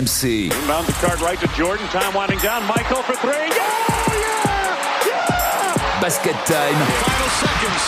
RMC. 0.00 0.50
Inbound 0.50 0.86
the 0.86 0.92
card 0.92 1.20
right 1.20 1.38
to 1.40 1.48
Jordan. 1.48 1.86
Time 1.88 2.14
winding 2.14 2.38
down. 2.38 2.64
Michael 2.66 3.02
for 3.02 3.14
three. 3.16 3.32
Yeah! 3.32 3.60
Yeah! 4.08 5.06
Yeah! 5.06 6.00
Basket 6.00 6.36
time. 6.46 6.74
Final 7.04 7.28
seconds. 7.44 7.84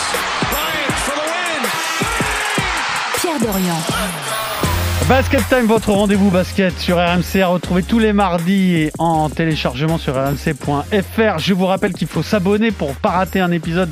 Bryant 0.51 0.93
for 1.05 1.15
the 1.17 1.25
win. 1.33 1.61
Pierre 3.19 3.39
Dorian. 3.39 3.79
Basket 5.09 5.41
Time, 5.49 5.65
votre 5.65 5.91
rendez-vous 5.91 6.29
basket 6.29 6.77
sur 6.79 6.97
RMC 6.97 7.41
à 7.41 7.47
retrouver 7.47 7.83
tous 7.83 7.99
les 7.99 8.13
mardis 8.13 8.75
et 8.75 8.91
en 8.99 9.29
téléchargement 9.29 9.97
sur 9.97 10.13
rmc.fr. 10.13 11.39
Je 11.39 11.53
vous 11.53 11.65
rappelle 11.65 11.91
qu'il 11.93 12.07
faut 12.07 12.23
s'abonner 12.23 12.71
pour 12.71 12.95
pas 12.95 13.09
rater 13.09 13.41
un 13.41 13.51
épisode 13.51 13.89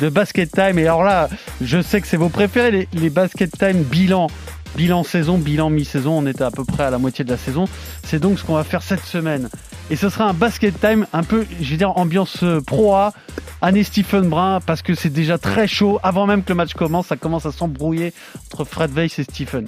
de 0.00 0.08
Basket 0.08 0.52
Time. 0.52 0.78
Et 0.78 0.82
alors 0.82 1.02
là, 1.02 1.28
je 1.60 1.82
sais 1.82 2.00
que 2.00 2.06
c'est 2.06 2.16
vos 2.16 2.28
préférés, 2.28 2.70
les, 2.70 2.88
les 2.92 3.10
Basket 3.10 3.50
Time 3.50 3.82
bilan. 3.82 4.28
Bilan 4.76 5.02
saison, 5.04 5.36
bilan 5.38 5.68
mi-saison, 5.70 6.18
on 6.18 6.26
était 6.26 6.44
à 6.44 6.50
peu 6.50 6.64
près 6.64 6.84
à 6.84 6.90
la 6.90 6.98
moitié 6.98 7.24
de 7.24 7.30
la 7.30 7.36
saison. 7.36 7.66
C'est 8.04 8.18
donc 8.18 8.38
ce 8.38 8.44
qu'on 8.44 8.54
va 8.54 8.64
faire 8.64 8.82
cette 8.82 9.04
semaine. 9.04 9.48
Et 9.90 9.96
ce 9.96 10.08
sera 10.08 10.24
un 10.24 10.32
basket 10.32 10.80
time 10.80 11.06
un 11.12 11.22
peu, 11.22 11.44
je 11.60 11.70
vais 11.70 11.76
dire, 11.76 11.96
ambiance 11.98 12.42
euh, 12.42 12.60
pro 12.62 12.94
A, 12.94 13.12
année 13.60 13.82
Stephen 13.84 14.28
Brun, 14.30 14.60
parce 14.64 14.80
que 14.80 14.94
c'est 14.94 15.10
déjà 15.10 15.36
très 15.36 15.66
chaud. 15.66 16.00
Avant 16.02 16.26
même 16.26 16.42
que 16.42 16.48
le 16.50 16.54
match 16.54 16.72
commence, 16.72 17.08
ça 17.08 17.16
commence 17.16 17.44
à 17.44 17.52
s'embrouiller 17.52 18.14
entre 18.50 18.64
Fred 18.64 18.92
Weiss 18.92 19.18
et 19.18 19.24
Stephen. 19.24 19.66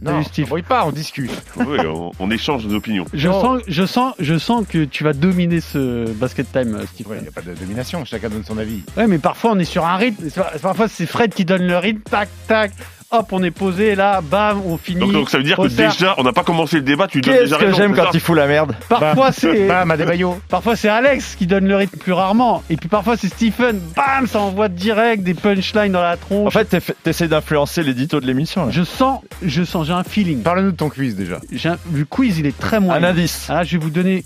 Non, 0.00 0.12
Salut, 0.12 0.24
Steve. 0.24 0.52
on 0.52 0.60
pas, 0.62 0.86
on 0.86 0.92
discute. 0.92 1.30
Oui, 1.56 1.78
on, 1.86 2.12
on 2.18 2.30
échange 2.30 2.66
nos 2.66 2.76
opinions. 2.76 3.06
Je 3.12 3.28
sens, 3.30 3.60
je, 3.66 3.84
sens, 3.86 4.14
je 4.18 4.38
sens 4.38 4.64
que 4.68 4.84
tu 4.84 5.04
vas 5.04 5.12
dominer 5.14 5.60
ce 5.60 6.10
basket 6.12 6.50
time, 6.52 6.74
euh, 6.76 6.82
Il 6.82 6.88
Stephen. 6.88 7.22
n'y 7.22 7.28
a 7.28 7.30
pas 7.30 7.40
de 7.42 7.52
domination, 7.54 8.04
chacun 8.04 8.28
donne 8.30 8.44
son 8.44 8.56
avis. 8.58 8.82
Ouais, 8.96 9.06
mais 9.06 9.18
parfois 9.18 9.52
on 9.52 9.58
est 9.58 9.64
sur 9.64 9.84
un 9.86 9.96
rythme. 9.96 10.24
C'est- 10.30 10.60
Parfois 10.62 10.88
c'est 10.88 11.06
Fred 11.06 11.34
qui 11.34 11.44
donne 11.44 11.66
le 11.66 11.76
rythme, 11.78 12.00
tac, 12.10 12.28
tac. 12.46 12.72
Hop, 13.18 13.28
on 13.32 13.42
est 13.42 13.50
posé, 13.50 13.94
là, 13.94 14.20
bam, 14.20 14.60
on 14.66 14.76
finit. 14.76 15.00
Donc, 15.00 15.12
donc 15.12 15.30
ça 15.30 15.38
veut 15.38 15.44
dire 15.44 15.56
que 15.56 15.68
déjà, 15.68 16.14
on 16.18 16.22
n'a 16.22 16.32
pas 16.32 16.44
commencé 16.44 16.76
le 16.76 16.82
débat, 16.82 17.06
tu 17.06 17.20
donnes 17.22 17.32
Qu'est-ce 17.32 17.44
déjà 17.44 17.56
que 17.58 17.72
j'aime 17.72 17.94
quand 17.94 18.10
il 18.12 18.20
fout 18.20 18.36
la 18.36 18.46
merde 18.46 18.74
Parfois 18.88 19.32
c'est, 19.32 19.66
Bam, 19.68 19.90
Adebayo. 19.90 20.38
parfois 20.48 20.76
c'est 20.76 20.88
Alex 20.88 21.34
qui 21.36 21.46
donne 21.46 21.66
le 21.66 21.76
rythme 21.76 21.96
plus 21.98 22.12
rarement. 22.12 22.62
Et 22.68 22.76
puis 22.76 22.88
parfois 22.88 23.16
c'est 23.16 23.28
Stephen, 23.28 23.80
bam, 23.96 24.26
ça 24.26 24.40
envoie 24.40 24.68
direct 24.68 25.22
des 25.22 25.32
punchlines 25.34 25.92
dans 25.92 26.02
la 26.02 26.16
tronche. 26.16 26.46
En 26.46 26.50
fait, 26.50 26.66
t'es- 26.66 26.94
t'essaies 27.02 27.28
d'influencer 27.28 27.82
l'édito 27.82 28.20
de 28.20 28.26
l'émission. 28.26 28.66
là. 28.66 28.70
je 28.72 28.82
sens, 28.82 29.20
je 29.42 29.64
sens, 29.64 29.86
j'ai 29.86 29.92
un 29.94 30.04
feeling. 30.04 30.42
Parle-nous 30.42 30.72
de 30.72 30.76
ton 30.76 30.90
quiz 30.90 31.16
déjà. 31.16 31.38
J'ai 31.52 31.70
un- 31.70 31.78
le 31.94 32.04
quiz, 32.04 32.38
il 32.38 32.46
est 32.46 32.58
très 32.58 32.76
Un 32.76 32.80
moyen. 32.80 33.04
indice. 33.08 33.46
Ah, 33.48 33.64
je 33.64 33.72
vais 33.72 33.82
vous 33.82 33.90
donner 33.90 34.24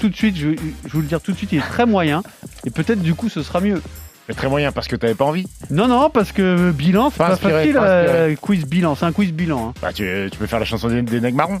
tout 0.00 0.08
de 0.08 0.16
suite, 0.16 0.36
je, 0.36 0.48
vais- 0.48 0.56
je 0.56 0.62
vais 0.62 0.90
vous 0.94 1.00
le 1.00 1.06
dire 1.06 1.20
tout 1.20 1.30
de 1.32 1.36
suite, 1.36 1.52
il 1.52 1.58
est 1.58 1.68
très 1.68 1.86
moyen. 1.86 2.22
Et 2.66 2.70
peut-être 2.70 3.02
du 3.02 3.14
coup 3.14 3.28
ce 3.28 3.42
sera 3.42 3.60
mieux. 3.60 3.80
Mais 4.28 4.34
très 4.34 4.48
moyen 4.48 4.70
parce 4.70 4.86
que 4.86 4.94
t'avais 4.94 5.14
pas 5.16 5.24
envie. 5.24 5.48
Non, 5.70 5.88
non, 5.88 6.08
parce 6.08 6.30
que 6.30 6.70
bilan, 6.70 7.10
c'est 7.10 7.18
Pas 7.18 7.26
pas, 7.26 7.32
inspiré, 7.32 7.52
facile. 7.54 7.74
pas 7.74 7.82
euh, 7.86 8.34
quiz 8.40 8.64
bilan, 8.66 8.94
c'est 8.94 9.04
un 9.04 9.10
quiz 9.12 9.32
bilan. 9.32 9.68
hein. 9.70 9.74
Bah, 9.82 9.92
tu, 9.92 10.28
tu 10.30 10.38
peux 10.38 10.46
faire 10.46 10.60
la 10.60 10.64
chanson 10.64 10.86
des, 10.88 11.02
des 11.02 11.20
nègres 11.20 11.36
marrons. 11.36 11.58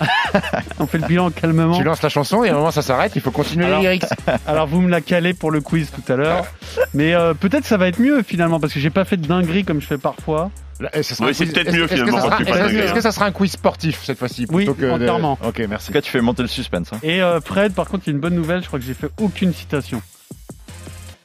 On 0.78 0.86
fait 0.86 0.98
le 0.98 1.06
bilan 1.06 1.30
calmement. 1.30 1.76
Tu 1.76 1.84
lances 1.84 2.00
la 2.02 2.08
chanson 2.08 2.44
et 2.44 2.48
à 2.48 2.52
un 2.52 2.56
moment 2.56 2.70
ça 2.70 2.80
s'arrête, 2.82 3.12
il 3.14 3.20
faut 3.20 3.30
continuer 3.30 3.66
Alors- 3.66 3.80
les 3.80 3.84
lyrics. 3.88 4.04
Alors 4.46 4.66
vous 4.66 4.80
me 4.80 4.88
la 4.88 5.00
calez 5.02 5.34
pour 5.34 5.50
le 5.50 5.60
quiz 5.60 5.90
tout 5.90 6.12
à 6.12 6.16
l'heure. 6.16 6.46
Mais 6.94 7.14
euh, 7.14 7.34
peut-être 7.34 7.66
ça 7.66 7.76
va 7.76 7.88
être 7.88 8.00
mieux 8.00 8.22
finalement 8.22 8.58
parce 8.58 8.72
que 8.72 8.80
j'ai 8.80 8.90
pas 8.90 9.04
fait 9.04 9.16
de 9.18 9.26
dinguerie 9.26 9.64
comme 9.64 9.80
je 9.82 9.86
fais 9.86 9.98
parfois. 9.98 10.50
Là, 10.80 10.88
et 10.94 11.02
ça 11.02 11.14
sera 11.14 11.26
Ouais, 11.26 11.32
un 11.32 11.34
c'est 11.34 11.44
quiz- 11.44 11.52
peut-être 11.54 11.68
est-ce- 11.68 11.76
mieux, 11.76 11.82
est-ce 11.84 11.90
que 11.90 11.96
finalement, 11.96 12.18
ça 12.18 12.24
sera- 12.24 12.36
quand 12.38 12.44
tu 12.44 12.52
fais 12.52 12.58
Est-ce 12.58 12.68
que- 12.68 12.72
de 12.76 12.82
est-ce 12.84 12.94
que 12.94 13.00
ça 13.02 13.12
sera 13.12 13.26
un 13.26 13.32
quiz 13.32 13.50
sportif 13.52 14.00
cette 14.04 14.18
fois-ci 14.18 14.46
Oui, 14.48 14.64
plutôt 14.64 14.74
que 14.74 14.86
de- 14.86 14.90
entièrement. 14.92 15.38
Ok, 15.44 15.60
merci. 15.68 15.86
En 15.86 15.88
tout 15.88 15.92
cas, 15.92 16.00
tu 16.02 16.10
fais 16.10 16.20
monter 16.22 16.42
le 16.42 16.48
suspense. 16.48 16.86
hein. 16.92 16.98
Et 17.02 17.20
euh, 17.20 17.40
Fred, 17.42 17.74
par 17.74 17.86
contre, 17.88 18.04
il 18.06 18.10
y 18.10 18.12
a 18.12 18.14
une 18.14 18.20
bonne 18.20 18.34
nouvelle, 18.34 18.62
je 18.62 18.68
crois 18.68 18.78
que 18.78 18.84
j'ai 18.84 18.94
fait 18.94 19.10
aucune 19.20 19.52
citation. 19.52 20.00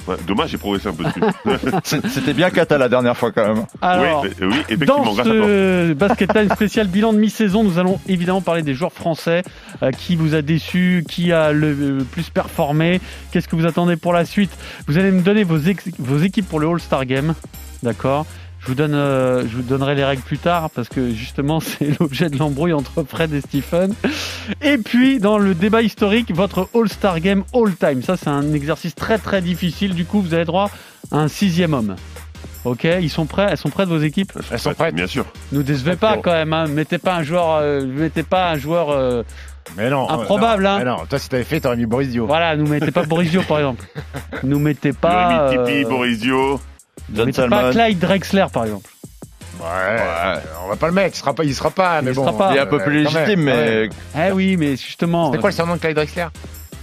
Ouais, 0.07 0.15
dommage, 0.27 0.49
j'ai 0.49 0.57
progressé 0.57 0.89
un 0.89 0.93
peu 0.93 1.05
dessus. 1.05 1.21
C'était 2.09 2.33
bien 2.33 2.49
cata 2.49 2.77
la 2.77 2.89
dernière 2.89 3.15
fois 3.15 3.31
quand 3.31 3.47
même. 3.53 3.65
Alors, 3.81 4.23
oui, 4.23 4.29
oui, 4.41 4.55
effectivement, 4.67 5.03
dans 5.05 5.13
grâce 5.13 5.27
à 5.27 5.31
toi. 5.31 5.45
ce 5.47 5.93
Basket 5.93 6.33
Time 6.33 6.49
spécial 6.53 6.87
bilan 6.87 7.13
de 7.13 7.19
mi-saison, 7.19 7.63
nous 7.63 7.79
allons 7.79 7.99
évidemment 8.07 8.41
parler 8.41 8.63
des 8.63 8.73
joueurs 8.73 8.91
français. 8.91 9.43
euh, 9.81 9.91
qui 9.91 10.15
vous 10.15 10.35
a 10.35 10.41
déçu, 10.41 11.05
qui 11.09 11.31
a 11.31 11.51
le, 11.53 11.73
le 11.73 12.03
plus 12.03 12.29
performé, 12.29 12.99
qu'est-ce 13.31 13.47
que 13.47 13.55
vous 13.55 13.65
attendez 13.65 13.95
pour 13.95 14.11
la 14.13 14.25
suite? 14.25 14.51
Vous 14.87 14.97
allez 14.97 15.11
me 15.11 15.21
donner 15.21 15.43
vos, 15.43 15.57
ex- 15.57 15.89
vos 15.99 16.17
équipes 16.17 16.47
pour 16.49 16.59
le 16.59 16.67
All-Star 16.67 17.05
Game, 17.05 17.33
d'accord? 17.81 18.25
Je 18.63 18.67
vous, 18.69 18.75
donne, 18.75 18.93
euh, 18.93 19.41
je 19.41 19.57
vous 19.57 19.61
donnerai 19.61 19.93
les 19.95 20.05
règles 20.05 20.21
plus 20.21 20.37
tard 20.37 20.69
parce 20.69 20.87
que 20.89 21.11
justement 21.11 21.59
c'est 21.59 21.99
l'objet 21.99 22.29
de 22.29 22.37
l'embrouille 22.37 22.73
entre 22.73 23.03
Fred 23.03 23.33
et 23.33 23.41
Stephen. 23.41 23.93
Et 24.61 24.77
puis 24.77 25.19
dans 25.19 25.37
le 25.37 25.53
débat 25.53 25.81
historique, 25.81 26.33
votre 26.33 26.69
All-Star 26.73 27.19
Game 27.19 27.43
All-Time. 27.53 28.01
Ça 28.03 28.15
c'est 28.17 28.29
un 28.29 28.53
exercice 28.53 28.95
très 28.95 29.17
très 29.17 29.41
difficile. 29.41 29.93
Du 29.93 30.05
coup 30.05 30.21
vous 30.21 30.33
avez 30.33 30.45
droit 30.45 30.69
à 31.11 31.17
un 31.17 31.27
sixième 31.27 31.73
homme. 31.73 31.95
Ok, 32.65 32.85
ils 32.85 33.09
sont 33.09 33.25
prêts 33.25 33.47
Elles 33.51 33.57
sont 33.57 33.69
prêtes 33.69 33.89
vos 33.89 33.99
équipes? 33.99 34.31
Elles 34.49 34.59
sont 34.59 34.73
prêtes. 34.73 34.95
Bien 34.95 35.07
sûr. 35.07 35.25
Nous 35.51 35.63
décevez 35.63 35.97
pas 35.97 36.15
quand 36.17 36.31
même. 36.31 36.53
Hein. 36.53 36.67
Mettez 36.67 36.97
pas 36.97 37.15
un 37.17 37.23
joueur, 37.23 37.55
euh, 37.55 37.85
mettez 37.85 38.23
pas 38.23 38.51
un 38.51 38.55
joueur. 38.55 38.89
euh, 38.91 39.23
Mais 39.75 39.89
non. 39.89 40.09
Improbable, 40.09 40.63
non, 40.63 40.69
hein. 40.69 40.77
mais 40.79 40.85
non, 40.85 40.97
toi 41.09 41.19
si 41.19 41.27
t'avais 41.27 41.43
fait, 41.43 41.59
t'aurais 41.59 41.75
mis 41.75 41.85
Boris 41.85 42.07
Dio. 42.07 42.25
voilà, 42.25 42.55
nous 42.55 42.65
mettez 42.67 42.91
pas 42.91 43.03
Borisio 43.03 43.41
par 43.41 43.57
exemple. 43.57 43.83
Nous 44.43 44.59
mettez 44.59 44.93
pas. 44.93 45.49
Tipeee, 45.51 45.83
euh, 45.83 45.89
Borisio. 45.89 46.61
John 47.11 47.25
mettez 47.25 47.41
Salmon. 47.41 47.57
pas 47.57 47.71
Clyde 47.71 47.99
Drexler 47.99 48.45
par 48.53 48.65
exemple. 48.65 48.89
Ouais, 49.59 49.65
euh, 49.69 50.35
on 50.65 50.69
va 50.69 50.75
pas 50.75 50.87
le 50.87 50.93
mettre, 50.93 51.15
il 51.15 51.19
sera 51.19 51.33
pas, 51.33 51.43
il 51.43 51.55
sera 51.55 51.69
pas, 51.71 51.99
Il 52.01 52.05
mais 52.05 52.13
bon. 52.13 52.25
sera 52.25 52.37
pas. 52.37 52.51
Il 52.51 52.57
est 52.57 52.61
un 52.61 52.65
peu 52.65 52.79
euh, 52.81 52.83
plus 52.83 53.03
légitime, 53.03 53.41
mais 53.41 53.53
ouais. 53.53 53.89
Eh 54.27 54.31
oui, 54.31 54.57
mais 54.57 54.75
justement. 54.75 55.31
C'est 55.31 55.39
quoi 55.39 55.51
le 55.51 55.55
surnom 55.55 55.75
de 55.75 55.79
Clyde 55.79 55.95
Drexler? 55.95 56.27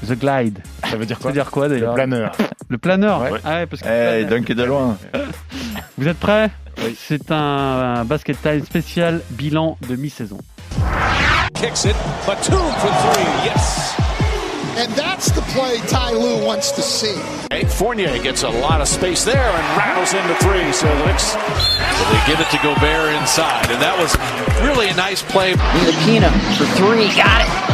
The 0.06 0.12
Glide. 0.19 0.60
Ça 0.88 0.97
veut 0.97 1.04
dire 1.04 1.16
Ça 1.16 1.22
quoi? 1.22 1.31
veut 1.31 1.34
dire 1.34 1.50
quoi 1.50 1.69
Le 1.69 1.75
d'ailleurs 1.75 1.94
planeur. 1.94 2.32
Le 2.69 2.78
planeur. 2.78 3.20
Ouais. 3.22 3.41
Ah 3.44 3.50
ouais, 3.56 3.66
parce 3.66 3.82
que 3.82 3.88
eh, 3.88 4.20
il 4.22 4.28
dunkait 4.28 4.54
de 4.54 4.64
loin. 4.64 4.97
Vous 5.98 6.08
êtes 6.08 6.19
prêts? 6.19 6.48
C'est 6.97 7.31
un, 7.31 7.37
un 7.37 8.04
basket 8.06 8.41
time 8.41 8.64
spécial 8.64 9.20
bilan 9.31 9.76
de 9.87 9.97
mi-saison. 9.97 10.38
Kicks 11.54 11.84
it. 11.84 11.97
Batum 12.26 12.56
for 12.78 13.12
three. 13.12 13.26
Yes. 13.44 13.97
And 14.78 14.92
that's 14.92 15.31
the 15.32 15.42
play 15.53 15.78
Ty 15.88 16.12
Lue 16.12 16.44
wants 16.44 16.70
to 16.72 16.82
see. 16.82 17.14
Hey, 17.50 17.64
Fournier 17.64 18.22
gets 18.22 18.44
a 18.44 18.48
lot 18.48 18.81
of 18.81 18.88
space 18.88 19.25
there 19.25 19.36
and 19.36 19.76
rattles 19.76 20.14
into 20.14 20.34
three. 20.36 20.72
So 20.72 20.86
the 20.86 21.06
Knicks, 21.06 21.32
so 21.32 21.38
they 22.12 22.22
give 22.26 22.41
it 22.41 22.48
to 22.50 22.58
Gobert 22.62 23.14
inside, 23.20 23.70
and 23.70 23.82
that 23.82 23.98
was 23.98 24.14
really 24.62 24.88
a 24.88 24.94
nice 24.94 25.22
play. 25.22 25.54
Nilakina 25.54 26.31
for 26.56 26.66
three, 26.76 27.08
got 27.16 27.42
it. 27.42 27.70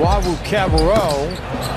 Wawu 0.00 0.34
Cabarro, 0.42 1.30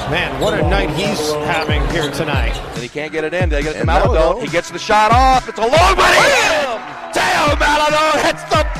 man, 0.10 0.42
what 0.42 0.54
a 0.56 0.68
night 0.68 0.90
he's 0.92 1.31
having 1.46 1.86
here 1.90 2.10
tonight. 2.10 2.58
And 2.74 2.81
he 2.81 2.90
can't 2.90 3.12
get 3.12 3.24
it 3.24 3.36
in. 3.36 3.50
They 3.50 3.62
get 3.62 3.76
it 3.76 3.80
to 3.80 3.86
Maladon. 3.86 4.42
He 4.42 4.48
gets 4.48 4.72
the 4.72 4.80
shot 4.80 5.12
off. 5.12 5.48
It's 5.48 5.60
a 5.60 5.62
long 5.62 5.70
one. 5.70 6.10
Him! 6.10 6.80
Teo 7.14 7.56
Maladon 7.56 8.26
hits 8.26 8.44
the 8.50 8.64
bomb. 8.64 8.79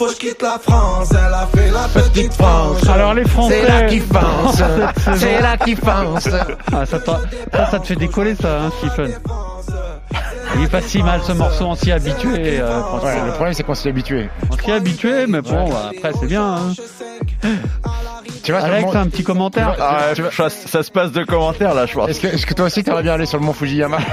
Faut 0.00 0.06
que 0.06 0.12
je 0.12 0.16
quitte 0.16 0.40
la 0.40 0.58
France, 0.58 1.10
elle 1.12 1.34
a 1.34 1.46
fait 1.54 1.70
la 1.70 1.86
petite 2.02 2.32
France. 2.32 2.88
Alors 2.88 3.12
les 3.12 3.28
Français. 3.28 3.60
C'est 3.60 3.68
là 3.68 3.82
qu'il 3.86 4.02
pense. 4.04 4.56
C'est 5.18 5.40
là 5.42 5.56
qu'il 5.58 5.76
pense. 5.76 6.26
Ah, 6.72 6.86
ça, 6.86 6.98
t'a- 7.00 7.20
ça, 7.52 7.70
ça 7.70 7.78
te 7.80 7.86
fait 7.86 7.96
décoller 7.96 8.34
ça, 8.34 8.62
hein, 8.62 8.72
Stephen 8.78 9.12
Il 10.56 10.62
est 10.64 10.68
pas 10.68 10.80
si 10.80 11.02
mal 11.02 11.20
ce 11.22 11.32
morceau, 11.32 11.66
on 11.66 11.74
s'y 11.74 11.90
est 11.90 11.92
habitué. 11.92 12.60
euh. 12.60 12.80
Ouais, 13.04 13.20
le 13.26 13.32
problème 13.32 13.52
c'est 13.52 13.62
qu'on 13.62 13.74
s'y 13.74 13.88
est 13.88 13.90
habitué. 13.90 14.30
On 14.50 14.56
s'y 14.56 14.70
est 14.70 14.72
habitué, 14.72 15.26
mais 15.28 15.42
bon, 15.42 15.68
bah, 15.68 15.90
après 15.94 16.12
c'est 16.18 16.26
bien. 16.26 16.46
Hein. 16.46 16.72
Tu 18.42 18.52
le 18.52 18.58
Alex, 18.58 18.94
un 18.94 19.06
petit 19.08 19.22
commentaire 19.24 19.74
Ah, 19.80 20.06
tu 20.14 20.22
ça, 20.32 20.48
ça 20.50 20.82
se 20.82 20.90
passe 20.90 21.12
de 21.12 21.24
commentaires 21.24 21.74
là, 21.74 21.86
je 21.86 21.94
pense. 21.94 22.08
Est-ce 22.08 22.20
que, 22.20 22.26
est-ce 22.28 22.46
que 22.46 22.54
toi 22.54 22.66
aussi 22.66 22.82
t'aimerais 22.84 23.02
bien 23.02 23.12
aller 23.14 23.26
sur 23.26 23.38
le 23.38 23.44
mont 23.44 23.52
Fujiyama? 23.52 23.98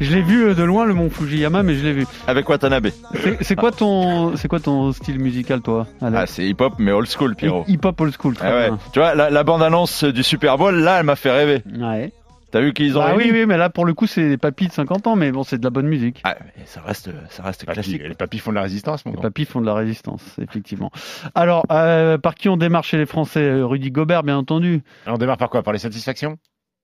Je 0.00 0.14
l'ai 0.14 0.22
vu 0.22 0.44
euh, 0.48 0.54
de 0.54 0.62
loin 0.62 0.84
le 0.84 0.94
mont 0.94 1.10
Fujiyama, 1.10 1.62
mais 1.62 1.74
je 1.74 1.84
l'ai 1.84 1.92
vu. 1.92 2.06
Avec 2.26 2.48
Watanabe. 2.48 2.88
C'est- 3.14 3.38
C'est 3.42 3.56
quoi 3.56 3.70
ton, 3.70 4.36
c'est 4.36 4.48
quoi 4.48 4.60
ton 4.60 4.92
style 4.92 5.18
musical, 5.18 5.60
toi 5.60 5.86
Ah, 6.02 6.26
c'est 6.26 6.44
hip-hop, 6.44 6.74
mais 6.78 6.92
old 6.92 7.08
school, 7.08 7.34
Pierrot. 7.36 7.64
Hip 7.68 7.80
hop 7.84 8.00
old 8.00 8.14
school, 8.18 8.34
très 8.34 8.48
Ah 8.48 8.54
ouais. 8.54 8.68
bien. 8.68 8.78
Tu 8.92 8.98
vois, 8.98 9.14
la, 9.14 9.30
la 9.30 9.44
bande-annonce 9.44 10.04
du 10.04 10.22
Super 10.22 10.58
Bowl, 10.58 10.74
là, 10.76 10.98
elle 10.98 11.04
m'a 11.06 11.16
fait 11.16 11.30
rêver. 11.30 11.62
Ouais. 11.78 12.12
T'as 12.54 12.60
vu 12.60 12.72
qu'ils 12.72 12.96
ont 12.96 13.00
Ah 13.02 13.16
oui, 13.16 13.30
oui, 13.32 13.46
mais 13.46 13.56
là 13.56 13.68
pour 13.68 13.84
le 13.84 13.94
coup 13.94 14.06
c'est 14.06 14.28
des 14.28 14.36
papis 14.38 14.68
de 14.68 14.72
50 14.72 15.08
ans, 15.08 15.16
mais 15.16 15.32
bon, 15.32 15.42
c'est 15.42 15.58
de 15.58 15.64
la 15.64 15.70
bonne 15.70 15.88
musique. 15.88 16.20
Ah, 16.22 16.36
mais 16.40 16.62
ça 16.66 16.80
reste, 16.86 17.10
ça 17.28 17.42
reste 17.42 17.64
classique. 17.66 18.00
Les 18.00 18.14
papis 18.14 18.38
font 18.38 18.50
de 18.52 18.54
la 18.54 18.62
résistance, 18.62 19.04
mon 19.04 19.10
Les 19.12 19.18
papis 19.20 19.44
font 19.44 19.60
de 19.60 19.66
la 19.66 19.74
résistance, 19.74 20.22
effectivement. 20.40 20.92
Alors, 21.34 21.64
euh, 21.72 22.16
par 22.16 22.36
qui 22.36 22.48
on 22.48 22.56
démarre 22.56 22.84
chez 22.84 22.96
les 22.96 23.06
Français 23.06 23.40
Euh, 23.42 23.66
Rudy 23.66 23.90
Gobert, 23.90 24.22
bien 24.22 24.36
entendu. 24.38 24.82
On 25.08 25.18
démarre 25.18 25.36
par 25.36 25.50
quoi? 25.50 25.64
Par 25.64 25.72
les 25.72 25.80
satisfactions? 25.80 26.36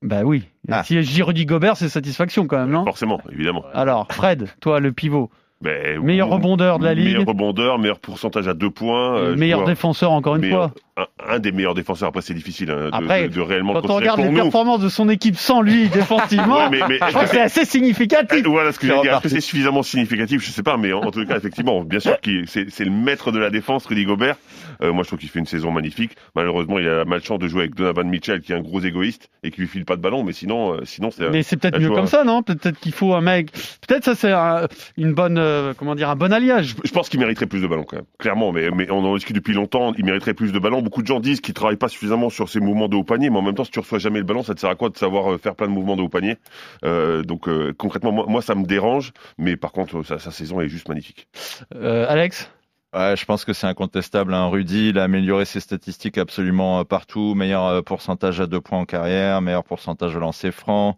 Bah 0.03 0.23
oui. 0.25 0.49
Ah. 0.69 0.83
Si 0.83 1.01
je 1.01 1.09
dis 1.09 1.23
Rudy 1.23 1.47
Gobert, 1.47 1.77
c'est 1.77 1.89
satisfaction 1.89 2.49
quand 2.49 2.59
même, 2.59 2.71
non? 2.71 2.85
Forcément, 2.85 3.21
évidemment. 3.31 3.63
Alors, 3.73 4.09
Fred, 4.11 4.49
toi, 4.61 4.81
le 4.81 4.91
pivot. 4.91 5.31
Ben, 5.63 6.01
Meilleur 6.03 6.29
rebondeur 6.31 6.79
de 6.79 6.85
la 6.87 6.95
ligue. 6.95 7.05
Meilleur 7.13 7.27
rebondeur, 7.27 7.79
meilleur 7.79 8.01
pourcentage 8.01 8.49
à 8.49 8.55
deux 8.55 8.71
points. 8.71 9.19
euh, 9.19 9.37
meilleur 9.37 9.59
joueur- 9.59 9.69
défenseur, 9.69 10.11
encore 10.13 10.37
une 10.37 10.41
meilleur- 10.43 10.71
fois. 10.71 10.75
Un, 11.01 11.35
un 11.35 11.39
des 11.39 11.53
meilleurs 11.53 11.75
défenseurs. 11.75 12.09
Après, 12.09 12.23
c'est 12.23 12.35
difficile 12.35 12.71
hein, 12.71 12.91
de, 12.91 12.91
Après, 12.93 13.29
de, 13.29 13.35
de 13.35 13.41
réellement 13.41 13.75
Quand 13.75 13.91
on 13.91 13.95
regarde 13.97 14.21
les 14.21 14.29
nous. 14.29 14.35
performances 14.43 14.81
de 14.81 14.89
son 14.89 15.09
équipe 15.09 15.37
sans 15.37 15.63
lui 15.63 15.89
défensivement, 15.93 16.69
Ouais, 16.69 16.71
mais- 16.71 16.81
mais 16.89 16.95
je 16.95 17.05
crois 17.11 17.25
que 17.25 17.29
que 17.31 17.35
c'est 17.35 17.41
assez 17.41 17.65
significatif. 17.65 18.43
Eh, 18.45 18.49
Voilà 18.49 18.73
ce 18.73 18.79
que 18.79 18.87
veux 18.87 19.01
dire. 19.03 19.15
Est-ce 19.15 19.23
que 19.23 19.29
c'est 19.29 19.41
suffisamment 19.41 19.83
significatif? 19.83 20.43
Je 20.45 20.51
sais 20.51 20.63
pas, 20.63 20.77
mais 20.77 20.93
en, 20.93 21.01
en 21.03 21.11
tout 21.11 21.25
cas, 21.27 21.37
effectivement, 21.37 21.83
bien 21.85 22.01
sûr, 22.01 22.21
qu'il- 22.21 22.47
c'est 22.49 22.85
le 22.85 22.91
maître 22.91 23.33
de 23.33 23.39
la 23.39 23.51
défense, 23.51 23.87
Rudy 23.87 24.05
Gobert. 24.05 24.37
Euh, 24.83 24.93
moi, 24.93 25.03
je 25.03 25.09
trouve 25.09 25.19
qu'il 25.19 25.29
fait 25.29 25.39
une 25.39 25.47
saison 25.47 25.71
magnifique. 25.73 26.13
Malheureusement, 26.35 26.79
il 26.79 26.89
a 26.89 26.97
la 26.99 27.05
malchance 27.05 27.39
de 27.39 27.49
jouer 27.49 27.61
avec 27.63 27.75
Donovan 27.75 28.09
Mitchell, 28.09 28.41
qui 28.41 28.53
est 28.53 28.57
un 28.57 28.61
gros 28.63 28.81
égoïste 28.81 29.29
et 29.43 29.51
qui 29.51 29.61
lui 29.61 29.69
file 29.69 29.85
pas 29.85 29.97
de 29.97 30.01
ballon. 30.01 30.25
Mais 30.25 30.33
sinon, 30.33 30.75
euh, 30.75 30.81
sinon, 30.85 31.11
c'est. 31.11 31.29
Mais 31.31 31.43
c'est 31.43 31.57
peut-être 31.57 31.79
mieux 31.79 31.91
comme 31.91 32.07
ça, 32.07 32.25
non? 32.25 32.43
Peut-être 32.43 32.79
qu'il 32.79 32.93
faut 32.93 33.15
un 33.15 33.21
mec. 33.21 33.51
Peut-être 33.87 34.05
ça 34.05 34.15
c'est 34.15 34.33
un- 34.33 34.67
une 34.97 35.13
bonne, 35.13 35.37
euh, 35.39 35.75
comment 35.77 35.95
dire, 35.95 36.09
un 36.11 36.17
bon 36.17 36.33
alliage. 36.33 36.75
Je 36.85 36.91
pense 36.93 37.09
qu'il 37.09 37.21
mériterait 37.21 37.47
plus 37.47 37.61
de 37.61 37.67
ballons 37.67 37.85
quand 37.85 37.97
même. 37.97 38.05
Clairement, 38.19 38.53
mais, 38.53 38.71
mais 38.71 38.91
on 38.91 39.05
en 39.05 39.15
discute 39.15 39.37
depuis 39.37 39.53
longtemps. 39.53 39.93
Il 39.99 40.05
mériterait 40.05 40.35
plus 40.35 40.53
de 40.53 40.59
ballons. 40.59 40.83
Beaucoup 40.91 41.03
de 41.03 41.07
gens 41.07 41.21
disent 41.21 41.41
qu'il 41.41 41.55
travaille 41.55 41.77
pas 41.77 41.87
suffisamment 41.87 42.31
sur 42.31 42.49
ses 42.49 42.59
mouvements 42.59 42.89
de 42.89 42.97
haut 42.97 43.05
panier, 43.05 43.31
mais 43.31 43.39
en 43.39 43.43
même 43.43 43.55
temps, 43.55 43.63
si 43.63 43.71
tu 43.71 43.79
reçois 43.79 44.01
jamais 44.01 44.19
le 44.19 44.25
ballon, 44.25 44.43
ça 44.43 44.57
te 44.57 44.61
sert 44.61 44.71
à 44.71 44.75
quoi 44.75 44.89
de 44.89 44.97
savoir 44.97 45.33
euh, 45.33 45.39
faire 45.39 45.55
plein 45.55 45.69
de 45.69 45.73
mouvements 45.73 45.95
de 45.95 46.03
haut 46.03 46.09
panier? 46.09 46.37
Euh, 46.85 47.23
Donc 47.23 47.47
euh, 47.47 47.73
concrètement, 47.79 48.11
moi, 48.11 48.25
moi, 48.27 48.43
ça 48.43 48.57
me 48.57 48.65
dérange, 48.65 49.13
mais 49.39 49.57
par 49.57 49.71
contre, 49.71 50.03
sa, 50.03 50.19
sa 50.19 50.33
saison 50.33 50.61
est 50.61 50.69
juste 50.69 50.89
magnifique. 50.89 51.29
Euh, 51.77 52.07
Alex? 52.09 52.51
Ouais, 52.93 53.15
je 53.17 53.25
pense 53.25 53.45
que 53.45 53.53
c'est 53.53 53.69
incontestable. 53.69 54.35
Hein. 54.35 54.49
Rudy, 54.49 54.89
il 54.89 54.99
a 54.99 55.05
amélioré 55.05 55.45
ses 55.45 55.61
statistiques 55.61 56.19
absolument 56.19 56.85
partout. 56.85 57.37
Meilleur 57.37 57.85
pourcentage 57.85 58.41
à 58.41 58.49
deux 58.49 58.61
points 58.61 58.81
en 58.81 58.85
carrière, 58.85 59.41
meilleur 59.43 59.63
pourcentage 59.63 60.17
au 60.17 60.19
lancer 60.19 60.51
franc, 60.51 60.97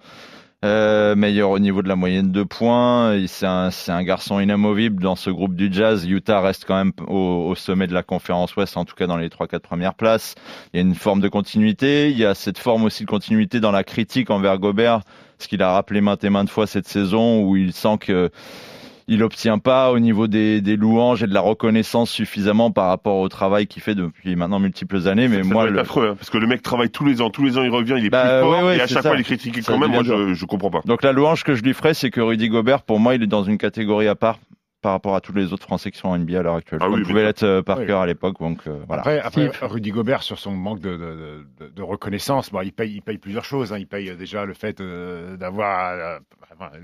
euh, 0.65 1.17
meilleur 1.17 1.51
au 1.51 1.59
niveau 1.59 1.83
de 1.83 1.89
la 1.89 1.97
moyenne 1.97 2.31
de 2.31 2.43
points. 2.45 3.17
C'est 3.27 3.47
un, 3.47 4.03
garçon 4.05 4.39
inamovible 4.39 5.03
dans 5.03 5.17
ce 5.17 5.29
groupe 5.31 5.55
du 5.55 5.73
Jazz. 5.73 6.07
Utah 6.07 6.41
reste 6.41 6.65
quand 6.67 6.77
même 6.77 6.93
au, 7.09 7.49
au 7.49 7.55
sommet 7.55 7.87
de 7.87 7.95
la 7.95 8.03
conférence 8.03 8.55
Ouest, 8.57 8.77
en 8.77 8.85
tout 8.85 8.95
cas 8.95 9.07
dans 9.07 9.17
les 9.17 9.29
trois 9.29 9.49
quatre 9.49 9.63
premières 9.63 9.95
places. 9.95 10.35
Il 10.73 10.77
y 10.77 10.83
a 10.83 10.87
une 10.87 10.95
forme 10.95 11.21
de 11.21 11.29
continuité. 11.29 12.11
Il 12.11 12.19
y 12.19 12.25
a 12.25 12.35
cette 12.35 12.59
forme 12.59 12.85
aussi 12.85 13.05
de 13.05 13.09
continuité 13.09 13.59
dans 13.61 13.73
la 13.73 13.85
critique 13.85 14.31
envers 14.31 14.59
Gobert, 14.59 15.01
ce 15.39 15.49
qu'il 15.49 15.63
a 15.63 15.73
rappelé 15.73 16.01
maintes 16.01 16.23
et 16.23 16.31
maintes 16.31 16.51
fois 16.51 16.67
cette 16.67 16.87
saison, 16.87 17.43
où 17.43 17.57
il 17.57 17.73
sent 17.73 17.99
que 18.01 18.31
il 19.09 19.23
obtient 19.23 19.59
pas 19.59 19.91
au 19.93 19.99
niveau 19.99 20.27
des, 20.27 20.61
des 20.61 20.77
louanges 20.77 21.23
et 21.23 21.27
de 21.27 21.35
la 21.35 21.41
reconnaissance 21.41 22.11
suffisamment 22.11 22.71
par 22.71 22.89
rapport 22.89 23.17
au 23.19 23.29
travail 23.29 23.67
qu'il 23.67 23.83
fait 23.83 23.95
depuis 23.95 24.37
maintenant 24.37 24.59
multiples 24.59 25.09
années. 25.09 25.29
Mais 25.29 25.43
ça 25.43 25.49
moi, 25.49 25.63
doit 25.63 25.65
être 25.71 25.73
le- 25.75 25.81
affreux, 25.81 26.09
hein, 26.11 26.15
parce 26.17 26.31
que 26.31 26.39
le 26.39 26.47
mec 26.47 26.63
travaille 26.63 26.91
tous 26.91 27.05
les 27.05 27.21
ans, 27.21 27.31
tous 27.31 27.45
les 27.45 27.59
ans 27.59 27.63
il 27.63 27.71
revient, 27.71 27.97
il 27.99 28.07
est 28.07 28.11
Bah, 28.11 28.23
plus 28.23 28.41
fort, 28.41 28.51
ouais, 28.59 28.63
ouais, 28.69 28.77
et 28.79 28.81
à 28.81 28.87
chaque 28.87 29.03
ça. 29.03 29.09
fois 29.11 29.15
il 29.17 29.21
est 29.21 29.25
critiqué 29.25 29.61
quand 29.63 29.79
même. 29.79 29.91
Moi, 29.91 30.03
je, 30.05 30.35
je 30.35 30.45
comprends 30.47 30.71
pas. 30.71 30.81
donc 30.85 31.03
la 31.03 31.13
louange 31.13 31.45
que 31.45 31.55
je 31.55 31.63
lui 31.63 31.75
ferai, 31.75 31.95
c'est 31.95 32.11
que 32.11 32.21
Rudy 32.21 32.49
Gobert, 32.49 32.83
pour 32.83 33.01
moi, 33.01 33.15
il 33.15 33.23
est 33.23 33.27
dans 33.27 33.43
une 33.45 33.59
catégorie 33.59 34.09
à 34.09 34.15
part 34.15 34.39
par 34.81 34.91
rapport 34.91 35.15
à 35.15 35.21
tous 35.21 35.33
les 35.33 35.53
autres 35.53 35.63
Français 35.63 35.93
qui 35.93 35.99
sont 36.01 36.09
en 36.09 36.19
NBA 36.19 36.41
à 36.41 36.43
l'heure 36.43 36.57
actuelle. 36.57 36.81
Ah 36.83 36.87
Comme 36.87 36.95
oui, 36.95 37.03
pouvait 37.03 37.23
l'être 37.23 37.45
euh, 37.45 37.63
Parker 37.63 37.85
Oui. 37.87 37.93
à 37.93 38.07
l'époque. 38.07 38.35
Donc 38.41 38.59
euh, 38.67 38.81
voilà. 38.89 39.03
Après. 39.25 39.49
Rudy 39.63 39.91
Gobert, 39.93 40.25
sur 40.25 40.41
son 40.41 40.51
manque 40.57 40.81
de, 40.81 40.97
de, 40.97 41.47
de, 41.61 41.69
de 41.69 41.83
reconnaissance, 41.83 42.51
bon, 42.51 42.63
il, 42.63 42.73
paye, 42.73 42.95
il 42.97 43.01
paye 43.01 43.19
plusieurs 43.19 43.45
choses. 43.45 43.73
hein. 43.73 43.77
Il 43.79 43.87
paye 43.87 44.11
euh, 44.11 44.17
déjà 44.17 44.45
le 44.45 44.55
fait 44.55 44.81
euh, 44.81 45.37
d'avoir. 45.37 46.19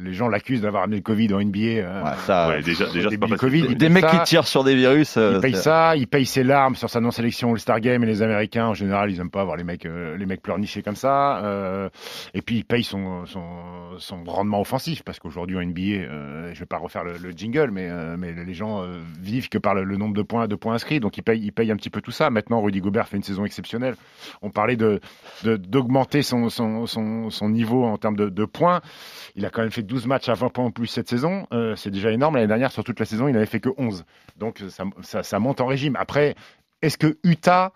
Les 0.02 0.12
gens 0.12 0.28
l'accusent 0.28 0.62
d'avoir 0.62 0.82
amené 0.84 0.96
le 0.96 1.02
Covid 1.02 1.32
en 1.34 1.40
NBA. 1.40 1.58
euh, 1.58 2.02
Ouais, 2.02 2.10
ça, 2.26 2.48
Ouais, 2.48 2.62
déjà, 2.62 2.86
déjà 2.90 3.08
pas. 3.10 3.36
Covid, 3.36 3.74
des 3.76 3.88
mecs 3.88 4.04
ça, 4.04 4.10
qui 4.18 4.22
tirent 4.24 4.46
sur 4.46 4.64
des 4.64 4.74
virus. 4.74 5.16
euh, 5.16 5.34
Il 5.36 5.40
paye 5.40 5.54
c'est- 5.54 5.62
ça, 5.62 5.96
il 5.96 6.06
paye 6.06 6.26
ses 6.26 6.42
larmes 6.44 6.74
sur 6.74 6.90
sa 6.90 7.00
non-sélection 7.00 7.52
All-Star 7.52 7.80
Game 7.80 8.02
et 8.02 8.06
les 8.06 8.22
Américains 8.22 8.66
en 8.66 8.74
général 8.74 9.10
ils 9.10 9.20
aiment 9.20 9.30
pas 9.30 9.40
avoir 9.42 9.56
les 9.56 9.64
mecs 9.64 9.86
euh, 9.86 10.16
les 10.16 10.26
mecs 10.26 10.42
pleurnichés 10.42 10.82
comme 10.82 10.96
ça. 10.96 11.38
euh, 11.44 11.88
et 12.34 12.42
puis 12.42 12.56
il 12.56 12.64
paye 12.64 12.82
son, 12.84 13.26
son, 13.26 13.42
son 13.98 14.24
rendement 14.24 14.60
offensif 14.60 15.02
parce 15.02 15.18
qu'aujourd'hui 15.18 15.56
en 15.56 15.60
NBA, 15.62 15.80
euh, 15.82 16.50
je 16.54 16.58
vais 16.60 16.66
pas 16.66 16.78
refaire 16.78 17.04
le, 17.04 17.14
le 17.22 17.30
jingle, 17.30 17.70
mais, 17.70 17.88
mais 18.16 18.32
les 18.32 18.54
gens 18.54 18.84
vivent 19.20 19.48
que 19.48 19.58
par 19.58 19.74
le, 19.74 19.84
le 19.84 19.96
nombre 19.96 20.14
de 20.14 20.22
points 20.22 20.46
de 20.48 20.54
points 20.54 20.74
inscrits, 20.74 21.00
donc 21.00 21.16
il 21.18 21.22
paye 21.22 21.40
il 21.42 21.52
paye 21.52 21.70
un 21.70 21.76
petit 21.76 21.90
peu 21.90 22.00
tout 22.00 22.10
ça. 22.10 22.30
Maintenant 22.30 22.60
Rudy 22.60 22.80
Gobert 22.80 23.08
fait 23.08 23.16
une 23.16 23.22
saison 23.22 23.44
exceptionnelle. 23.44 23.94
On 24.42 24.50
parlait 24.50 24.76
de 24.76 25.00
de- 25.44 25.56
d'augmenter 25.56 26.22
son, 26.22 26.48
son, 26.48 26.86
son, 26.86 27.30
son 27.30 27.48
niveau 27.48 27.84
en 27.84 27.96
termes 27.96 28.16
de, 28.16 28.28
de 28.28 28.44
points. 28.44 28.80
Il 29.36 29.44
a 29.46 29.50
quand 29.50 29.62
même 29.62 29.67
fait 29.70 29.82
12 29.82 30.06
matchs 30.06 30.28
à 30.28 30.34
20 30.34 30.48
points 30.50 30.64
en 30.64 30.70
plus 30.70 30.86
cette 30.86 31.08
saison. 31.08 31.46
Euh, 31.52 31.76
c'est 31.76 31.90
déjà 31.90 32.10
énorme. 32.10 32.34
L'année 32.36 32.48
dernière, 32.48 32.72
sur 32.72 32.84
toute 32.84 33.00
la 33.00 33.06
saison, 33.06 33.28
il 33.28 33.32
n'avait 33.32 33.46
fait 33.46 33.60
que 33.60 33.70
11. 33.76 34.04
Donc 34.36 34.62
ça, 35.02 35.22
ça, 35.22 35.38
monte 35.38 35.60
en 35.60 35.66
régime. 35.66 35.96
Après, 35.96 36.34
est-ce 36.82 36.98
que 36.98 37.18
Utah, 37.24 37.72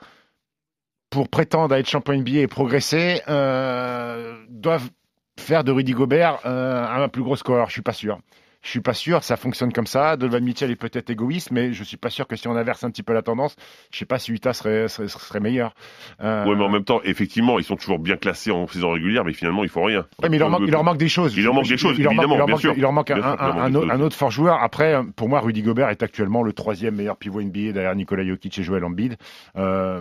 pour 1.10 1.28
prétendre 1.28 1.74
à 1.74 1.78
être 1.78 1.88
champion 1.88 2.14
NBA 2.14 2.38
et 2.38 2.46
progresser, 2.46 3.22
euh, 3.28 4.36
doivent 4.48 4.90
faire 5.38 5.64
de 5.64 5.72
Rudy 5.72 5.92
Gobert 5.92 6.40
euh, 6.44 6.86
un 6.86 7.08
plus 7.08 7.22
gros 7.22 7.36
scoreur? 7.36 7.68
Je 7.68 7.72
suis 7.72 7.82
pas 7.82 7.92
sûr. 7.92 8.18
Je 8.62 8.68
suis 8.70 8.80
pas 8.80 8.94
sûr, 8.94 9.24
ça 9.24 9.36
fonctionne 9.36 9.72
comme 9.72 9.88
ça. 9.88 10.16
Donovan 10.16 10.42
Mitchell 10.44 10.70
est 10.70 10.76
peut-être 10.76 11.10
égoïste, 11.10 11.50
mais 11.50 11.72
je 11.72 11.82
suis 11.82 11.96
pas 11.96 12.10
sûr 12.10 12.28
que 12.28 12.36
si 12.36 12.46
on 12.46 12.54
inverse 12.56 12.84
un 12.84 12.90
petit 12.90 13.02
peu 13.02 13.12
la 13.12 13.22
tendance, 13.22 13.56
je 13.92 13.98
sais 13.98 14.04
pas 14.04 14.20
si 14.20 14.30
Utah 14.32 14.52
serait, 14.52 14.86
serait, 14.88 15.08
serait 15.08 15.40
meilleur. 15.40 15.74
Euh, 16.22 16.44
Ouais, 16.46 16.54
mais 16.56 16.62
en 16.64 16.68
même 16.68 16.84
temps, 16.84 17.00
effectivement, 17.02 17.58
ils 17.58 17.64
sont 17.64 17.74
toujours 17.76 17.98
bien 17.98 18.16
classés 18.16 18.52
en 18.52 18.66
saison 18.68 18.92
régulière, 18.92 19.24
mais 19.24 19.32
finalement, 19.32 19.64
ils 19.64 19.68
font 19.68 19.82
rien. 19.84 20.06
Ouais, 20.22 20.28
mais 20.28 20.36
il 20.36 20.38
leur, 20.40 20.48
manque, 20.48 20.62
il 20.64 20.70
leur 20.70 20.84
manque 20.84 20.96
des 20.98 21.08
choses. 21.08 21.36
Il 21.36 21.42
leur 21.44 21.54
manque 21.54 21.66
des 21.66 21.76
choses, 21.76 21.96
il 21.98 22.04
leur 22.04 22.14
manque, 22.14 22.24
évidemment, 22.24 22.34
il 22.34 22.38
leur 22.38 22.46
bien 22.46 22.54
manque- 22.54 22.60
sûr. 22.60 22.72
il 22.76 22.80
leur 22.82 22.92
manque 22.92 23.10
un, 23.10 23.14
Bien 23.14 23.22
sûr, 23.24 23.30
un- 23.32 23.34
il 23.34 23.38
leur 23.46 23.54
manque 23.56 23.64
un 23.64 23.74
autre, 23.74 23.86
choses. 23.88 23.96
un 23.96 24.00
autre 24.00 24.16
fort 24.16 24.30
joueur. 24.30 24.62
Après, 24.62 25.00
pour 25.16 25.28
moi, 25.28 25.40
Rudy 25.40 25.62
Gobert 25.62 25.88
est 25.88 26.02
actuellement 26.04 26.42
le 26.44 26.52
troisième 26.52 26.94
meilleur 26.94 27.16
pivot 27.16 27.40
NBA 27.40 27.72
derrière 27.72 27.96
Nikola 27.96 28.24
Jokic 28.24 28.56
et 28.58 28.62
Joel 28.62 28.84
Embiid. 28.84 29.16
Euh, 29.56 30.00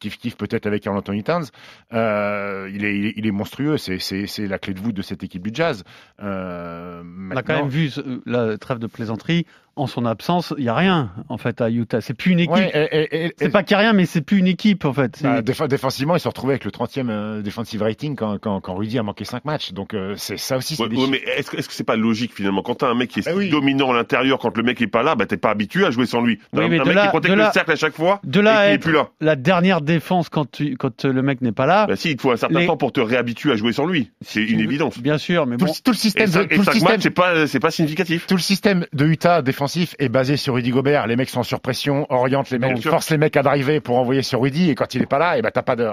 kiff 0.00 0.18
kiff 0.18 0.36
peut-être 0.36 0.66
avec 0.66 0.82
Carl 0.82 0.96
Anthony 0.98 1.22
Towns. 1.24 1.46
Euh, 1.94 2.68
il, 2.74 2.84
est, 2.84 2.94
il, 2.98 3.06
est, 3.06 3.12
il 3.16 3.26
est 3.26 3.30
monstrueux. 3.30 3.78
C'est, 3.78 3.98
c'est, 3.98 4.26
c'est 4.26 4.46
la 4.46 4.58
clé 4.58 4.74
de 4.74 4.80
voûte 4.80 4.94
de 4.94 5.02
cette 5.02 5.22
équipe 5.22 5.42
du 5.42 5.50
Jazz. 5.54 5.82
Euh, 6.22 7.02
On 7.32 7.36
a 7.36 7.42
quand 7.42 7.54
même 7.56 7.68
vu 7.68 7.88
ce- 7.90 8.01
la 8.26 8.58
trêve 8.58 8.78
de 8.78 8.86
plaisanterie. 8.86 9.46
En 9.74 9.86
son 9.86 10.04
absence, 10.04 10.52
il 10.58 10.64
y 10.64 10.68
a 10.68 10.74
rien 10.74 11.10
en 11.30 11.38
fait 11.38 11.60
à 11.62 11.70
Utah. 11.70 12.02
C'est 12.02 12.12
plus 12.12 12.32
une 12.32 12.40
équipe. 12.40 12.52
Ouais, 12.54 13.32
c'est 13.38 13.48
pas 13.48 13.62
qu'il 13.62 13.74
y 13.74 13.76
a 13.76 13.78
rien, 13.78 13.92
mais 13.94 14.04
c'est 14.04 14.20
plus 14.20 14.38
une 14.38 14.46
équipe 14.46 14.84
en 14.84 14.92
fait. 14.92 15.20
Bah, 15.22 15.40
déf- 15.40 15.66
défensivement, 15.66 16.14
ils 16.14 16.20
se 16.20 16.28
retrouvaient 16.28 16.52
avec 16.54 16.64
le 16.64 16.70
30e 16.70 17.08
euh, 17.08 17.40
defensive 17.42 17.80
rating 17.82 18.14
quand, 18.14 18.38
quand, 18.38 18.60
quand 18.60 18.74
Rudy 18.74 18.98
a 18.98 19.02
manqué 19.02 19.24
5 19.24 19.44
matchs. 19.46 19.72
Donc, 19.72 19.94
euh, 19.94 20.14
c'est 20.18 20.36
ça 20.36 20.58
aussi. 20.58 20.76
C'est 20.76 20.82
Ouais, 20.82 20.94
ouais, 20.94 21.06
mais 21.10 21.22
est-ce 21.38 21.50
que 21.50 21.56
est-ce 21.56 21.68
que 21.68 21.74
c'est 21.74 21.84
pas 21.84 21.96
logique 21.96 22.34
finalement? 22.34 22.60
Quand 22.62 22.74
t'as 22.76 22.88
un 22.88 22.94
mec 22.94 23.08
qui 23.10 23.20
est 23.20 23.32
oui. 23.32 23.48
dominant 23.48 23.90
à 23.92 23.94
l'intérieur, 23.94 24.38
quand 24.38 24.54
le 24.56 24.62
mec 24.62 24.80
est 24.82 24.86
pas 24.86 25.02
là, 25.02 25.14
bah 25.14 25.24
t'es 25.24 25.38
pas 25.38 25.50
habitué 25.50 25.86
à 25.86 25.90
jouer 25.90 26.04
sans 26.04 26.20
lui. 26.20 26.38
Oui, 26.52 26.64
un, 26.64 26.68
mais 26.68 26.78
un 26.78 26.82
de 26.82 26.88
mec 26.88 26.94
là- 26.96 27.02
qui 27.04 27.08
protège 27.08 27.32
le 27.34 27.44
cercle 27.54 27.72
à 27.72 27.76
chaque 27.76 27.94
fois 27.94 28.20
de 28.24 28.40
là 28.40 28.66
et 28.66 28.70
qui 28.70 28.74
est 28.74 28.78
plus 28.78 28.92
là. 28.92 29.08
la 29.22 29.36
dernière 29.36 29.80
défense 29.80 30.28
quand, 30.28 30.50
tu, 30.50 30.76
quand 30.76 31.04
le 31.06 31.22
mec 31.22 31.40
n'est 31.40 31.52
pas 31.52 31.64
là. 31.66 31.86
Bah 31.86 31.96
si, 31.96 32.10
il 32.10 32.16
te 32.16 32.22
faut 32.22 32.30
un 32.32 32.36
certain 32.36 32.60
Les- 32.60 32.66
temps 32.66 32.76
pour 32.76 32.92
te 32.92 33.00
réhabituer 33.00 33.52
à 33.52 33.56
jouer 33.56 33.72
sans 33.72 33.86
lui. 33.86 34.10
C'est 34.20 34.42
une 34.44 34.60
évidence. 34.60 34.98
Bien 34.98 35.16
sûr, 35.16 35.46
mais 35.46 35.56
Tout, 35.56 35.64
bon. 35.64 35.72
le- 35.74 35.82
tout 35.82 35.92
le 35.92 35.96
système, 35.96 36.26
de- 36.26 36.30
cinq, 36.32 36.48
tout 36.48 36.54
et 36.54 36.58
le 36.58 36.64
cinq 36.64 36.72
système, 36.74 36.92
matchs, 36.92 37.02
c'est 37.02 37.10
pas 37.10 37.46
c'est 37.46 37.60
pas 37.60 37.70
significatif. 37.70 38.26
Tout 38.26 38.36
le 38.36 38.40
système 38.42 38.84
de 38.92 39.06
Utah 39.06 39.40
défensif 39.62 39.94
est 39.98 40.08
basé 40.08 40.36
sur 40.36 40.54
Rudy 40.54 40.70
Gobert. 40.70 41.06
Les 41.06 41.16
mecs 41.16 41.28
sont 41.30 41.42
sur 41.42 41.60
pression, 41.60 42.06
orientent 42.10 42.50
les 42.50 42.58
mecs, 42.58 42.76
forcent 42.90 43.10
les 43.10 43.18
mecs 43.18 43.36
à 43.36 43.42
driver 43.42 43.80
pour 43.80 43.96
envoyer 43.96 44.22
sur 44.22 44.40
Rudy. 44.40 44.70
Et 44.70 44.74
quand 44.74 44.94
il 44.94 45.02
est 45.02 45.06
pas 45.06 45.18
là, 45.18 45.38
et 45.38 45.42
ben 45.42 45.50
t'as 45.52 45.62
pas 45.62 45.76
de. 45.76 45.84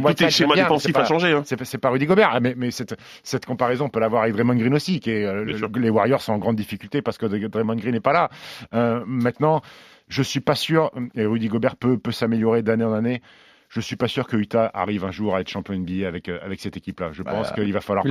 Tout 0.00 0.22
est 0.24 0.30
schéma 0.30 0.54
défensif 0.64 0.92
a 0.96 1.04
changé. 1.06 1.40
C'est 1.44 1.78
pas- 1.78 1.88
Rudy 1.90 2.06
Gobert, 2.06 2.38
mais, 2.42 2.54
mais 2.56 2.70
cette, 2.70 2.94
cette 3.22 3.46
comparaison 3.46 3.86
on 3.86 3.88
peut 3.88 4.00
l'avoir 4.00 4.22
avec 4.22 4.34
Draymond 4.34 4.54
Green 4.56 4.74
aussi, 4.74 5.00
qui 5.00 5.10
est 5.10 5.24
euh, 5.24 5.44
le- 5.44 5.80
les 5.80 5.90
Warriors 5.90 6.20
sont 6.20 6.32
en 6.34 6.38
grande 6.38 6.56
difficulté 6.56 7.00
parce 7.02 7.16
que 7.18 7.26
Draymond 7.26 7.76
Green 7.76 7.92
n'est 7.92 8.00
pas 8.00 8.12
là. 8.12 8.28
Euh, 8.74 9.02
maintenant, 9.06 9.62
je 10.08 10.22
suis 10.22 10.40
pas 10.40 10.54
sûr, 10.54 10.90
et 11.14 11.24
Rudy 11.24 11.48
Gobert 11.48 11.76
peut, 11.76 11.96
peut 11.98 12.12
s'améliorer 12.12 12.62
d'année 12.62 12.84
en 12.84 12.92
année. 12.92 13.22
Je 13.72 13.80
suis 13.80 13.94
pas 13.94 14.08
sûr 14.08 14.26
que 14.26 14.36
Utah 14.36 14.68
arrive 14.74 15.04
un 15.04 15.12
jour 15.12 15.36
à 15.36 15.40
être 15.40 15.48
champion 15.48 15.74
NBA 15.74 16.06
avec 16.08 16.28
euh, 16.28 16.40
avec 16.42 16.58
cette 16.60 16.76
équipe-là. 16.76 17.10
Je 17.12 17.22
Bah, 17.22 17.30
pense 17.30 17.52
qu'il 17.52 17.72
va 17.72 17.80
falloir. 17.80 18.04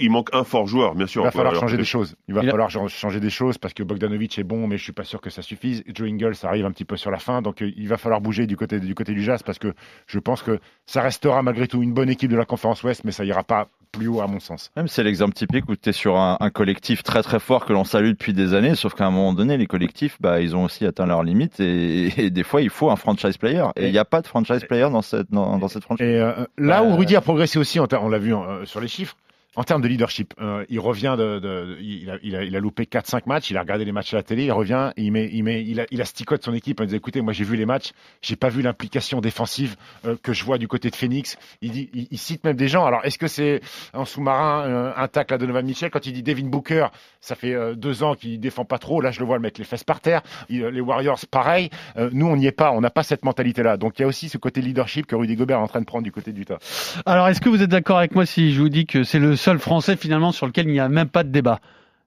il 0.00 0.10
manque, 0.10 0.30
un 0.34 0.44
fort 0.44 0.66
joueur, 0.66 0.94
bien 0.94 1.06
sûr. 1.06 1.20
Il 1.20 1.24
va 1.26 1.30
falloir 1.30 1.54
changer 1.54 1.76
des 1.76 1.82
peut-être- 1.82 1.88
choses. 1.88 2.16
Il 2.26 2.34
va 2.34 2.40
falloir 2.42 2.70
ch- 2.70 2.88
changer 2.88 3.20
des 3.20 3.28
choses 3.28 3.58
parce 3.58 3.74
que 3.74 3.82
Bogdanovic 3.82 4.38
est 4.38 4.44
bon, 4.44 4.66
mais 4.66 4.78
je 4.78 4.82
suis 4.84 4.92
pas 4.94 5.04
sûr 5.04 5.20
que 5.20 5.28
ça 5.28 5.42
suffise. 5.42 5.84
Joe 5.94 6.08
Ingles 6.08 6.32
arrive 6.42 6.64
un 6.64 6.72
petit 6.72 6.86
peu 6.86 6.96
sur 6.96 7.10
la 7.10 7.18
fin, 7.18 7.42
donc 7.42 7.60
euh, 7.60 7.70
il 7.76 7.86
va 7.86 7.98
falloir 7.98 8.22
bouger 8.22 8.46
du 8.46 8.56
côté 8.56 8.80
du 8.80 8.94
côté 8.94 9.12
du 9.12 9.22
Jazz 9.22 9.42
parce 9.42 9.58
que 9.58 9.74
je 10.06 10.18
pense 10.18 10.42
que 10.42 10.58
ça 10.86 11.02
restera 11.02 11.42
malgré 11.42 11.68
tout 11.68 11.82
une 11.82 11.92
bonne 11.92 12.08
équipe 12.08 12.30
de 12.30 12.36
la 12.36 12.46
conférence 12.46 12.82
Ouest, 12.82 13.04
mais 13.04 13.12
ça 13.12 13.26
ira 13.26 13.44
pas 13.44 13.68
plus 13.92 14.08
haut 14.08 14.20
à 14.20 14.26
mon 14.26 14.40
sens. 14.40 14.70
Même 14.76 14.88
c'est 14.88 15.02
l'exemple 15.02 15.34
typique 15.34 15.68
où 15.68 15.76
tu 15.76 15.90
es 15.90 15.92
sur 15.92 16.16
un, 16.16 16.36
un 16.40 16.50
collectif 16.50 17.02
très 17.02 17.22
très 17.22 17.38
fort 17.40 17.64
que 17.64 17.72
l'on 17.72 17.84
salue 17.84 18.10
depuis 18.10 18.32
des 18.32 18.54
années, 18.54 18.74
sauf 18.74 18.94
qu'à 18.94 19.06
un 19.06 19.10
moment 19.10 19.32
donné, 19.32 19.56
les 19.56 19.66
collectifs, 19.66 20.16
bah, 20.20 20.40
ils 20.40 20.54
ont 20.56 20.64
aussi 20.64 20.84
atteint 20.86 21.06
leurs 21.06 21.22
limites 21.22 21.58
et, 21.60 22.24
et 22.26 22.30
des 22.30 22.42
fois, 22.44 22.62
il 22.62 22.70
faut 22.70 22.90
un 22.90 22.96
franchise 22.96 23.36
player. 23.36 23.64
Et 23.76 23.86
il 23.86 23.92
n'y 23.92 23.98
a 23.98 24.04
pas 24.04 24.20
de 24.20 24.26
franchise 24.26 24.64
player 24.64 24.88
dans 24.90 25.02
cette, 25.02 25.30
dans, 25.30 25.58
dans 25.58 25.68
cette 25.68 25.84
franchise. 25.84 26.06
Et 26.06 26.20
euh, 26.20 26.32
là 26.58 26.80
Bah, 26.80 26.82
où 26.82 26.96
Rudy 26.96 27.16
a 27.16 27.20
progressé 27.20 27.58
aussi, 27.58 27.80
on 27.80 28.08
l'a 28.08 28.18
vu 28.18 28.34
euh, 28.34 28.64
sur 28.64 28.80
les 28.80 28.88
chiffres, 28.88 29.16
en 29.56 29.64
termes 29.64 29.82
de 29.82 29.88
leadership, 29.88 30.34
euh, 30.40 30.64
il 30.68 30.78
revient 30.78 31.16
de, 31.18 31.78
il, 31.80 32.10
a, 32.10 32.18
il, 32.22 32.36
a, 32.36 32.44
il 32.44 32.54
a 32.54 32.60
loupé 32.60 32.84
4-5 32.84 33.22
matchs, 33.26 33.50
il 33.50 33.56
a 33.56 33.60
regardé 33.60 33.84
les 33.84 33.92
matchs 33.92 34.12
à 34.14 34.18
la 34.18 34.22
télé, 34.22 34.44
il 34.44 34.52
revient, 34.52 34.92
il 34.96 35.10
met, 35.10 35.28
il 35.32 35.42
met, 35.42 35.64
il 35.64 35.80
a, 35.80 35.86
il 35.90 36.00
a 36.00 36.04
sticote 36.04 36.44
son 36.44 36.54
équipe 36.54 36.80
en 36.80 36.84
disant 36.84 36.96
écoutez, 36.96 37.20
moi 37.22 37.32
j'ai 37.32 37.44
vu 37.44 37.56
les 37.56 37.66
matchs, 37.66 37.92
j'ai 38.22 38.36
pas 38.36 38.50
vu 38.50 38.62
l'implication 38.62 39.20
défensive 39.20 39.76
euh, 40.04 40.16
que 40.22 40.32
je 40.32 40.44
vois 40.44 40.58
du 40.58 40.68
côté 40.68 40.90
de 40.90 40.96
Phoenix. 40.96 41.38
Il 41.62 41.72
dit, 41.72 41.90
il, 42.10 42.18
cite 42.18 42.44
même 42.44 42.56
des 42.56 42.68
gens. 42.68 42.84
Alors 42.84 43.04
est-ce 43.04 43.18
que 43.18 43.26
c'est 43.26 43.60
en 43.94 44.04
sous-marin 44.04 44.64
euh, 44.66 44.92
un 44.96 45.08
tacle 45.08 45.34
à 45.34 45.38
Donovan 45.38 45.64
Mitchell? 45.64 45.90
Quand 45.90 46.06
il 46.06 46.12
dit 46.12 46.22
Devin 46.22 46.46
Booker, 46.46 46.88
ça 47.20 47.34
fait 47.34 47.54
euh, 47.54 47.74
deux 47.74 48.02
ans 48.02 48.14
qu'il 48.14 48.38
défend 48.38 48.64
pas 48.64 48.78
trop. 48.78 49.00
Là 49.00 49.10
je 49.10 49.20
le 49.20 49.26
vois 49.26 49.36
le 49.36 49.42
mettre 49.42 49.60
les 49.60 49.66
fesses 49.66 49.84
par 49.84 50.00
terre. 50.00 50.22
Les 50.50 50.80
Warriors 50.80 51.20
pareil. 51.30 51.70
Nous 51.96 52.26
on 52.26 52.36
n'y 52.36 52.46
est 52.46 52.52
pas, 52.52 52.70
on 52.72 52.80
n'a 52.80 52.90
pas 52.90 53.02
cette 53.02 53.24
mentalité-là. 53.24 53.76
Donc 53.76 53.98
il 53.98 54.02
y 54.02 54.04
a 54.04 54.08
aussi 54.08 54.28
ce 54.28 54.36
côté 54.36 54.60
leadership 54.60 55.06
que 55.06 55.16
Rudy 55.16 55.36
Gobert 55.36 55.58
est 55.58 55.62
en 55.62 55.68
train 55.68 55.80
de 55.80 55.86
prendre 55.86 56.04
du 56.04 56.12
côté 56.12 56.32
d'Utah. 56.32 56.58
Alors, 57.06 57.28
est-ce 57.28 57.40
que 57.40 57.48
vous 57.48 57.62
êtes 57.62 57.70
d'accord 57.70 57.98
avec 57.98 58.14
moi 58.14 58.26
si 58.26 58.52
je 58.52 58.60
vous 58.60 58.68
dis 58.68 58.86
que 58.86 59.02
c'est 59.02 59.18
le 59.18 59.36
seul 59.36 59.47
Français 59.56 59.96
finalement 59.96 60.32
sur 60.32 60.46
lequel 60.46 60.66
il 60.66 60.72
n'y 60.72 60.80
a 60.80 60.90
même 60.90 61.08
pas 61.08 61.24
de 61.24 61.30
débat 61.30 61.60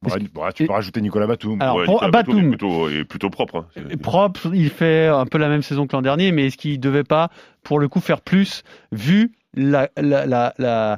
Ouais, 0.04 0.18
bon, 0.34 0.42
tu 0.56 0.66
peux 0.66 0.74
rajouter 0.74 1.00
Nicolas 1.02 1.28
Batum. 1.28 1.62
Alors, 1.62 1.78
Ouais, 1.78 1.88
Nicolas 1.88 2.10
Batum, 2.10 2.40
est 2.40 2.50
plutôt, 2.50 2.90
est 2.90 3.04
plutôt 3.04 3.30
propre. 3.30 3.68
hein. 3.78 3.98
Propre, 4.02 4.50
il 4.54 4.70
fait 4.72 5.08
un 5.08 5.26
peu 5.26 5.38
la 5.38 5.48
même 5.48 5.62
saison 5.62 5.86
que 5.86 5.96
l'an 5.96 6.02
dernier, 6.02 6.32
mais 6.32 6.48
est-ce 6.48 6.58
qu'il 6.58 6.80
devait 6.80 7.04
pas, 7.04 7.30
pour 7.64 7.78
le 7.80 7.88
coup, 7.88 8.00
faire 8.00 8.22
plus, 8.22 8.64
vu 8.92 9.32
la, 9.54 9.90
la, 9.98 10.26
la, 10.26 10.54
la, 10.58 10.98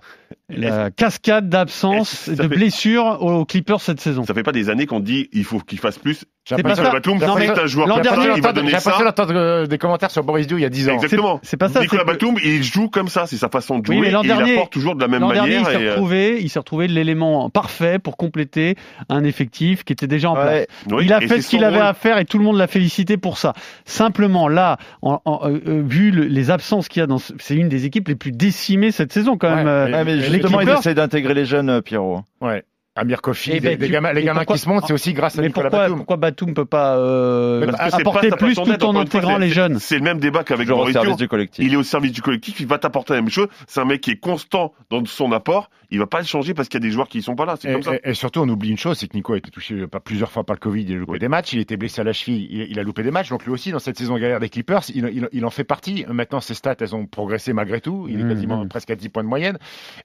la 0.50 0.92
cascade 0.92 1.50
d'absence, 1.50 2.30
de 2.30 2.36
fait- 2.36 2.48
blessures 2.48 3.18
aux 3.22 3.46
Clippers 3.46 3.82
cette 3.82 4.02
saison 4.02 4.24
Ça 4.26 4.34
fait 4.34 4.44
pas 4.44 4.52
des 4.52 4.70
années 4.70 4.86
qu'on 4.86 5.00
dit 5.00 5.30
il 5.32 5.44
faut 5.46 5.60
qu'il 5.60 5.80
fasse 5.80 5.98
plus. 5.98 6.26
J'ai 6.46 6.58
C'est 6.58 6.64
pas 6.64 6.76
ça. 6.76 6.92
Batum, 6.92 7.20
Non, 7.20 7.36
c'est 7.38 7.48
mais 7.48 7.58
un 7.58 7.66
joueur 7.68 7.88
l'an 7.88 7.96
capable, 7.96 8.22
dernier, 8.24 8.38
il 8.38 8.42
va 8.44 8.50
J'ai 8.98 9.04
d'entendre 9.06 9.34
euh, 9.38 9.66
des 9.66 9.78
commentaires 9.78 10.12
sur 10.12 10.26
Boris 10.26 10.46
Dio 10.46 10.58
il 10.58 10.62
y 10.62 10.66
a 10.66 10.70
10 10.70 10.90
ans. 10.90 10.96
Exactement. 10.96 11.40
C'est 11.42 11.56
pas 11.56 11.70
ça. 11.70 11.80
Nicolas 11.80 12.04
Batum, 12.04 12.36
il 12.44 12.62
joue 12.62 12.90
comme 12.90 13.08
ça, 13.08 13.26
c'est 13.28 13.38
sa 13.38 13.48
façon 13.48 13.80
de 13.80 13.90
Oui, 13.90 13.96
jouer. 13.96 14.06
mais 14.08 14.12
l'an 14.12 14.24
et 14.24 14.28
dernier- 14.28 14.52
il 14.52 14.56
apporte 14.58 14.74
toujours 14.74 14.96
de 14.96 15.00
la 15.02 15.08
même 15.08 15.22
L'an 15.22 15.32
dernier, 15.32 15.56
il 15.56 15.62
manière. 15.64 15.80
s'est 15.80 15.88
euh, 15.88 15.92
retrouvé, 15.92 16.40
il 16.42 16.50
s'est 16.50 16.60
retrouvé 16.60 16.90
l'élément 16.90 17.50
parfait 17.50 17.98
pour 17.98 18.18
compléter 18.18 18.76
un 19.08 19.24
effectif 19.24 19.86
qui 19.86 19.94
était 19.94 20.08
déjà 20.08 20.32
en 20.32 20.34
place. 20.34 20.66
Oui, 20.92 21.06
il 21.06 21.14
a 21.14 21.22
fait 21.22 21.42
ce 21.42 21.48
qu'il 21.48 21.64
avait 21.64 21.80
à 21.80 21.94
faire 21.94 22.18
et 22.18 22.26
tout 22.26 22.38
le 22.38 22.44
monde 22.44 22.58
l'a 22.58 22.68
félicité 22.68 23.16
pour 23.16 23.38
ça. 23.38 23.54
Simplement, 23.86 24.50
là, 24.50 24.78
en, 25.02 25.22
en- 25.24 25.48
euh, 25.50 25.82
vu 25.88 26.12
le- 26.12 26.26
les 26.26 26.52
absences 26.52 26.90
qu'il 26.90 27.00
y 27.00 27.04
a 27.04 27.08
dans, 27.08 27.20
ce- 27.20 27.32
c'est 27.40 27.56
une 27.56 27.70
des 27.70 27.86
équipes 27.86 28.10
les 28.10 28.16
plus 28.16 28.34
décimées 28.34 28.92
cette 28.92 29.14
saison 29.14 29.38
quand 29.38 29.56
même. 29.56 29.66
Ouais, 29.66 30.04
justement, 30.44 30.62
ils 30.62 30.70
essayent 30.70 30.96
d'intégrer 30.96 31.34
les 31.34 31.46
jeunes, 31.46 31.70
euh, 31.70 31.82
Pierrot. 31.82 32.22
Ouais. 32.42 32.64
Amir 32.96 33.22
Kofi, 33.24 33.50
Eh 33.56 33.60
ben, 33.60 33.70
des, 33.72 33.78
des 33.78 33.86
tu- 33.88 33.92
gamins, 33.92 34.14
les 34.14 34.22
gamins 34.24 34.42
pourquoi- 34.42 34.56
qui 34.56 34.62
se 34.62 34.70
montent, 34.70 34.84
c'est 34.86 34.94
aussi 34.94 35.14
grâce 35.14 35.38
à 35.40 35.42
mais 35.42 35.48
Nicolas 35.48 35.70
pourquoi, 35.72 35.84
Batum. 35.88 35.98
pourquoi 35.98 36.18
Batum 36.18 36.54
peut 36.54 36.66
pas 36.66 36.96
euh, 36.98 37.72
apporter 37.92 38.30
pas 38.30 38.38
plus 38.38 38.54
tout 38.54 38.84
en 38.86 38.96
intégrant 38.96 39.40
les 39.40 39.50
jeunes 39.50 39.80
C'est 39.80 39.96
le 39.98 40.04
même 40.04 40.20
débat 40.20 40.44
qu'avec 40.44 40.68
Mauricio. 40.68 40.94
service 41.02 41.18
du 41.18 41.28
collectif. 41.28 41.66
Il 41.66 41.74
est 41.74 41.78
au 41.78 41.82
service 41.84 42.12
du 42.12 42.22
collectif, 42.22 42.60
il 42.60 42.68
va 42.68 42.78
t'apporter 42.78 43.14
la 43.16 43.22
même 43.22 43.32
chose. 43.32 43.48
C'est 43.68 43.80
un 43.80 43.86
mec 43.86 44.02
qui 44.02 44.12
est 44.12 44.20
constant 44.20 44.74
dans 44.92 45.04
son 45.06 45.32
apport. 45.32 45.72
Il 45.90 46.00
va 46.00 46.08
pas 46.08 46.20
le 46.20 46.26
changer 46.26 46.54
parce 46.56 46.70
qu'il 46.70 46.80
y 46.80 46.84
a 46.84 46.88
des 46.88 46.92
joueurs 46.92 47.08
qui 47.08 47.22
sont 47.22 47.36
pas 47.36 47.46
là. 47.46 47.56
C'est 47.60 47.70
Et, 47.70 47.74
comme 47.74 47.84
ça. 47.84 47.96
et- 47.96 48.02
et 48.12 48.14
surtout, 48.16 48.40
on 48.42 48.50
oublie 48.50 48.70
une 48.70 48.78
chose, 48.78 48.98
c'est 48.98 49.08
que 49.08 49.16
Nico 49.16 49.34
a 49.34 49.38
été 49.38 49.50
touché 49.52 49.76
euh, 49.76 49.88
plusieurs 50.04 50.32
fois 50.32 50.44
par 50.44 50.56
le 50.56 50.60
Covid, 50.60 50.84
il 50.84 50.94
a 50.96 50.98
loupé 51.00 51.12
Oui. 51.14 51.20
des 51.20 51.28
matchs, 51.28 51.54
il 51.54 51.60
était 51.60 51.78
blessé 51.78 52.02
à 52.02 52.04
la 52.04 52.14
cheville, 52.14 52.48
il, 52.50 52.62
il 52.72 52.80
a 52.80 52.84
loupé 52.84 53.04
des 53.04 53.12
matchs, 53.12 53.30
donc 53.30 53.44
lui 53.46 53.52
aussi, 53.52 53.72
dans 53.72 53.78
cette 53.80 53.98
saison 53.98 54.18
galère 54.18 54.40
des 54.40 54.50
Clippers, 54.50 54.82
il, 54.94 55.06
il- 55.14 55.30
il 55.32 55.46
en 55.46 55.50
fait 55.52 55.64
partie. 55.64 56.06
Maintenant, 56.10 56.42
ses 56.42 56.54
stats, 56.56 56.76
elles 56.80 56.96
ont 56.96 57.06
progressé 57.06 57.54
malgré 57.54 57.80
tout, 57.82 58.08
il 58.10 58.20
est 58.20 58.24
Mhm. 58.24 58.30
quasiment 58.30 58.68
presque 58.68 58.90
à 58.90 58.96
10 58.96 59.10
points 59.10 59.24
de 59.24 59.28
moyenne, 59.30 59.58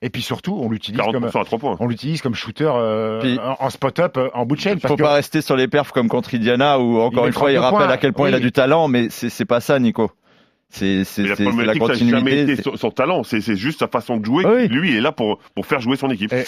et 0.02 0.10
puis 0.10 0.20
surtout, 0.22 0.58
on 0.60 0.68
l'utilise 0.70 1.00
comme... 1.00 1.24
40% 1.24 1.40
à 1.40 1.44
3 1.44 1.58
points. 1.58 1.76
On 1.80 1.86
l'utilise 1.86 2.20
comme 2.22 2.34
shooter 2.34 2.70
euh, 2.78 3.20
Puis- 3.20 3.38
en, 3.58 3.70
spot-up, 3.70 4.16
euh, 4.16 4.28
en 4.34 4.46
bout 4.46 4.56
de 4.56 4.60
chaîne. 4.60 4.80
Parce 4.80 4.92
faut 4.92 4.96
pas 4.96 5.12
rester 5.14 5.40
sur 5.42 5.56
les 5.56 5.68
perfs 5.68 5.92
comme 5.92 6.08
contre 6.08 6.34
Indiana 6.34 6.78
où 6.78 6.98
encore 7.00 7.26
une 7.26 7.32
fois 7.32 7.50
il 7.50 7.56
32 7.56 7.60
rappelle 7.60 7.86
points. 7.86 7.94
à 7.94 7.98
quel 7.98 8.12
point 8.12 8.28
il 8.28 8.34
a 8.34 8.40
du 8.40 8.52
talent, 8.52 8.88
mais 8.88 9.08
c'est 9.10 9.44
pas 9.44 9.60
ça, 9.60 9.78
Nico. 9.78 10.10
C'est 10.70 10.96
la 10.98 11.04
c'est 11.04 11.22
la 11.22 11.34
problématique, 11.34 11.82
ça 11.82 11.88
n'a 11.88 11.94
jamais 11.94 12.12
continuité. 12.30 12.52
été 12.52 12.62
son, 12.62 12.76
son 12.76 12.90
talent. 12.90 13.22
C'est 13.22 13.56
juste 13.56 13.78
sa 13.78 13.88
façon 13.88 14.18
de 14.18 14.24
jouer. 14.26 14.44
Oui. 14.46 14.68
Lui, 14.68 14.90
il 14.90 14.96
est 14.96 15.00
là 15.00 15.12
pour, 15.12 15.38
pour 15.54 15.64
faire 15.64 15.80
jouer 15.80 15.96
son 15.96 16.10
équipe. 16.10 16.30
Et, 16.32 16.44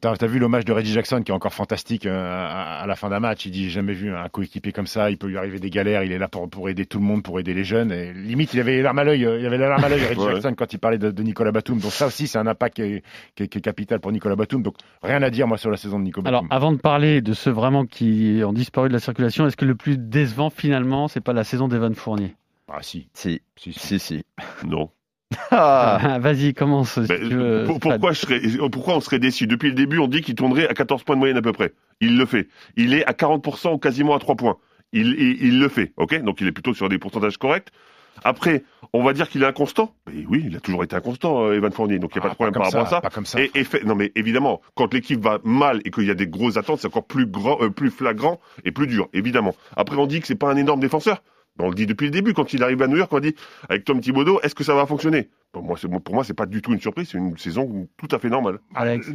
t'as, 0.00 0.16
t'as 0.16 0.26
vu 0.26 0.38
l'hommage 0.38 0.64
de 0.64 0.72
Reggie 0.72 0.92
Jackson 0.94 1.20
qui 1.22 1.30
est 1.30 1.34
encore 1.34 1.52
fantastique 1.52 2.06
euh, 2.06 2.18
à, 2.18 2.80
à 2.80 2.86
la 2.86 2.96
fin 2.96 3.10
d'un 3.10 3.20
match. 3.20 3.44
Il 3.44 3.50
dit 3.52 3.64
j'ai 3.64 3.70
jamais 3.70 3.92
vu 3.92 4.14
un 4.14 4.28
coéquipier 4.30 4.72
comme 4.72 4.86
ça. 4.86 5.10
Il 5.10 5.18
peut 5.18 5.26
lui 5.26 5.36
arriver 5.36 5.58
des 5.58 5.68
galères. 5.68 6.02
Il 6.04 6.10
est 6.12 6.18
là 6.18 6.26
pour, 6.26 6.48
pour 6.48 6.70
aider 6.70 6.86
tout 6.86 6.98
le 6.98 7.04
monde, 7.04 7.22
pour 7.22 7.38
aider 7.38 7.52
les 7.52 7.64
jeunes. 7.64 7.92
Et 7.92 8.14
limite, 8.14 8.54
il 8.54 8.60
avait 8.60 8.76
les 8.76 8.82
larmes 8.82 8.98
à 8.98 9.04
l'œil. 9.04 9.26
euh, 9.26 9.38
Il 9.38 9.44
avait 9.46 9.58
les 9.58 9.66
larmes 9.68 9.84
à 9.84 9.88
l'œil 9.90 10.04
Reggie 10.08 10.20
Ouais. 10.20 10.32
Jackson 10.32 10.54
quand 10.56 10.72
il 10.72 10.78
parlait 10.78 10.98
de, 10.98 11.10
de 11.10 11.22
Nicolas 11.22 11.52
Batum. 11.52 11.78
Donc 11.80 11.92
ça 11.92 12.06
aussi, 12.06 12.28
c'est 12.28 12.38
un 12.38 12.46
impact 12.46 12.76
qui 12.76 12.82
est, 12.82 13.02
qui 13.34 13.42
est- 13.42 13.48
qui 13.48 13.58
est 13.58 13.60
capital 13.60 14.00
pour 14.00 14.10
Nicolas 14.10 14.36
Batum. 14.36 14.62
Donc 14.62 14.76
rien 15.02 15.22
à 15.22 15.28
dire 15.28 15.46
moi 15.46 15.58
sur 15.58 15.70
la 15.70 15.76
saison 15.76 15.98
de 15.98 16.04
Nicolas 16.04 16.28
Alors, 16.28 16.42
Batum. 16.44 16.56
avant 16.56 16.72
de 16.72 16.78
parler 16.78 17.20
de 17.20 17.34
ceux 17.34 17.50
vraiment 17.50 17.84
qui 17.84 18.40
ont 18.42 18.54
disparu 18.54 18.88
de 18.88 18.94
la 18.94 19.00
circulation, 19.00 19.46
est-ce 19.46 19.56
que 19.58 19.66
le 19.66 19.74
plus 19.74 19.98
décevant 19.98 20.48
finalement, 20.48 21.08
c'est 21.08 21.20
pas 21.20 21.34
la 21.34 21.44
saison 21.44 21.68
d'Evan 21.68 21.94
Fournier? 21.94 22.34
Ah 22.72 22.82
si, 22.82 23.08
Si, 23.14 23.40
si, 23.56 23.72
si. 23.72 23.78
si, 23.78 23.98
si. 23.98 24.24
Non. 24.66 24.90
Ah, 25.50 26.18
Vas-y, 26.20 26.54
commence. 26.54 27.00
si 27.00 27.06
Ben, 27.08 27.20
tu 27.28 27.34
veux, 27.36 27.64
pour- 27.64 27.78
Fred. 27.78 27.92
pourquoi, 27.92 28.12
je 28.12 28.20
serais, 28.20 28.40
pourquoi 28.70 28.96
on 28.96 29.00
serait 29.00 29.18
déçu? 29.18 29.46
Depuis 29.46 29.68
le 29.68 29.74
début, 29.74 29.98
on 29.98 30.08
dit 30.08 30.22
qu'il 30.22 30.34
tournerait 30.34 30.68
à 30.68 30.74
14 30.74 31.04
points 31.04 31.14
de 31.16 31.20
moyenne 31.20 31.36
à 31.36 31.42
peu 31.42 31.52
près. 31.52 31.72
Il 32.00 32.16
le 32.16 32.26
fait. 32.26 32.48
Il 32.76 32.94
est 32.94 33.04
à 33.06 33.12
40% 33.12 33.72
ou 33.74 33.78
quasiment 33.78 34.14
à 34.14 34.18
3 34.18 34.34
points. 34.36 34.56
Il, 34.92 35.08
il, 35.18 35.42
il 35.46 35.60
le 35.60 35.68
fait, 35.68 35.92
ok? 35.96 36.20
Donc 36.22 36.40
il 36.40 36.48
est 36.48 36.52
plutôt 36.52 36.74
sur 36.74 36.88
des 36.88 36.98
pourcentages 36.98 37.36
corrects. 37.38 37.68
Après, 38.24 38.64
on 38.92 39.04
va 39.04 39.12
dire 39.12 39.28
qu'il 39.28 39.42
est 39.44 39.46
inconstant. 39.46 39.94
Mais 40.12 40.24
oui, 40.28 40.42
il 40.46 40.56
a 40.56 40.60
toujours 40.60 40.82
été 40.82 40.96
inconstant, 40.96 41.44
euh, 41.44 41.54
Evan 41.54 41.70
Fournier. 41.72 42.00
Donc 42.00 42.10
il 42.14 42.18
n'y 42.18 42.26
a 42.26 42.28
pas 42.28 42.28
Ah, 42.28 42.30
de 42.30 42.34
problème 42.34 42.54
comme 42.54 42.62
par 42.62 42.72
rapport 42.72 42.88
ça, 42.88 42.96
à 42.96 42.98
ça. 42.98 43.00
Pas 43.00 43.10
comme 43.10 43.24
ça. 43.24 43.40
Et, 43.40 43.50
et 43.54 43.62
fait- 43.64 43.84
non 43.84 43.94
mais 43.94 44.10
évidemment, 44.16 44.60
quand 44.74 44.92
l'équipe 44.92 45.20
va 45.20 45.38
mal 45.44 45.80
et 45.84 45.92
qu'il 45.92 46.04
y 46.06 46.10
a 46.10 46.14
des 46.14 46.26
grosses 46.26 46.56
attentes, 46.56 46.80
c'est 46.80 46.88
encore 46.88 47.06
plus 47.06 47.26
grand, 47.26 47.62
euh, 47.62 47.70
plus 47.70 47.90
flagrant 47.90 48.40
et 48.64 48.72
plus 48.72 48.88
dur, 48.88 49.08
évidemment. 49.12 49.54
Après, 49.76 49.96
on 49.96 50.06
dit 50.06 50.20
que 50.20 50.26
c'est 50.26 50.34
pas 50.34 50.50
un 50.50 50.56
énorme 50.56 50.80
défenseur. 50.80 51.22
On 51.58 51.68
le 51.68 51.74
dit 51.74 51.86
depuis 51.86 52.06
le 52.06 52.10
début, 52.10 52.32
quand 52.32 52.52
il 52.52 52.62
arrive 52.62 52.80
à 52.82 52.86
New 52.86 52.96
York, 52.96 53.12
on 53.12 53.20
dit 53.20 53.34
avec 53.68 53.84
Tom 53.84 54.00
Thibodeau, 54.00 54.40
est-ce 54.42 54.54
que 54.54 54.64
ça 54.64 54.74
va 54.74 54.86
fonctionner? 54.86 55.28
Pour 55.52 55.62
moi, 55.64 55.76
c'est 55.76 55.88
pour 55.88 56.14
moi, 56.14 56.22
c'est 56.22 56.34
pas 56.34 56.46
du 56.46 56.62
tout 56.62 56.72
une 56.72 56.80
surprise, 56.80 57.08
c'est 57.10 57.18
une 57.18 57.36
saison 57.36 57.88
tout 57.98 58.08
à 58.14 58.18
fait 58.18 58.30
normale. 58.30 58.60
Alex. 58.74 59.10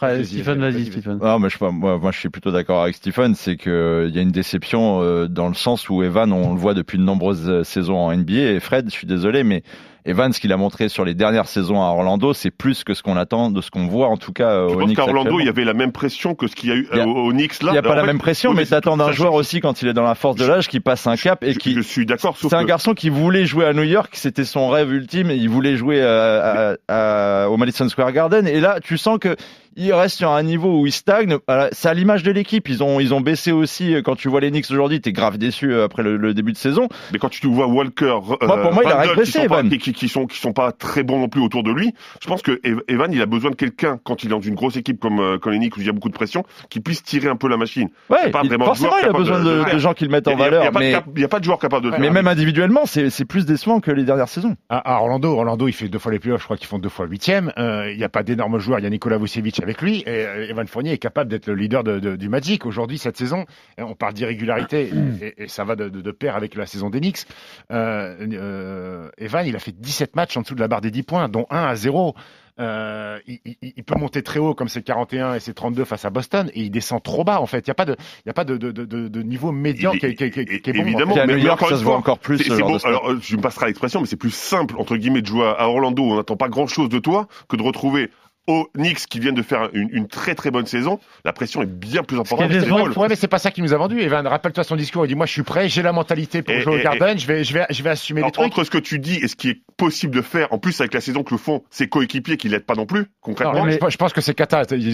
Vas-y, 0.00 0.24
Stephen, 0.24 0.60
vas-y, 0.60 0.72
vas-y, 0.72 0.82
vas-y. 0.84 0.90
Stephen. 0.92 1.18
Non, 1.18 1.38
mais 1.40 1.48
je, 1.48 1.54
sais 1.54 1.58
pas, 1.58 1.72
moi, 1.72 1.98
moi, 1.98 2.12
je 2.12 2.18
suis 2.18 2.28
plutôt 2.28 2.52
d'accord 2.52 2.82
avec 2.82 2.94
Stephen, 2.94 3.34
c'est 3.34 3.56
que 3.56 3.70
euh, 3.70 4.08
il 4.08 4.14
y 4.14 4.18
a 4.18 4.22
une 4.22 4.30
déception 4.30 5.02
euh, 5.02 5.26
dans 5.26 5.48
le 5.48 5.54
sens 5.54 5.90
où 5.90 6.02
Evan, 6.02 6.32
on 6.32 6.54
le 6.54 6.60
voit 6.60 6.74
depuis 6.74 6.96
de 6.96 7.02
nombreuses 7.02 7.48
euh, 7.48 7.64
saisons 7.64 7.98
en 7.98 8.16
NBA. 8.16 8.52
Et 8.52 8.60
Fred, 8.60 8.86
je 8.86 8.94
suis 8.94 9.06
désolé, 9.06 9.42
mais 9.42 9.64
Evan, 10.06 10.32
ce 10.32 10.40
qu'il 10.40 10.52
a 10.52 10.56
montré 10.56 10.88
sur 10.88 11.04
les 11.04 11.14
dernières 11.14 11.46
saisons 11.46 11.82
à 11.82 11.86
Orlando, 11.86 12.32
c'est 12.32 12.50
plus 12.50 12.84
que 12.84 12.94
ce 12.94 13.02
qu'on 13.02 13.16
attend, 13.16 13.50
de 13.50 13.60
ce 13.60 13.70
qu'on 13.70 13.86
voit 13.86 14.08
en 14.08 14.16
tout 14.16 14.32
cas 14.32 14.48
euh, 14.50 14.68
au 14.68 14.84
Knicks 14.86 14.98
Orlando, 14.98 15.38
il 15.40 15.46
y 15.46 15.48
avait 15.48 15.64
la 15.64 15.74
même 15.74 15.92
pression 15.92 16.34
que 16.34 16.46
ce 16.46 16.56
qu'il 16.56 16.70
y 16.70 16.72
a 16.72 16.76
eu 16.76 16.88
a- 16.92 16.96
euh, 16.96 17.04
au 17.04 17.30
Knicks 17.32 17.62
là. 17.62 17.70
Il 17.70 17.72
n'y 17.72 17.78
a 17.78 17.82
pas 17.82 17.90
En 17.90 17.94
la 17.94 18.00
fait, 18.02 18.06
même 18.06 18.18
pression, 18.18 18.54
mais 18.54 18.64
t'attends 18.64 18.96
d'un 18.96 19.12
joueur 19.12 19.34
aussi 19.34 19.60
quand 19.60 19.82
il 19.82 19.88
est 19.88 19.92
dans 19.92 20.02
la 20.04 20.14
force 20.14 20.36
de 20.36 20.46
l'âge, 20.46 20.68
qui 20.68 20.80
passe 20.80 21.06
un 21.06 21.16
cap 21.16 21.44
et 21.44 21.54
qui. 21.54 21.74
Je 21.74 21.80
suis 21.80 22.06
d'accord, 22.06 22.36
C'est 22.40 22.54
un 22.54 22.62
que- 22.62 22.68
garçon 22.68 22.94
qui 22.94 23.10
voulait 23.10 23.44
jouer 23.44 23.66
à 23.66 23.72
New 23.74 23.82
York, 23.82 24.10
c'était 24.14 24.44
son 24.44 24.68
rêve 24.70 24.90
ultime, 24.92 25.30
et 25.30 25.36
il 25.36 25.48
voulait 25.50 25.76
jouer 25.76 26.02
à- 26.02 26.74
à- 26.88 27.44
à- 27.44 27.48
au 27.50 27.56
Madison 27.58 27.88
Square 27.88 28.12
Garden. 28.12 28.46
Et 28.46 28.60
là, 28.60 28.78
tu 28.82 28.96
sens 28.96 29.18
que 29.18 29.36
il 29.76 29.92
reste 29.92 30.16
sur 30.18 30.30
un 30.30 30.42
niveau 30.42 30.80
où 30.80 30.86
il 30.86 30.92
stagne. 30.92 31.36
C'est 31.72 31.88
à 31.88 31.94
l'image 31.94 32.22
de 32.22 32.30
l'équipe. 32.30 32.68
Ils 32.68 32.82
ont, 32.82 33.00
ils 33.00 33.14
ont 33.14 33.20
baissé 33.20 33.52
aussi. 33.52 33.94
Quand 34.04 34.16
tu 34.16 34.28
vois 34.28 34.40
les 34.40 34.50
Knicks 34.50 34.70
aujourd'hui, 34.70 35.00
t'es 35.00 35.12
grave 35.12 35.38
déçu 35.38 35.72
euh, 35.72 35.84
après 35.84 36.02
le, 36.02 36.16
le 36.16 36.34
début 36.34 36.52
de 36.52 36.56
saison. 36.56 36.88
Mais 37.12 37.18
quand 37.18 37.28
tu 37.28 37.46
vois 37.46 37.66
Walker, 37.66 38.04
euh, 38.42 38.46
Moi, 38.46 38.62
pour 38.62 38.72
moi, 38.72 38.82
il 38.84 38.90
a 38.90 38.96
régressé, 39.00 39.24
qui 39.24 39.30
sont, 39.32 39.46
pas, 39.46 39.60
Evan. 39.60 39.70
qui, 39.78 39.92
qui- 39.92 40.08
sont 40.08 40.26
qui 40.26 40.38
sont 40.38 40.52
pas 40.52 40.72
très 40.72 41.02
bons 41.02 41.18
non 41.18 41.28
plus 41.28 41.40
autour 41.40 41.62
de 41.62 41.70
lui. 41.72 41.94
Je 42.22 42.26
pense 42.26 42.42
que 42.42 42.60
Ev- 42.64 42.82
Evan, 42.88 43.12
il 43.12 43.20
a 43.22 43.26
besoin 43.26 43.50
de 43.50 43.56
quelqu'un 43.56 43.98
quand 44.02 44.22
il 44.22 44.26
est 44.26 44.30
dans 44.30 44.40
une 44.40 44.54
grosse 44.54 44.76
équipe 44.76 45.00
comme 45.00 45.20
euh, 45.20 45.38
comme 45.38 45.52
les 45.52 45.58
Knicks 45.58 45.76
où 45.76 45.80
il 45.80 45.86
y 45.86 45.90
a 45.90 45.92
beaucoup 45.92 46.08
de 46.08 46.14
pression, 46.14 46.44
qui 46.68 46.80
puisse 46.80 47.02
tirer 47.02 47.28
un 47.28 47.36
peu 47.36 47.48
la 47.48 47.56
machine. 47.56 47.88
Ouais, 48.08 48.30
pas 48.30 48.40
il- 48.44 48.50
forcément, 48.50 48.90
joueur 48.90 49.00
il 49.02 49.08
a 49.08 49.12
besoin 49.12 49.42
de- 49.42 49.78
gens 49.78 49.94
qui 49.94 50.04
le 50.04 50.10
mettent 50.10 50.28
en 50.28 50.32
il 50.32 50.34
a 50.34 50.44
valeur. 50.44 50.72
Mais, 50.78 50.94
il 51.16 51.20
y 51.22 51.24
a 51.24 51.28
pas 51.28 51.38
de 51.38 51.44
joueur 51.44 51.58
capable 51.58 51.84
de 51.84 51.90
le 51.90 51.96
mais 51.98 52.04
faire. 52.04 52.12
même 52.12 52.26
individuellement, 52.28 52.82
c'est 52.86 53.08
c'est 53.10 53.24
plus 53.24 53.46
décevant 53.46 53.80
que 53.80 53.90
les 53.90 54.04
dernières 54.04 54.28
saisons. 54.28 54.56
À, 54.68 54.78
à 54.96 55.00
Orlando, 55.00 55.28
Orlando, 55.32 55.68
il 55.68 55.72
fait 55.72 55.88
deux 55.88 55.98
fois 55.98 56.12
les 56.12 56.18
playoffs, 56.18 56.40
je 56.40 56.44
crois 56.44 56.56
qu'ils 56.56 56.66
font 56.66 56.78
deux 56.78 56.88
fois 56.88 57.06
huitième. 57.06 57.52
Euh, 57.58 57.90
Il 57.92 57.98
n'y 57.98 58.04
a 58.04 58.08
pas 58.08 58.22
d'énormes 58.22 58.58
joueurs, 58.58 58.78
il 58.78 58.82
y 58.82 58.86
a 58.86 58.90
Nikola 58.90 59.16
Vucevic 59.18 59.59
avec 59.62 59.82
lui, 59.82 60.00
et 60.00 60.08
euh, 60.08 60.48
Evan 60.48 60.66
Fournier 60.66 60.92
est 60.92 60.98
capable 60.98 61.30
d'être 61.30 61.46
le 61.46 61.54
leader 61.54 61.84
de, 61.84 61.98
de- 61.98 62.16
du 62.16 62.28
Magic. 62.28 62.66
Aujourd'hui, 62.66 62.98
cette 62.98 63.16
saison, 63.16 63.44
euh, 63.78 63.84
on 63.84 63.94
parle 63.94 64.14
d'irrégularité, 64.14 64.90
et, 65.22 65.44
et 65.44 65.48
ça 65.48 65.64
va 65.64 65.76
de, 65.76 65.88
de- 65.88 66.00
de 66.00 66.10
pair 66.10 66.36
avec 66.36 66.54
la 66.54 66.66
saison 66.66 66.90
des 66.90 67.00
Knicks. 67.00 67.26
Euh, 67.70 68.16
euh, 68.32 69.08
Evan, 69.18 69.46
il 69.46 69.56
a 69.56 69.58
fait 69.58 69.72
17 69.78 70.16
matchs 70.16 70.36
en 70.36 70.42
dessous 70.42 70.54
de 70.54 70.60
la 70.60 70.68
barre 70.68 70.80
des 70.80 70.90
10 70.90 71.02
points, 71.02 71.28
dont 71.28 71.46
1 71.50 71.62
à 71.64 71.74
0. 71.76 72.14
Euh, 72.58 73.18
il, 73.26 73.38
il- 73.46 73.72
il 73.76 73.84
peut 73.84 73.94
monter 73.98 74.22
très 74.22 74.38
haut 74.38 74.54
comme 74.54 74.68
ses 74.68 74.82
41 74.82 75.32
et 75.34 75.40
ses 75.40 75.54
32 75.54 75.84
face 75.86 76.04
à 76.04 76.10
Boston 76.10 76.50
et 76.52 76.60
il 76.62 76.70
descend 76.70 77.02
trop 77.02 77.24
bas 77.24 77.40
en 77.40 77.46
fait. 77.46 77.66
Il 77.66 77.70
n'y 77.70 77.72
a 77.72 77.74
pas 77.74 77.86
de, 77.86 77.96
il 78.24 78.26
y 78.26 78.30
a 78.30 78.34
pas 78.34 78.44
de, 78.44 78.58
de, 78.58 78.70
de, 78.70 78.84
de- 78.84 79.22
niveau 79.22 79.50
médian 79.50 79.92
qui, 79.92 80.04
est- 80.04 80.14
qui 80.14 80.24
est- 80.24 80.30
qui 80.30 80.40
est- 80.40 80.60
qui 80.60 80.70
est 80.70 80.72
bon. 80.74 80.80
Évidemment, 80.82 81.12
Puis 81.12 81.20
à 81.22 81.26
mais, 81.26 81.36
mais 81.36 81.48
encore 81.48 81.68
ça 81.68 81.74
une 81.76 81.78
se 81.80 81.84
voit 81.84 81.92
fois, 81.94 81.98
encore 82.00 82.18
plus. 82.18 82.36
c'est- 82.36 82.50
bon. 82.60 82.78
sport. 82.78 82.86
Alors, 82.90 83.10
euh, 83.12 83.18
je 83.22 83.34
me 83.36 83.40
passerai 83.40 83.66
l'expression, 83.66 84.00
mais 84.00 84.06
c'est 84.06 84.16
plus 84.16 84.34
simple 84.34 84.74
entre 84.78 84.96
guillemets 84.96 85.22
de 85.22 85.26
jouer 85.26 85.46
à 85.56 85.68
Orlando 85.70 86.02
où 86.02 86.12
on 86.12 86.16
n'attend 86.16 86.36
pas 86.36 86.48
grand 86.50 86.66
chose 86.66 86.90
de 86.90 86.98
toi 86.98 87.28
que 87.48 87.56
de 87.56 87.62
retrouver 87.62 88.10
aux 88.50 88.68
Knicks 88.74 89.06
qui 89.08 89.20
viennent 89.20 89.34
de 89.34 89.42
faire 89.42 89.70
une, 89.72 89.88
une 89.92 90.08
très 90.08 90.34
très 90.34 90.50
bonne 90.50 90.66
saison. 90.66 90.98
La 91.24 91.32
pression 91.32 91.62
est 91.62 91.66
bien 91.66 92.02
plus 92.02 92.18
importante. 92.18 92.50
Ouais, 92.96 93.06
mais 93.08 93.16
c'est 93.16 93.28
pas 93.28 93.38
ça 93.38 93.50
qui 93.50 93.62
nous 93.62 93.72
a 93.72 93.76
vendu. 93.76 94.00
Evan, 94.00 94.26
rappelle-toi 94.26 94.64
son 94.64 94.76
discours. 94.76 95.04
Il 95.04 95.08
dit 95.08 95.14
Moi, 95.14 95.26
je 95.26 95.32
suis 95.32 95.42
prêt, 95.42 95.68
j'ai 95.68 95.82
la 95.82 95.92
mentalité 95.92 96.42
pour 96.42 96.54
Et- 96.54 96.60
jouer 96.60 96.76
et- 96.76 96.80
au 96.80 96.82
Garden, 96.82 97.18
je 97.18 97.26
vais, 97.26 97.44
je 97.44 97.54
vais, 97.54 97.66
je 97.70 97.82
vais 97.82 97.90
assumer 97.90 98.22
les 98.22 98.30
trucs. 98.30 98.44
Entre 98.46 98.64
ce 98.64 98.70
que 98.70 98.78
tu 98.78 98.98
dis 98.98 99.16
et 99.16 99.28
ce 99.28 99.36
qui 99.36 99.50
est 99.50 99.60
possible 99.76 100.14
de 100.14 100.22
faire, 100.22 100.52
en 100.52 100.58
plus 100.58 100.80
avec 100.80 100.92
la 100.94 101.00
saison 101.00 101.22
que 101.22 101.32
le 101.34 101.38
font 101.38 101.62
ses 101.70 101.88
coéquipiers 101.88 102.36
qui 102.36 102.48
l'aident 102.48 102.64
pas 102.66 102.74
non 102.74 102.86
plus, 102.86 103.06
concrètement. 103.20 103.54
Non, 103.60 103.64
mais 103.64 103.72
je, 103.72 103.96
pense 103.96 104.12
que 104.12 104.20
c'est 104.20 104.36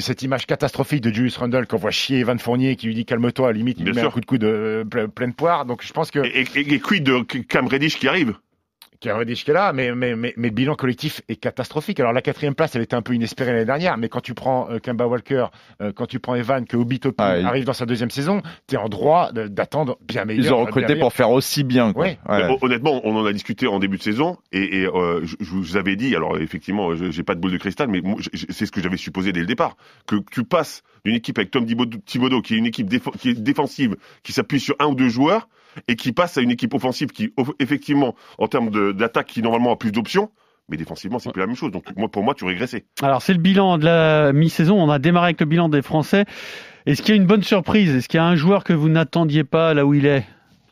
Cette 0.01 0.23
image 0.23 0.47
catastrophique 0.47 1.01
de 1.01 1.13
Julius 1.13 1.37
Randle 1.39 1.67
qu'on 1.67 1.77
voit 1.79 1.91
chier 1.91 2.19
Evan 2.21 2.39
Fournier 2.39 2.77
qui 2.77 2.87
lui 2.87 2.95
dit 2.95 3.05
calme-toi, 3.05 3.53
limite, 3.53 3.79
il 3.79 3.85
Bien 3.85 3.95
met 3.95 4.01
sûr. 4.01 4.09
un 4.09 4.13
coup 4.13 4.21
de 4.21 4.27
coude 4.27 4.45
euh, 4.45 4.85
ple- 4.85 5.09
pleine 5.09 5.33
poire. 5.33 5.65
Donc 5.65 5.83
je 5.83 5.93
pense 5.93 6.11
que 6.11 6.19
Et, 6.21 6.43
et, 6.55 6.75
et 6.75 6.79
quid 6.81 7.03
de 7.05 7.21
Cam 7.43 7.67
Reddish 7.67 7.99
qui 7.99 8.09
arrive? 8.09 8.35
Qui 9.01 9.09
a 9.11 9.21
est 9.21 9.49
là, 9.49 9.73
mais, 9.73 9.95
mais, 9.95 10.17
mais, 10.17 10.33
mais 10.37 10.49
le 10.49 10.55
bilan 10.55 10.75
collectif 10.75 11.21
est 11.29 11.37
catastrophique. 11.37 12.01
Alors 12.01 12.13
la 12.13 12.23
quatrième 12.23 12.55
place, 12.55 12.75
elle 12.77 12.83
était 12.83 12.97
un 12.97 13.03
peu 13.03 13.15
inespérée 13.15 13.53
l'année 13.53 13.65
dernière, 13.65 13.97
mais 13.99 14.09
quand 14.09 14.21
tu 14.21 14.35
prends 14.35 14.71
euh, 14.71 14.79
Kemba 14.79 15.07
Walker, 15.07 15.47
euh, 15.83 15.93
quand 15.95 16.07
tu 16.07 16.19
prends 16.21 16.35
Evan, 16.35 16.65
que 16.67 16.77
Obi 16.77 17.01
Toppin 17.01 17.25
Ah, 17.25 17.39
il- 17.39 17.47
arrive 17.47 17.65
dans 17.65 17.73
sa 17.73 17.87
deuxième 17.87 18.11
saison, 18.11 18.43
tu 18.69 18.75
es 18.75 18.79
en 18.79 18.89
droit 18.89 19.33
d'attendre 19.33 19.99
bien 20.07 20.25
meilleur. 20.25 20.45
Ils 20.45 20.53
ont 20.53 20.61
recruté 20.65 20.97
pour 21.01 21.13
faire 21.13 21.31
aussi 21.31 21.65
bien. 21.65 21.93
Quoi. 21.93 22.05
Ouais. 22.05 22.19
Ouais. 22.29 22.39
Mais 22.39 22.49
hon- 22.53 22.59
Honnêtement, 22.63 23.01
on 23.05 23.17
en 23.17 23.25
a 23.27 23.33
discuté 23.33 23.67
en 23.67 23.79
début 23.79 23.99
de 23.99 24.03
saison 24.03 24.39
et, 24.53 24.81
et, 24.83 24.87
euh, 24.87 25.21
je, 25.25 25.37
je 25.41 25.51
vous 25.51 25.77
avais 25.77 25.97
dit, 25.97 26.15
alors 26.17 26.39
effectivement, 26.39 26.95
je- 26.97 27.11
j'ai 27.11 27.23
pas 27.23 27.35
de 27.35 27.41
boule 27.41 27.53
de 27.53 27.59
cristal, 27.59 27.89
mais 27.89 28.03
c'est 28.51 28.67
ce 28.67 28.73
que 28.73 28.81
j'avais 28.81 28.97
supposé 28.97 29.33
dès 29.33 29.41
le 29.41 29.47
départ, 29.47 29.77
que 30.07 30.17
tu 30.31 30.43
passes 30.45 30.83
d'une 31.05 31.15
équipe 31.15 31.39
avec 31.39 31.51
Tom 31.51 31.65
Thibodeau, 31.67 31.99
Thibodeau, 32.05 32.43
qui 32.43 32.55
est 32.55 32.59
une 32.59 32.67
équipe 32.67 32.89
défo- 32.89 33.17
qui 33.17 33.31
est 33.31 33.35
défensive, 33.41 33.97
qui 34.25 34.33
s'appuie 34.33 34.59
sur 34.59 34.75
un 34.81 34.87
ou 34.87 34.95
deux 34.95 35.09
joueurs, 35.09 35.49
et 35.89 35.97
qui 35.97 36.13
passe 36.13 36.39
à 36.39 36.41
une 36.41 36.51
équipe 36.51 36.75
offensive 36.75 37.09
qui, 37.09 37.33
effectivement, 37.59 38.15
en 38.39 38.49
termes 38.49 38.93
d'attaque, 38.93 39.27
qui 39.27 39.43
normalement 39.43 39.73
a 39.73 39.77
plus 39.77 39.93
d'options, 39.93 40.31
mais 40.69 40.77
défensivement, 40.77 41.19
c'est 41.19 41.31
plus 41.31 41.41
la 41.41 41.47
même 41.47 41.57
chose. 41.57 41.71
Donc 41.71 41.85
moi, 41.97 42.09
pour 42.09 42.25
moi, 42.25 42.35
tu 42.35 42.45
régressais. 42.45 42.85
Alors, 43.03 43.23
c'est 43.23 43.33
le 43.33 43.39
bilan 43.39 43.79
de 43.79 43.85
la 43.85 44.33
mi-saison. 44.33 44.81
On 44.81 44.91
a 44.91 44.99
démarré 44.99 45.27
avec 45.27 45.41
le 45.41 45.47
bilan 45.47 45.69
des 45.69 45.83
Français. 45.83 46.25
Est-ce 46.87 47.03
qu'il 47.03 47.15
y 47.15 47.19
a 47.19 47.21
une 47.21 47.27
bonne 47.27 47.43
surprise? 47.43 47.95
Est-ce 47.95 48.09
qu'il 48.09 48.19
y 48.19 48.21
a 48.21 48.27
un 48.27 48.37
joueur 48.37 48.65
que 48.65 48.73
vous 48.73 48.89
n'attendiez 48.89 49.45
pas 49.45 49.75
là 49.75 49.87
où 49.87 49.95
il 49.95 50.07
est? 50.07 50.25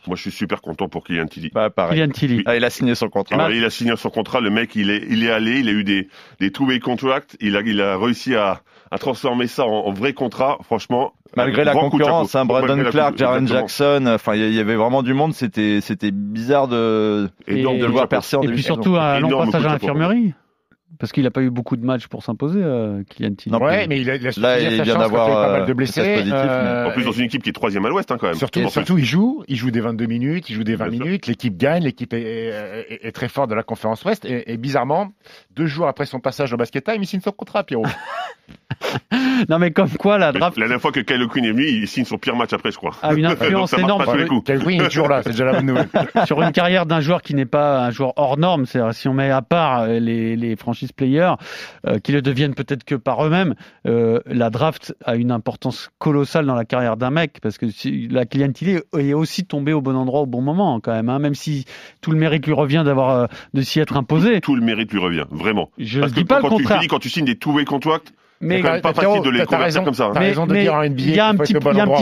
Moi, 0.07 0.17
je 0.17 0.23
suis 0.23 0.31
super 0.33 0.61
content 0.61 0.89
pour 0.89 1.05
Kylian 1.05 1.27
Tilly. 1.27 1.51
Bah, 1.55 1.71
pareil. 1.71 1.99
Kylian 1.99 2.13
Tilly. 2.13 2.43
Ah, 2.45 2.57
il 2.57 2.65
a 2.65 2.71
signé 2.71 2.95
son 2.95 3.09
contrat. 3.09 3.47
Ah, 3.47 3.51
il 3.51 3.65
a 3.65 3.71
signé 3.71 3.97
son 3.97 4.11
contrat. 4.11 4.41
Le 4.41 4.51
mec, 4.51 4.77
il 4.77 4.91
est, 4.91 5.07
il 5.09 5.25
est 5.25 5.31
allé, 5.31 5.61
il 5.61 5.69
a 5.69 5.73
eu 5.73 5.83
des, 5.83 6.09
des 6.41 6.51
two-way 6.51 6.79
contracts. 6.79 7.37
Il 7.41 7.57
a, 7.57 7.63
il 7.63 7.81
a 7.81 7.97
réussi 7.97 8.35
à, 8.35 8.61
à 8.91 8.99
transformer 8.99 9.47
ça 9.47 9.65
en, 9.67 9.87
en 9.87 9.93
vrai 9.93 10.13
contrat. 10.13 10.59
Franchement, 10.63 11.13
Malgré 11.37 11.65
la 11.65 11.73
concurrence, 11.73 12.35
hein, 12.35 12.45
Brandon 12.45 12.77
Malgré 12.77 12.91
Clark, 12.93 13.17
Jaren. 13.19 13.47
Jackson, 13.49 14.05
enfin, 14.07 14.35
il 14.37 14.53
y- 14.55 14.61
avait 14.61 14.77
vraiment 14.77 15.03
du 15.03 15.15
monde. 15.15 15.35
C'était, 15.35 15.81
c'était 15.81 16.11
bizarre 16.13 16.69
de, 16.69 17.29
Et- 17.49 17.63
de 17.63 17.69
le 17.69 17.87
voir 17.87 18.09
percer 18.09 18.37
en 18.37 18.41
Et 18.43 18.47
début 18.47 18.55
puis 18.55 18.63
surtout 18.63 18.97
un 18.97 19.19
long 19.21 19.45
passage 19.47 19.67
à 19.67 19.69
l'infirmerie. 19.71 20.35
Parce 20.97 21.11
qu'il 21.11 21.25
n'a 21.25 21.33
pas 21.33 21.43
eu 21.43 21.51
beaucoup 21.51 21.77
de 21.77 21.85
matchs 21.85 22.07
pour 22.07 22.23
s'imposer, 22.23 22.61
euh, 22.63 23.03
Kylian 23.11 23.35
Tilly. 23.35 23.53
Non, 23.53 23.61
Ouais, 23.61 23.89
mais 23.89 24.01
il 24.01 24.09
a, 24.09 24.15
il 24.15 24.29
a 24.29 24.31
Là, 24.37 24.61
il 24.61 24.69
vient 24.81 24.85
chance 24.95 24.99
d'avoir, 25.03 25.27
pas 25.27 25.51
mal 25.51 25.57
euh, 25.57 25.61
de 25.63 25.67
des 25.67 25.75
blessés. 25.75 26.01
euh, 26.31 26.87
En 26.89 26.93
plus, 26.93 27.05
dans 27.05 27.11
une 27.11 27.25
équipe 27.25 27.43
qui 27.43 27.49
est 27.49 27.53
troisième 27.53 27.85
à 27.85 27.89
l'Ouest, 27.89 28.13
hein, 28.13 28.17
quand 28.19 28.29
même. 28.29 28.37
Surtout, 28.37 28.97
il 28.97 29.05
joue, 29.05 29.43
il 29.49 29.57
joue 29.57 29.73
des 29.73 29.81
22 29.81 30.07
minutes, 30.07 30.49
il 30.51 30.55
joue 30.55 30.63
des 30.63 30.77
20 30.77 30.87
Bien 30.91 30.97
sûr. 30.99 31.07
minutes, 31.07 31.27
l'équipe 31.27 31.57
gagne, 31.57 31.83
l'équipe 31.83 32.13
est, 32.15 32.23
est- 32.23 32.87
est- 32.91 33.07
est 33.09 33.13
très 33.13 33.29
forte 33.29 33.51
de 33.51 33.57
la 33.57 33.65
conférence 33.65 34.05
Ouest, 34.05 34.25
et, 34.25 34.53
et 34.53 34.57
bizarrement, 34.57 35.11
deux 35.57 35.67
jours 35.67 35.89
après 35.89 36.07
son 36.07 36.21
passage 36.21 36.53
au 36.53 36.57
basket 36.57 36.85
time, 36.85 37.03
il 37.03 37.07
signe 37.09 37.21
son 37.21 37.33
contrat, 37.33 37.65
Pierrot. 37.65 37.83
Non, 39.49 39.59
mais 39.59 39.73
comme 39.73 39.91
quoi, 39.91 40.17
la 40.19 40.33
draft 40.33 40.57
La 40.57 40.67
dernière 40.67 40.81
fois 40.81 40.93
que 40.93 41.01
Kyle 41.01 41.27
Quinn 41.29 41.45
est 41.45 41.51
venu, 41.53 41.67
il 41.67 41.89
signe 41.89 42.05
son 42.05 42.19
pire 42.19 42.37
match 42.37 42.53
après, 42.53 42.71
je 42.71 42.77
crois. 42.77 42.93
a 43.03 43.13
une 43.15 43.27
influence 43.27 43.73
énorme. 43.75 44.05
Quel 44.45 44.63
Queen 44.63 44.81
est 44.81 44.89
toujours 44.89 45.09
là, 45.09 45.23
c'est 45.23 45.31
déjà 45.31 45.45
la 45.45 45.53
bonne 45.55 45.67
nouvelle. 45.67 45.89
sur 46.27 46.41
une 46.41 46.53
carrière 46.53 46.87
d'un 46.87 47.01
joueur 47.01 47.21
qui 47.23 47.35
n'est 47.35 47.45
pas 47.47 47.85
un 47.87 47.91
joueur 47.91 48.13
hors 48.17 48.39
norme, 48.39 48.65
c'est-à-dire 48.67 48.95
si 48.95 49.09
on 49.09 49.15
met 49.15 49.31
à 49.31 49.43
part 49.43 49.83
euh, 49.83 49.99
les, 49.99 50.37
les 50.37 50.57
franchise 50.57 50.93
players, 50.93 51.35
euh, 51.87 51.99
qui 51.99 52.13
le 52.13 52.23
deviennent 52.23 52.55
peut-être 52.55 52.85
que 52.85 52.95
par 52.95 53.25
eux-mêmes, 53.27 53.55
euh, 53.87 54.21
la 54.27 54.51
draft 54.51 54.95
a 55.05 55.17
une 55.17 55.31
importance 55.31 55.91
colossale 55.99 56.47
dans 56.47 56.55
la 56.55 56.65
carrière 56.65 56.97
d'un 56.97 57.11
mec, 57.11 57.39
parce 57.43 57.59
que 57.59 57.69
si- 57.71 58.09
la 58.09 58.25
Tilly 58.27 58.79
est 58.99 59.13
aussi 59.15 59.45
tombé 59.45 59.73
au 59.73 59.81
bon 59.81 59.97
endroit 59.97 60.21
au 60.21 60.27
bon 60.27 60.41
moment 60.43 60.81
quand 60.81 60.93
même, 60.93 61.09
hein, 61.09 61.19
même 61.19 61.35
si 61.35 61.65
tout 62.01 62.11
le 62.13 62.19
mérite 62.19 62.47
lui 62.47 62.53
revient 62.55 62.83
d'avoir 62.85 63.11
euh, 63.11 63.27
de 63.53 63.63
s'y 63.63 63.81
être 63.81 63.97
imposé. 63.97 64.41
Tout 64.41 64.57
le 64.57 64.63
mérite 64.63 64.93
lui 64.93 65.01
revient, 65.01 65.25
vraiment. 65.31 65.71
Je 65.79 66.01
ne 66.01 66.09
dis 66.09 66.25
pas 66.25 66.41
quand 66.41 66.49
le 66.49 66.57
tu 66.57 66.63
contraire, 66.63 66.79
finis, 66.79 66.89
quand 66.89 66.99
tu 66.99 67.11
signes 67.11 67.25
des 67.25 67.37
two-way 67.37 67.65
contracts, 67.65 68.13
mais, 68.41 68.61
quand 68.61 68.73
même 68.73 68.81
pas 68.81 68.93
facile 68.95 69.23
de 69.23 69.31
les 69.31 69.45
convertir 69.45 69.85
comme 69.85 69.95
ça. 69.95 70.07
hein. 70.07 70.11
T'as 70.15 70.21
mais- 70.21 70.27
raison 70.29 70.47
de 70.47 70.55
dire 70.55 70.75
en 70.75 70.83
NBA 70.83 71.03
il 71.03 71.15
y 71.15 71.21
a 71.21 71.29
un 71.29 71.37
petit, 71.37 71.55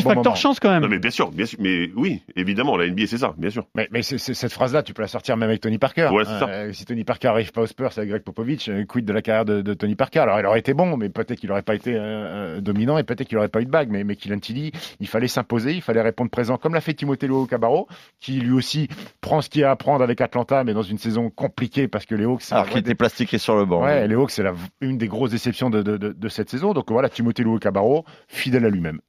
facteur 0.03 0.37
chance 0.37 0.59
quand 0.61 0.73
Non, 0.73 0.81
même. 0.81 0.91
mais 0.91 0.99
bien 0.99 1.11
sûr, 1.11 1.31
bien 1.31 1.47
sûr, 1.47 1.59
mais 1.61 1.91
oui, 1.97 2.23
évidemment, 2.37 2.77
la 2.77 2.87
NBA 2.87 3.07
c'est 3.07 3.19
ça, 3.19 3.35
bien 3.37 3.51
sûr. 3.51 3.67
Mais, 3.75 4.03
cette 4.03 4.53
phrase-là, 4.53 4.83
tu 4.83 4.95
peux 4.95 5.03
la 5.03 5.09
sortir 5.09 5.37
même 5.37 5.49
avec 5.49 5.61
Tony 5.61 5.79
Parker. 5.79 6.09
Ouais, 6.13 6.25
c'est 6.25 6.39
ça. 6.39 6.49
Euh, 6.49 6.73
si 6.73 6.85
Tony 6.85 7.05
Parker 7.05 7.29
arrive 7.29 7.53
pas 7.53 7.63
aux 7.63 7.67
Spurs 7.67 7.91
avec 7.97 8.09
Greg 8.09 8.23
Popovich, 8.23 8.69
euh, 8.69 8.85
quid 8.85 9.05
de 9.05 9.13
la 9.13 9.23
carrière 9.23 9.45
de, 9.45 9.61
de 9.63 9.75
Tony 9.75 9.95
Parker? 9.95 10.21
Alors, 10.21 10.41
il 10.41 10.47
aurait 10.47 10.59
été 10.59 10.75
bon, 10.75 10.97
mais 10.97 11.09
peut-être 11.09 11.39
qu'il 11.39 11.51
aurait 11.53 11.63
pas 11.63 11.75
été 11.75 11.95
euh, 11.97 12.61
dominant 12.61 12.99
et 12.99 13.03
peut-être 13.05 13.29
qu'il 13.29 13.39
aurait 13.39 13.49
pas 13.49 13.61
eu 13.61 13.65
de 13.67 13.71
bague. 13.71 13.89
Mais, 13.91 14.05
mais 14.05 14.17
Kylian 14.17 14.39
Tilly, 14.39 14.73
il 15.01 15.09
fallait 15.09 15.29
s'imposer, 15.29 15.73
il 15.73 15.83
fallait 15.83 16.03
répondre 16.03 16.31
présent, 16.31 16.57
comme 16.57 16.75
l'a 16.75 16.81
fait 16.81 16.95
Timothée 16.95 17.27
Luau 17.27 17.47
Cabarro, 17.47 17.89
qui 18.21 18.41
lui 18.41 18.53
aussi 18.53 18.89
prend 19.21 19.41
ce 19.43 19.49
qu'il 19.49 19.61
y 19.63 19.65
a 19.65 19.69
à 19.69 19.73
apprendre 19.73 20.03
avec 20.03 20.21
Atlanta, 20.21 20.65
mais 20.65 20.75
dans 20.75 20.83
une 20.83 20.99
saison 20.99 21.31
compliquée 21.31 21.89
parce 21.89 22.07
que 22.07 22.15
les 22.15 22.25
Hawks, 22.25 22.43
Alors 22.51 22.69
qu'il 22.69 22.79
était 22.79 22.95
plastiqué 22.95 23.39
sur 23.39 23.57
le 23.57 23.65
banc. 23.65 23.83
Ouais, 23.83 24.07
les 24.09 24.15
Hawks, 24.15 24.31
c'est 24.31 24.45
une 24.81 24.99
des 24.99 25.09
grosses 25.09 25.31
déceptions 25.31 25.71
de, 25.71 25.83
de, 26.23 26.29
cette 26.29 26.51
saison. 26.51 26.73
Donc 26.73 26.91
voilà, 26.91 27.09
Timothée 27.09 27.43
Luau 27.43 27.59
Cabarro, 27.59 28.05
fidèle 28.29 28.65
à 28.65 28.71
lui-même. 28.71 29.01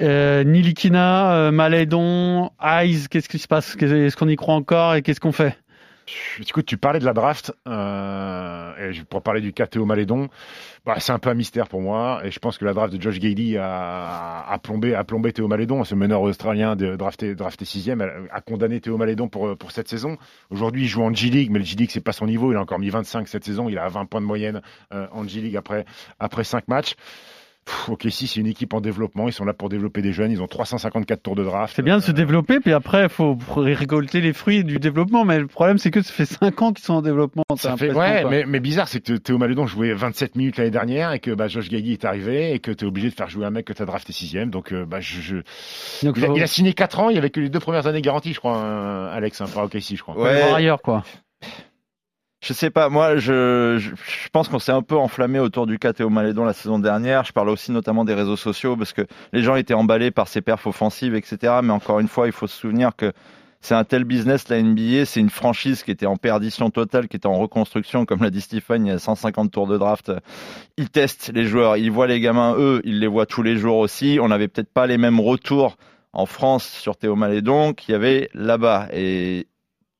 Euh, 0.00 0.44
Nilikina, 0.44 1.34
euh, 1.34 1.50
Malédon, 1.52 2.50
Eyes, 2.62 3.06
qu'est-ce 3.08 3.28
qui 3.28 3.38
se 3.38 3.48
passe? 3.48 3.76
Est-ce 3.80 4.16
qu'on 4.16 4.28
y 4.28 4.36
croit 4.36 4.54
encore 4.54 4.94
et 4.94 5.02
qu'est-ce 5.02 5.20
qu'on 5.20 5.32
fait? 5.32 5.56
Écoute, 6.40 6.66
tu 6.66 6.76
parlais 6.76 6.98
de 6.98 7.04
la 7.04 7.14
draft, 7.14 7.52
euh, 7.66 8.90
et 8.90 9.02
pour 9.04 9.22
parler 9.22 9.40
du 9.40 9.52
cas 9.52 9.66
Théo 9.66 9.86
Malédon, 9.86 10.28
bah, 10.84 10.96
c'est 10.98 11.12
un 11.12 11.18
peu 11.18 11.30
un 11.30 11.34
mystère 11.34 11.68
pour 11.68 11.80
moi, 11.80 12.20
et 12.24 12.30
je 12.30 12.38
pense 12.38 12.58
que 12.58 12.64
la 12.64 12.74
draft 12.74 12.92
de 12.92 13.00
Josh 13.00 13.18
Gady 13.18 13.56
a, 13.56 14.44
a, 14.46 14.58
plombé, 14.58 14.94
a 14.94 15.04
plombé 15.04 15.32
Théo 15.32 15.48
Malédon, 15.48 15.82
ce 15.84 15.94
meneur 15.94 16.20
australien 16.20 16.76
de 16.76 16.96
drafté, 16.96 17.34
drafté 17.34 17.64
sixième, 17.64 18.02
a, 18.02 18.10
a 18.30 18.40
condamné 18.40 18.80
Théo 18.80 18.98
Malédon 18.98 19.28
pour, 19.28 19.56
pour 19.56 19.70
cette 19.70 19.88
saison. 19.88 20.18
Aujourd'hui, 20.50 20.82
il 20.82 20.88
joue 20.88 21.02
en 21.02 21.14
G-League, 21.14 21.50
mais 21.50 21.58
le 21.58 21.64
G-League, 21.64 21.90
c'est 21.90 22.00
pas 22.00 22.12
son 22.12 22.26
niveau, 22.26 22.52
il 22.52 22.56
a 22.56 22.60
encore 22.60 22.78
mis 22.78 22.90
25 22.90 23.26
cette 23.26 23.44
saison, 23.44 23.68
il 23.68 23.78
a 23.78 23.88
20 23.88 24.04
points 24.06 24.20
de 24.20 24.26
moyenne 24.26 24.60
euh, 24.92 25.06
en 25.12 25.26
G-League 25.26 25.56
après, 25.56 25.86
après 26.20 26.44
5 26.44 26.68
matchs. 26.68 26.96
Pff, 27.66 27.88
ok, 27.88 28.06
si 28.10 28.26
c'est 28.26 28.40
une 28.40 28.46
équipe 28.46 28.74
en 28.74 28.80
développement, 28.82 29.26
ils 29.26 29.32
sont 29.32 29.46
là 29.46 29.54
pour 29.54 29.70
développer 29.70 30.02
des 30.02 30.12
jeunes, 30.12 30.30
ils 30.30 30.42
ont 30.42 30.46
354 30.46 31.22
tours 31.22 31.34
de 31.34 31.42
draft. 31.44 31.74
C'est 31.74 31.82
bien 31.82 31.96
de 31.96 32.02
se 32.02 32.10
Euh, 32.10 32.14
développer, 32.14 32.60
puis 32.60 32.72
après, 32.72 33.04
il 33.04 33.08
faut 33.08 33.38
récolter 33.56 34.20
les 34.20 34.32
fruits 34.34 34.64
du 34.64 34.78
développement. 34.78 35.24
Mais 35.24 35.38
le 35.38 35.46
problème, 35.46 35.78
c'est 35.78 35.90
que 35.90 36.02
ça 36.02 36.12
fait 36.12 36.26
5 36.26 36.60
ans 36.60 36.72
qu'ils 36.74 36.84
sont 36.84 36.94
en 36.94 37.00
développement. 37.02 37.42
Ça 37.56 37.76
fait, 37.76 37.92
ouais, 37.94 38.24
mais, 38.28 38.44
mais 38.46 38.60
bizarre, 38.60 38.88
c'est 38.88 39.00
que 39.00 39.14
Théo 39.14 39.38
Malédon 39.38 39.66
jouait 39.66 39.94
27 39.94 40.36
minutes 40.36 40.58
l'année 40.58 40.70
dernière 40.70 41.12
et 41.12 41.20
que 41.20 41.30
bah, 41.30 41.48
Josh 41.48 41.68
Gaggy 41.70 41.92
est 41.92 42.04
arrivé 42.04 42.52
et 42.52 42.58
que 42.58 42.70
tu 42.70 42.84
es 42.84 42.88
obligé 42.88 43.08
de 43.08 43.14
faire 43.14 43.30
jouer 43.30 43.46
un 43.46 43.50
mec 43.50 43.64
que 43.64 43.72
tu 43.72 43.80
as 43.82 43.86
drafté 43.86 44.12
sixième. 44.12 44.50
Donc, 44.50 44.72
euh, 44.72 44.84
bah, 44.84 45.00
je, 45.00 45.20
je- 45.22 45.36
Donc, 46.06 46.16
il, 46.18 46.24
a, 46.24 46.26
faut- 46.28 46.36
il 46.36 46.42
a 46.42 46.46
signé 46.46 46.74
4 46.74 47.00
ans, 47.00 47.08
il 47.08 47.16
avait 47.16 47.30
que 47.30 47.40
les 47.40 47.48
deux 47.48 47.60
premières 47.60 47.86
années 47.86 48.02
garanties, 48.02 48.34
je 48.34 48.38
crois, 48.40 48.58
hein, 48.58 49.06
Alex, 49.06 49.40
hein, 49.40 49.46
par 49.52 49.64
OKC, 49.64 49.96
je 49.96 50.02
crois. 50.02 50.14
faut 50.14 50.22
aller 50.24 50.40
voir 50.42 50.54
ailleurs, 50.54 50.82
quoi. 50.82 51.02
Je 52.44 52.52
sais 52.52 52.68
pas, 52.68 52.90
moi 52.90 53.16
je, 53.16 53.94
pense 54.30 54.48
qu'on 54.48 54.58
s'est 54.58 54.70
un 54.70 54.82
peu 54.82 54.96
enflammé 54.96 55.38
autour 55.38 55.66
du 55.66 55.78
cas 55.78 55.94
Théo 55.94 56.10
Malédon 56.10 56.44
la 56.44 56.52
saison 56.52 56.78
dernière. 56.78 57.24
Je 57.24 57.32
parle 57.32 57.48
aussi 57.48 57.72
notamment 57.72 58.04
des 58.04 58.12
réseaux 58.12 58.36
sociaux 58.36 58.76
parce 58.76 58.92
que 58.92 59.00
les 59.32 59.42
gens 59.42 59.56
étaient 59.56 59.72
emballés 59.72 60.10
par 60.10 60.28
ses 60.28 60.42
perfs 60.42 60.66
offensives, 60.66 61.14
etc. 61.14 61.60
Mais 61.62 61.72
encore 61.72 62.00
une 62.00 62.08
fois, 62.08 62.26
il 62.26 62.32
faut 62.32 62.46
se 62.46 62.54
souvenir 62.54 62.96
que 62.96 63.14
c'est 63.62 63.74
un 63.74 63.84
tel 63.84 64.04
business, 64.04 64.50
la 64.50 64.60
NBA, 64.60 65.06
c'est 65.06 65.20
une 65.20 65.30
franchise 65.30 65.84
qui 65.84 65.90
était 65.90 66.04
en 66.04 66.18
perdition 66.18 66.68
totale, 66.68 67.08
qui 67.08 67.16
était 67.16 67.26
en 67.26 67.38
reconstruction, 67.38 68.04
comme 68.04 68.22
l'a 68.22 68.28
dit 68.28 68.42
Stephen, 68.42 68.84
il 68.84 68.90
y 68.90 68.92
a 68.92 68.98
150 68.98 69.50
tours 69.50 69.66
de 69.66 69.78
draft. 69.78 70.12
Ils 70.76 70.90
testent 70.90 71.32
les 71.34 71.46
joueurs, 71.46 71.78
ils 71.78 71.90
voient 71.90 72.06
les 72.06 72.20
gamins, 72.20 72.56
eux, 72.58 72.82
ils 72.84 73.00
les 73.00 73.06
voient 73.06 73.24
tous 73.24 73.42
les 73.42 73.56
jours 73.56 73.78
aussi. 73.78 74.18
On 74.20 74.28
n'avait 74.28 74.48
peut-être 74.48 74.70
pas 74.70 74.86
les 74.86 74.98
mêmes 74.98 75.18
retours 75.18 75.78
en 76.12 76.26
France 76.26 76.68
sur 76.68 76.94
Théo 76.98 77.16
Malédon 77.16 77.72
qu'il 77.72 77.92
y 77.92 77.94
avait 77.94 78.28
là-bas. 78.34 78.88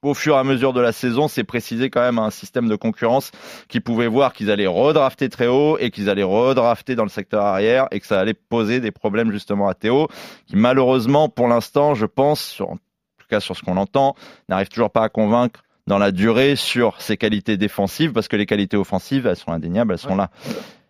Au 0.05 0.15
fur 0.15 0.37
et 0.37 0.39
à 0.39 0.45
mesure 0.45 0.73
de 0.73 0.81
la 0.81 0.93
saison, 0.93 1.29
c'est 1.29 1.45
précisé 1.45 1.91
quand 1.91 2.01
même 2.01 2.19
un 2.19 2.31
système 2.31 2.69
de 2.69 2.77
concurrence 2.77 3.31
qui 3.69 3.81
pouvait 3.81 4.07
voir 4.07 4.33
qu'ils 4.33 4.51
allaient 4.51 4.67
redrafter 4.67 5.29
très 5.29 5.47
haut 5.47 5.79
et 5.79 5.91
qu'ils 5.91 6.11
allaient 6.11 6.23
redrafter 6.23 6.95
dans 6.95 7.05
le 7.05 7.09
secteur 7.09 7.45
arrière 7.45 7.89
et 7.91 8.01
que 8.01 8.07
ça 8.07 8.21
allait 8.21 8.35
poser 8.35 8.81
des 8.81 8.91
problèmes 8.91 9.33
justement 9.33 9.69
à 9.69 9.75
Théo, 9.75 10.09
qui 10.47 10.57
malheureusement, 10.57 11.29
pour 11.29 11.49
l'instant, 11.49 11.95
je 11.95 12.07
pense, 12.07 12.41
sur, 12.41 12.71
en 12.71 12.77
tout 12.77 13.27
cas 13.29 13.41
sur 13.41 13.57
ce 13.57 13.63
qu'on 13.63 13.77
entend, 13.77 14.15
n'arrive 14.49 14.69
toujours 14.69 14.91
pas 14.91 15.03
à 15.03 15.09
convaincre 15.09 15.63
dans 15.87 15.99
la 15.99 16.13
durée 16.13 16.57
sur 16.57 17.01
ses 17.01 17.17
qualités 17.17 17.57
défensives, 17.57 18.13
parce 18.13 18.29
que 18.29 18.37
les 18.37 18.47
qualités 18.47 18.77
offensives, 18.77 19.27
elles 19.27 19.37
sont 19.37 19.53
indéniables, 19.53 19.93
elles 19.93 19.99
sont 19.99 20.17
là. 20.17 20.31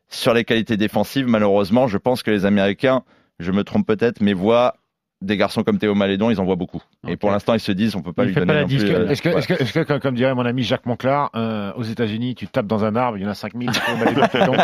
Sur 0.08 0.34
les 0.34 0.44
qualités 0.44 0.76
défensives, 0.76 1.26
malheureusement, 1.26 1.88
je 1.88 1.98
pense 1.98 2.22
que 2.22 2.30
les 2.30 2.44
Américains, 2.44 3.02
je 3.40 3.50
me 3.50 3.64
trompe 3.64 3.86
peut-être, 3.86 4.20
mais 4.20 4.32
voient 4.32 4.76
des 5.24 5.36
garçons 5.36 5.62
comme 5.62 5.78
Théo 5.78 5.94
Malédon, 5.94 6.30
ils 6.30 6.40
en 6.40 6.44
voient 6.44 6.56
beaucoup. 6.56 6.82
Et 7.08 7.16
pour 7.16 7.30
l'instant, 7.30 7.54
ils 7.54 7.60
se 7.60 7.72
disent, 7.72 7.96
on 7.96 8.02
peut 8.02 8.12
pas 8.12 8.24
Il 8.24 8.28
lui 8.28 8.34
donner 8.34 8.46
pas 8.46 8.54
la 8.54 8.64
disque. 8.64 8.86
euh, 8.86 9.08
Est-ce 9.08 9.22
que, 9.22 9.28
ouais. 9.30 9.38
est-ce 9.38 9.48
que, 9.48 9.54
est-ce 9.54 9.72
que, 9.72 9.80
comme, 9.84 10.00
comme 10.00 10.14
dirait 10.14 10.34
mon 10.34 10.44
ami 10.46 10.62
Jacques 10.62 10.86
Monclar, 10.86 11.30
euh, 11.34 11.72
aux 11.76 11.82
États-Unis, 11.82 12.34
tu 12.34 12.46
tapes 12.46 12.66
dans 12.66 12.84
un 12.84 12.94
arbre, 12.96 13.18
il 13.18 13.24
y 13.24 13.26
en 13.26 13.30
a 13.30 13.34
5000. 13.34 13.70
Théo 13.70 13.96
Malédon 13.96 14.22
qui 14.30 14.38
tombe. 14.38 14.56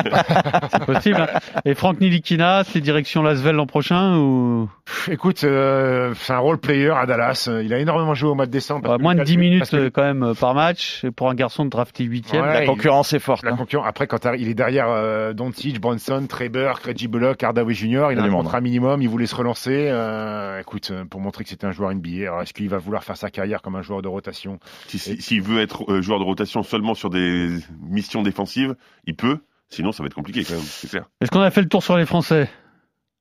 C'est 0.72 0.84
possible. 0.84 1.16
hein. 1.20 1.38
Et 1.64 1.74
Franck 1.74 2.00
Nilikina, 2.00 2.62
c'est 2.64 2.80
direction 2.80 3.22
Lasvel 3.22 3.56
l'an 3.56 3.66
prochain 3.66 4.16
ou? 4.18 4.68
Écoute, 5.10 5.44
euh, 5.44 6.12
c'est 6.16 6.32
un 6.32 6.38
role 6.38 6.58
player 6.58 6.90
à 6.90 7.06
Dallas. 7.06 7.48
Il 7.62 7.72
a 7.72 7.78
énormément 7.78 8.14
joué 8.14 8.30
au 8.30 8.34
mois 8.34 8.46
de 8.46 8.50
décembre. 8.50 8.96
que 8.96 9.02
moins 9.02 9.14
de 9.14 9.20
le 9.20 9.24
10 9.24 9.32
calcul- 9.36 9.40
minutes 9.50 9.70
que 9.70 9.88
quand 9.88 10.02
même 10.02 10.32
par 10.38 10.54
match 10.54 11.04
et 11.04 11.10
pour 11.10 11.30
un 11.30 11.34
garçon 11.34 11.64
de 11.64 11.70
drafté 11.70 12.04
8 12.04 12.32
Ouais. 12.32 12.40
La 12.40 12.62
il- 12.64 12.66
concurrence 12.66 13.12
est 13.12 13.18
forte. 13.18 13.44
La 13.44 13.52
hein. 13.52 13.56
concurrence. 13.56 13.86
Après, 13.88 14.06
quand 14.06 14.26
il 14.36 14.48
est 14.48 14.54
derrière 14.54 14.86
euh, 14.88 15.32
Doncic, 15.32 15.80
Bronson, 15.80 16.26
Treber, 16.28 16.72
Reggie 16.84 17.08
Bullock, 17.08 17.42
Hardaway 17.42 17.74
Jr. 17.74 18.08
Il 18.12 18.18
a 18.18 18.22
un 18.22 18.30
contrat 18.30 18.60
minimum. 18.60 19.00
Il 19.02 19.08
voulait 19.08 19.26
se 19.26 19.34
relancer. 19.34 19.88
Euh, 19.90 20.49
écoute, 20.58 20.90
euh, 20.90 21.04
pour 21.04 21.20
montrer 21.20 21.44
que 21.44 21.50
c'était 21.50 21.66
un 21.66 21.72
joueur 21.72 21.92
NBA. 21.94 22.22
Alors, 22.22 22.42
est-ce 22.42 22.52
qu'il 22.54 22.68
va 22.68 22.78
vouloir 22.78 23.04
faire 23.04 23.16
sa 23.16 23.30
carrière 23.30 23.62
comme 23.62 23.76
un 23.76 23.82
joueur 23.82 24.02
de 24.02 24.08
rotation? 24.08 24.58
Si- 24.88 24.98
si- 24.98 25.20
S'il 25.22 25.42
veut 25.42 25.60
être 25.60 25.90
euh, 25.92 26.02
joueur 26.02 26.18
de 26.18 26.24
rotation 26.24 26.62
seulement 26.62 26.94
sur 26.94 27.10
des 27.10 27.50
missions 27.80 28.22
défensives, 28.22 28.74
il 29.06 29.14
peut. 29.16 29.38
Sinon, 29.68 29.92
ça 29.92 30.02
va 30.02 30.08
être 30.08 30.14
compliqué 30.14 30.42
quand 30.44 30.54
même, 30.54 30.62
c'est 30.62 30.88
clair. 30.90 31.04
Est-ce 31.20 31.30
qu'on 31.30 31.40
a 31.40 31.50
fait 31.50 31.62
le 31.62 31.68
tour 31.68 31.82
sur 31.84 31.96
les 31.96 32.06
Français? 32.06 32.48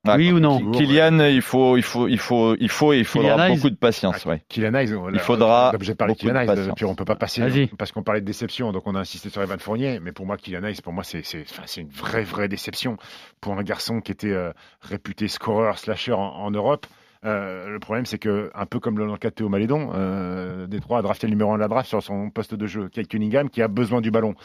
Ah, 0.08 0.16
Oui 0.16 0.32
ou 0.32 0.40
non 0.40 0.72
Kylian, 0.72 1.20
il 1.26 1.42
faut, 1.42 1.76
il 1.76 1.84
faut, 1.84 2.08
il 2.08 2.18
faut, 2.18 2.56
il 2.56 2.70
faut, 2.70 2.94
et 2.94 3.00
il 3.00 3.04
faudra 3.06 3.34
Kylian 3.36 3.56
beaucoup 3.56 3.70
de 3.70 3.76
patience, 3.76 4.26
ouais. 4.26 4.42
Kylian 4.48 4.74
Hayes, 4.74 4.94
on- 4.96 5.10
Il 5.10 5.20
faudra 5.20 5.72
obligé 5.76 5.92
de 5.92 5.98
parler 5.98 6.14
de 6.14 6.18
beaucoup 6.18 6.28
Kylian 6.28 6.34
de 6.36 6.40
Hayes, 6.40 6.56
patience. 6.56 6.76
puis 6.78 6.86
on 6.86 6.96
peut 6.96 7.04
pas 7.04 7.18
passer 7.18 7.70
parce 7.78 7.92
qu'on 7.92 8.02
parlait 8.02 8.22
de 8.22 8.26
déception, 8.26 8.72
donc 8.72 8.84
on 8.88 8.96
a 8.96 9.00
insisté 9.02 9.30
sur 9.30 9.42
Evan 9.44 9.60
Fournier, 9.60 10.00
mais 10.00 10.14
pour 10.14 10.26
moi 10.26 10.38
Kylian 10.38 10.62
pour 10.82 10.94
moi 10.94 11.04
c'est 11.04 11.22
c'est 11.26 11.42
enfin, 11.42 11.64
c'est 11.66 11.82
une 11.82 11.90
vraie 11.90 12.24
vraie 12.24 12.48
déception 12.48 12.96
pour 13.42 13.60
un 13.60 13.62
garçon 13.64 14.00
qui 14.00 14.14
était 14.14 14.32
euh, 14.32 14.54
réputé 14.80 15.28
scoreur 15.28 15.78
slasher 15.78 16.14
en, 16.14 16.20
en 16.22 16.50
Europe. 16.50 16.88
Euh, 17.26 17.68
le 17.68 17.80
problème, 17.80 18.06
c'est 18.06 18.18
que, 18.18 18.50
un 18.56 18.66
peu 18.66 18.80
comme 18.80 18.98
le 18.98 19.18
cas 19.18 19.30
de 19.30 19.34
Théo 19.36 19.50
Malédon, 19.50 19.92
euh, 19.94 20.68
Détroit 20.68 21.00
a 21.00 21.02
drafté 21.02 21.28
le 21.28 21.32
numéro 21.32 21.52
1 21.52 21.56
de 21.56 21.60
la 21.60 21.68
draft 21.68 21.90
sur 21.90 22.02
son 22.02 22.30
poste 22.30 22.56
de 22.56 22.66
jeu, 22.66 22.88
Kate 22.88 23.10
Cunningham, 23.10 23.50
qui 23.50 23.62
a 23.62 23.68
besoin 23.68 24.00
du 24.00 24.10
ballon. 24.10 24.36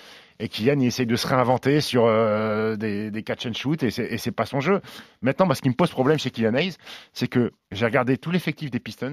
Et 0.41 0.49
Kylian, 0.49 0.81
il 0.81 0.87
essaye 0.87 1.07
de 1.07 1.15
se 1.15 1.29
réinventer 1.29 1.81
sur 1.81 2.05
euh, 2.07 2.75
des, 2.75 3.13
des 3.13 3.23
catch 3.23 3.47
and 3.47 3.53
shoot, 3.53 3.81
et 3.85 3.91
c'est 3.93 4.33
pas 4.33 4.45
son 4.45 4.59
jeu. 4.59 4.81
Maintenant, 5.23 5.47
moi, 5.47 5.55
ce 5.55 5.63
qui 5.63 5.69
me 5.69 5.75
pose 5.75 5.91
problème 5.91 6.19
chez 6.19 6.31
Kylian 6.33 6.55
Hayes, 6.55 6.75
c'est 7.13 7.29
que 7.29 7.53
j'ai 7.71 7.85
regardé 7.85 8.17
tout 8.19 8.33
l'effectif 8.33 8.73
des 8.73 8.81
Pistons. 8.81 9.13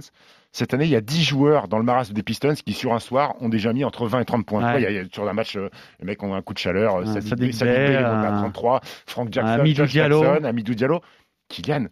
Cette 0.51 0.73
année, 0.73 0.85
il 0.85 0.91
y 0.91 0.95
a 0.95 1.01
10 1.01 1.21
joueurs 1.23 1.67
dans 1.67 1.77
le 1.77 1.83
marasme 1.83 2.15
des 2.15 2.23
Pistons 2.23 2.55
qui, 2.55 2.73
sur 2.73 2.93
un 2.93 2.99
soir, 2.99 3.35
ont 3.41 3.49
déjà 3.49 3.73
mis 3.73 3.83
entre 3.83 4.07
20 4.07 4.21
et 4.21 4.25
30 4.25 4.43
points. 4.43 4.73
Ouais. 4.73 4.81
Il 4.81 4.83
y 4.83 4.85
a- 4.87 4.89
il 4.89 4.95
y 4.95 4.99
a, 4.99 5.03
sur 5.13 5.29
un 5.29 5.33
match, 5.33 5.55
euh, 5.55 5.69
les 5.99 6.07
mecs 6.07 6.23
ont 6.23 6.33
un 6.33 6.41
coup 6.41 6.55
de 6.55 6.59
chaleur. 6.59 6.95
Ouais, 6.95 7.05
Sadiq 7.05 7.35
Bey, 7.35 7.51
Sadiq 7.51 7.75
Bey, 7.75 7.87
Bey, 7.89 7.93
ils 7.93 7.99
vont 7.99 8.05
à 8.23 8.37
euh, 8.37 8.39
33. 8.39 8.81
Frank 9.05 9.27
Jackson, 9.31 9.51
Hamidou 9.61 9.83
Josh 9.83 9.91
Diallo. 9.91 10.23
Jackson, 10.23 10.47
Diallo. 10.73 11.01
Kylian, 11.47 11.85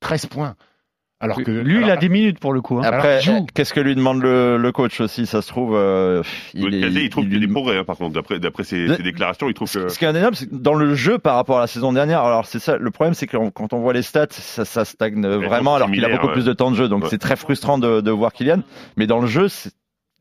13 0.00 0.26
points. 0.26 0.56
Alors 1.22 1.42
que 1.42 1.50
Lui, 1.50 1.80
il 1.82 1.90
a 1.90 1.96
des 1.96 2.08
minutes 2.08 2.38
pour 2.40 2.52
le 2.52 2.60
coup. 2.60 2.78
hein. 2.78 2.82
Après, 2.84 3.26
euh, 3.28 3.40
qu'est-ce 3.54 3.72
que 3.72 3.80
lui 3.80 3.94
demande 3.94 4.20
le, 4.20 4.56
le 4.58 4.72
coach 4.72 5.00
aussi 5.00 5.24
Ça 5.26 5.40
se 5.40 5.48
trouve, 5.48 5.74
euh, 5.76 6.22
Il, 6.52 6.64
il, 6.74 6.98
est, 6.98 7.04
il 7.04 7.08
trouve 7.10 7.24
il 7.24 7.30
qu'il 7.30 7.40
y 7.40 7.44
a 7.44 7.46
des 7.46 7.52
progrès, 7.52 7.78
hein, 7.78 7.84
par 7.84 7.96
contre. 7.96 8.12
D'après, 8.12 8.38
d'après 8.40 8.64
ses, 8.64 8.86
déclarations, 8.98 9.48
il 9.48 9.54
trouve 9.54 9.72
que. 9.72 9.88
ce 9.88 9.98
qui 9.98 10.04
est 10.04 10.08
indéniable, 10.08 10.36
c'est 10.36 10.50
que 10.50 10.54
dans 10.56 10.74
le 10.74 10.94
jeu 10.94 11.18
par 11.18 11.36
rapport 11.36 11.58
à 11.58 11.60
la 11.62 11.66
saison 11.68 11.92
dernière, 11.92 12.20
alors 12.22 12.44
c'est 12.46 12.58
ça, 12.58 12.76
le 12.76 12.90
problème 12.90 13.14
c'est 13.14 13.26
que 13.26 13.36
quand 13.50 13.72
on 13.72 13.78
voit 13.80 13.92
les 13.92 14.02
stats, 14.02 14.26
ça, 14.30 14.64
ça 14.64 14.84
stagne 14.84 15.24
vraiment 15.26 15.76
alors 15.76 15.90
qu'il 15.90 16.04
a 16.04 16.08
beaucoup 16.08 16.26
ouais. 16.26 16.32
plus 16.32 16.44
de 16.44 16.52
temps 16.52 16.70
de 16.70 16.76
jeu, 16.76 16.88
donc 16.88 17.04
Ouais. 17.04 17.08
c'est 17.10 17.18
très 17.18 17.36
frustrant 17.36 17.78
de, 17.78 18.00
de 18.00 18.10
voir 18.10 18.32
Kylian. 18.32 18.62
Mais 18.96 19.06
dans 19.06 19.20
le 19.20 19.26
jeu, 19.28 19.48
c'est- 19.48 19.70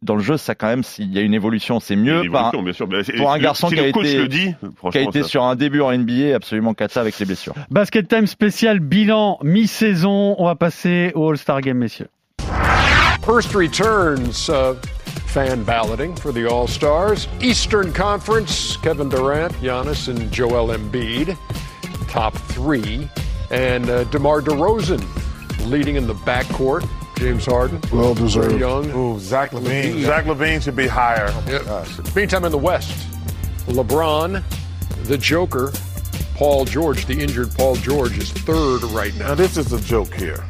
dans 0.01 0.15
le 0.15 0.21
jeu, 0.23 0.37
ça 0.37 0.55
quand 0.55 0.67
même, 0.67 0.81
il 0.97 1.11
y 1.13 1.19
a 1.19 1.21
une 1.21 1.33
évolution, 1.33 1.79
c'est 1.79 1.95
mieux 1.95 2.23
une 2.23 2.31
par, 2.31 2.53
évolution, 2.53 2.63
bien 2.63 2.73
sûr. 2.73 2.87
Mais 2.87 3.03
c'est- 3.03 3.13
pour 3.17 3.31
un 3.31 3.37
garçon 3.39 3.69
si 3.69 3.75
qui 3.75 3.79
a 3.81 3.87
été- 3.87 4.17
le 4.17 4.27
dit, 4.27 4.37
qui 4.59 4.65
a 4.65 4.69
franchement, 4.75 5.01
été 5.01 5.21
ça- 5.21 5.27
sur 5.27 5.43
un 5.43 5.55
début 5.55 5.81
en 5.81 5.91
NBA 5.91 6.35
absolument 6.35 6.73
cata 6.73 7.01
avec 7.01 7.19
les 7.19 7.25
blessures. 7.25 7.53
Basket 7.69 8.07
Time 8.07 8.25
spécial 8.27 8.79
bilan 8.79 9.37
mi-saison. 9.43 10.35
On 10.39 10.45
va 10.45 10.55
passer 10.55 11.11
au 11.15 11.29
All-Star 11.29 11.61
Game, 11.61 11.77
messieurs. 11.77 12.07
First 13.23 13.53
returns 13.53 14.49
uh, 14.49 14.73
fan 15.27 15.63
balloting 15.63 16.15
for 16.15 16.33
the 16.33 16.45
All 16.51 16.67
Stars. 16.67 17.27
Eastern 17.39 17.91
Conference, 17.93 18.77
Kevin 18.81 19.09
Durant, 19.09 19.51
Giannis, 19.61 20.09
and 20.09 20.31
Joel 20.31 20.71
Embiid. 20.75 21.35
Top 22.11 22.35
three. 22.49 23.07
And 23.51 23.87
uh, 23.89 24.05
DeMar 24.11 24.41
DeRozan 24.41 25.01
leading 25.69 25.95
in 25.97 26.07
the 26.07 26.15
backcourt. 26.25 26.83
James 27.21 27.45
Harden. 27.45 27.79
Well 27.93 28.15
deserved. 28.15 28.59
Young. 28.59 28.89
Ooh, 28.95 29.19
Zach 29.19 29.53
Levine. 29.53 29.91
Levine. 29.91 30.05
Zach 30.05 30.25
Levine 30.25 30.59
should 30.59 30.75
be 30.75 30.87
higher. 30.87 31.29
Meantime, 32.15 32.45
in 32.45 32.51
the 32.51 32.57
West, 32.57 32.91
LeBron, 33.67 34.41
the 35.05 35.17
Joker, 35.19 35.71
Paul 36.35 36.65
George, 36.65 37.05
the 37.05 37.13
injured 37.21 37.53
Paul 37.55 37.75
George, 37.75 38.17
is 38.17 38.31
third 38.31 38.83
right 38.91 39.13
now. 39.19 39.27
Now 39.29 39.35
this 39.35 39.55
is 39.55 39.71
a 39.71 39.79
joke 39.81 40.11
here. 40.15 40.43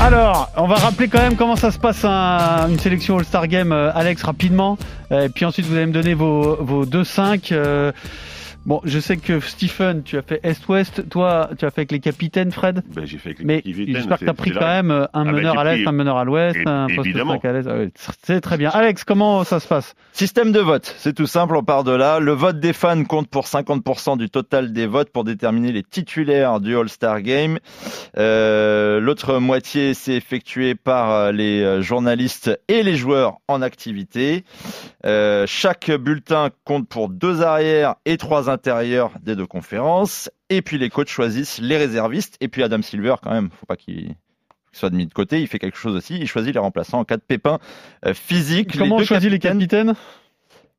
Alors, 0.00 0.50
on 0.56 0.66
va 0.68 0.76
rappeler 0.76 1.08
quand 1.08 1.20
même 1.20 1.36
comment 1.36 1.56
ça 1.56 1.70
se 1.70 1.78
passe 1.78 2.02
un- 2.04 2.68
une 2.70 2.78
sélection 2.78 3.18
All-Star 3.18 3.46
Game, 3.46 3.72
euh, 3.72 3.90
Alex, 3.94 4.22
rapidement. 4.22 4.78
Et 5.10 5.28
puis 5.28 5.44
ensuite, 5.44 5.66
vous 5.66 5.74
allez 5.76 5.86
me 5.86 5.92
donner 5.92 6.14
vos, 6.14 6.56
vos 6.60 6.84
2-5. 6.86 7.52
Bon, 8.66 8.80
je 8.84 8.98
sais 8.98 9.16
que 9.16 9.38
Stephen, 9.38 10.02
tu 10.02 10.18
as 10.18 10.22
fait 10.22 10.40
Est-Ouest. 10.42 11.08
Toi, 11.08 11.50
tu 11.56 11.64
as 11.64 11.70
fait 11.70 11.82
avec 11.82 11.92
les 11.92 12.00
capitaines, 12.00 12.50
Fred. 12.50 12.82
Ben, 12.94 13.04
j'ai 13.06 13.16
fait 13.16 13.28
avec 13.28 13.38
les 13.38 13.44
Mais 13.44 13.62
capitaines, 13.62 13.94
j'espère 13.94 14.18
que 14.18 14.24
tu 14.24 14.30
as 14.30 14.34
pris 14.34 14.50
quand 14.50 14.58
là. 14.60 14.82
même 14.82 14.90
euh, 14.90 15.04
un 15.14 15.22
Ah 15.22 15.24
bah, 15.24 15.32
meneur 15.32 15.58
à 15.58 15.64
l'Est, 15.64 15.74
pris- 15.76 15.88
un 15.88 15.92
meneur 15.92 16.16
à 16.16 16.24
l'Ouest, 16.24 16.58
un 16.66 16.86
poste 16.88 17.06
évidemment. 17.06 17.34
5 17.40 17.44
à 17.44 17.52
l'Est. 17.52 17.68
Ah 17.68 18.12
C'est 18.24 18.40
très 18.40 18.56
bien. 18.56 18.70
Alex, 18.70 19.04
comment 19.04 19.44
ça 19.44 19.60
se 19.60 19.68
passe? 19.68 19.94
Système 20.12 20.50
de 20.50 20.58
vote, 20.58 20.92
c'est 20.98 21.12
tout 21.14 21.26
simple, 21.28 21.54
on 21.54 21.62
part 21.62 21.84
de 21.84 21.92
là. 21.92 22.18
Le 22.18 22.32
vote 22.32 22.58
des 22.58 22.72
fans 22.72 23.04
compte 23.04 23.28
pour 23.28 23.44
50% 23.46 24.18
du 24.18 24.30
total 24.30 24.72
des 24.72 24.86
votes 24.86 25.10
pour 25.10 25.22
déterminer 25.22 25.70
les 25.70 25.84
titulaires 25.84 26.58
du 26.58 26.76
All-Star 26.76 27.22
Game. 27.22 27.58
Euh, 28.18 28.98
L'autre 28.98 29.38
moitié, 29.38 29.94
c'est 29.94 30.14
effectué 30.14 30.74
par 30.74 31.12
euh, 31.12 31.32
les 31.32 31.82
journalistes 31.82 32.58
et 32.68 32.82
les 32.82 32.96
joueurs 32.96 33.36
en 33.46 33.62
activité. 33.62 34.44
Euh, 35.04 35.44
chaque 35.46 35.90
bulletin 35.90 36.50
compte 36.64 36.88
pour 36.88 37.08
deux 37.08 37.42
arrières 37.42 37.94
et 38.06 38.16
trois 38.16 38.48
intérieurs 38.56 39.12
des 39.22 39.36
deux 39.36 39.46
conférences. 39.46 40.30
Et 40.50 40.62
puis 40.62 40.78
les 40.78 40.88
coachs 40.90 41.08
choisissent 41.08 41.58
les 41.60 41.76
réservistes. 41.76 42.36
Et 42.40 42.48
puis 42.48 42.62
Adam 42.62 42.82
Silver, 42.82 43.14
quand 43.22 43.30
même, 43.30 43.50
faut 43.50 43.66
pas 43.66 43.76
qu'il 43.76 44.14
soit 44.72 44.90
mis 44.90 45.06
de 45.06 45.12
côté, 45.14 45.40
il 45.40 45.46
fait 45.46 45.58
quelque 45.58 45.78
chose 45.78 45.94
aussi, 45.96 46.18
il 46.18 46.26
choisit 46.26 46.52
les 46.52 46.60
remplaçants 46.60 46.98
en 46.98 47.04
cas 47.04 47.16
de 47.16 47.22
pépin 47.22 47.58
euh, 48.04 48.12
physique. 48.14 48.76
Comment 48.78 48.96
on 48.96 48.98
deux 48.98 49.04
choisit 49.04 49.30
les 49.30 49.38
capitaines 49.38 49.94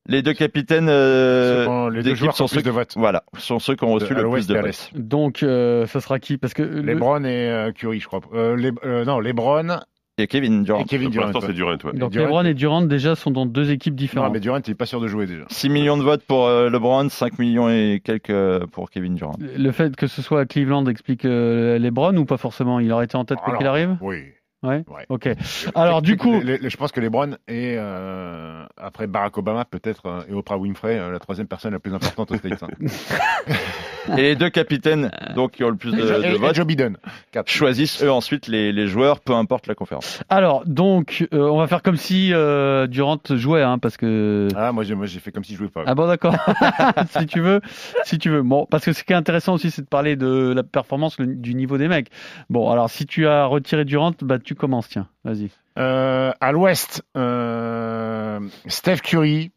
les 0.09 0.21
deux 0.21 0.33
capitaines 0.33 0.87
euh, 0.89 1.89
les 1.89 1.97
deux 1.97 2.03
d'équipe 2.03 2.19
joueurs 2.19 2.35
sont 2.37 2.47
ceux, 2.47 2.61
de 2.61 2.69
votes. 2.71 2.93
voilà, 2.95 3.23
sont 3.37 3.59
ceux 3.59 3.75
qui 3.75 3.83
ont 3.83 3.91
reçu 3.91 4.13
De- 4.15 4.21
le 4.21 4.29
plus 4.29 4.47
de 4.47 4.57
votes. 4.57 4.89
Donc, 4.95 5.43
euh, 5.43 5.85
ça 5.87 5.99
sera 5.99 6.17
qui? 6.19 6.37
Parce 6.37 6.53
que 6.53 6.61
le- 6.61 6.81
Lebron 6.81 7.25
et 7.25 7.49
euh, 7.49 7.71
Curry, 7.73 7.99
je 7.99 8.07
crois. 8.07 8.21
Euh, 8.33 8.55
les- 8.55 8.71
euh, 8.85 9.03
non, 9.03 9.19
Lebron 9.19 9.79
Et 10.19 10.25
Kevin 10.27 10.63
Durant. 10.63 10.79
et 10.79 10.85
Kevin 10.85 11.05
Pour 11.07 11.11
Durant. 11.11 11.25
l'instant, 11.25 11.39
ouais. 11.41 11.45
c'est 11.47 11.53
Durant, 11.53 11.71
ouais. 11.71 11.93
donc 11.93 12.11
Durant. 12.11 12.25
LeBron 12.25 12.45
et 12.45 12.53
Durant 12.55 12.81
déjà 12.81 13.15
sont 13.15 13.29
dans 13.29 13.45
deux 13.45 13.69
équipes 13.71 13.93
Non, 13.93 13.97
différentes. 13.97 14.33
mais 14.33 14.39
Durant, 14.39 14.59
il 14.65 14.71
est 14.71 14.75
pas 14.75 14.87
sûr 14.87 14.99
de 14.99 15.07
jouer 15.07 15.27
déjà. 15.27 15.43
6 15.49 15.69
millions 15.69 15.95
de 15.97 16.01
votes 16.03 16.23
pour 16.23 16.47
euh, 16.47 16.69
LeBron, 16.71 17.07
5 17.09 17.37
millions 17.37 17.69
et 17.69 18.01
quelques 18.03 18.31
euh, 18.31 18.65
pour 18.71 18.89
Kevin 18.89 19.13
Durant. 19.15 19.35
Le 19.39 19.71
fait 19.71 19.95
que 19.95 20.07
ce 20.07 20.21
soit 20.23 20.39
à 20.41 20.45
Cleveland 20.45 20.85
explique 20.87 21.23
euh, 21.25 21.77
LeBron 21.77 22.15
ou 22.17 22.25
pas 22.25 22.37
forcément? 22.37 22.79
Il 22.79 22.91
aurait 22.91 23.05
été 23.05 23.15
en 23.15 23.25
tête 23.25 23.37
quoi 23.45 23.57
qu'il 23.57 23.67
arrive? 23.67 23.95
Oui. 24.01 24.23
Ouais. 24.63 24.83
Ouais. 24.87 25.05
Ok. 25.09 25.29
Alors, 25.75 26.01
du 26.01 26.17
coup- 26.17 26.41
Les- 26.41 26.57
les- 26.57 26.69
je 26.69 26.77
pense 26.77 26.91
que 26.91 26.99
Lebron 26.99 27.33
est, 27.47 27.75
euh, 27.77 28.63
après 28.75 29.05
Barack 29.05 29.37
Obama, 29.37 29.65
peut-être, 29.65 30.05
euh, 30.07 30.21
et 30.29 30.33
Oprah 30.33 30.57
Winfrey, 30.57 30.97
euh, 30.97 31.11
la 31.11 31.19
troisième 31.19 31.47
personne 31.47 31.73
la 31.73 31.79
plus 31.79 31.93
importante 31.93 32.31
aux 32.31 32.35
States. 32.37 32.63
hein. 32.63 32.67
Et 34.17 34.21
les 34.21 34.35
deux 34.37 34.49
capitaines, 34.49 35.11
donc 35.35 35.51
qui 35.51 35.65
ont 35.65 35.69
le 35.69 35.75
plus 35.75 35.91
de, 35.91 35.97
Et- 35.99 36.01
de 36.01 36.23
et- 36.23 36.35
et 36.35 36.37
votes, 36.37 36.55
Joe 36.55 36.65
Biden. 36.65 36.95
Quatre. 37.31 37.49
choisissent 37.49 38.01
eux 38.01 38.09
ensuite 38.11 38.47
les, 38.47 38.71
les 38.71 38.87
joueurs, 38.87 39.19
peu 39.19 39.33
importe 39.33 39.67
la 39.67 39.75
conférence. 39.75 40.21
Alors, 40.29 40.63
donc, 40.65 41.27
euh, 41.33 41.39
on 41.49 41.57
va 41.57 41.67
faire 41.67 41.81
comme 41.83 41.97
si 41.97 42.29
euh, 42.33 42.87
Durant 42.87 43.17
jouait, 43.29 43.63
hein, 43.63 43.77
parce 43.79 43.97
que. 43.97 44.47
Ah, 44.55 44.71
moi, 44.71 44.85
j'ai, 44.85 44.95
moi, 44.95 45.07
j'ai 45.07 45.19
fait 45.19 45.31
comme 45.33 45.43
si 45.43 45.53
je 45.53 45.57
jouais 45.57 45.67
pas. 45.67 45.83
Ah 45.85 45.93
bon, 45.93 46.07
d'accord. 46.07 46.33
si 47.19 47.25
tu 47.25 47.41
veux, 47.41 47.59
si 48.05 48.17
tu 48.17 48.29
veux. 48.29 48.43
Bon, 48.43 48.65
parce 48.65 48.85
que 48.85 48.93
ce 48.93 49.03
qui 49.03 49.11
est 49.11 49.15
intéressant 49.17 49.55
aussi, 49.55 49.71
c'est 49.71 49.81
de 49.81 49.87
parler 49.87 50.15
de 50.15 50.53
la 50.55 50.63
performance, 50.63 51.19
le- 51.19 51.25
du 51.35 51.53
niveau 51.53 51.77
des 51.77 51.89
mecs. 51.89 52.07
Bon, 52.49 52.71
alors 52.71 52.89
si 52.89 53.05
tu 53.05 53.27
as 53.27 53.43
retiré 53.45 53.83
Durant, 53.83 54.13
bah 54.21 54.39
tu 54.47 54.55
commences, 54.55 54.87
tiens. 54.87 55.07
Vas-y. 55.25 55.49
Euh, 55.77 56.31
à 56.39 56.51
l'ouest, 56.53 57.03
euh, 57.17 58.39
Steph 58.67 58.97
Curry. 59.03 59.51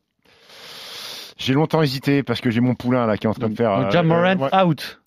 J'ai 1.38 1.55
longtemps 1.55 1.81
hésité 1.81 2.22
parce 2.22 2.40
que 2.40 2.50
j'ai 2.50 2.61
mon 2.61 2.74
poulain 2.74 3.07
là 3.07 3.16
qui 3.16 3.26
est 3.26 3.31
en 3.31 3.35
train 3.35 3.48
de 3.48 3.55
faire. 3.57 3.76
Donc, 3.79 3.87
euh, 3.87 3.90
Jamorant 3.90 4.24
euh, 4.42 4.50
ouais. 4.50 4.62
out. 4.64 5.00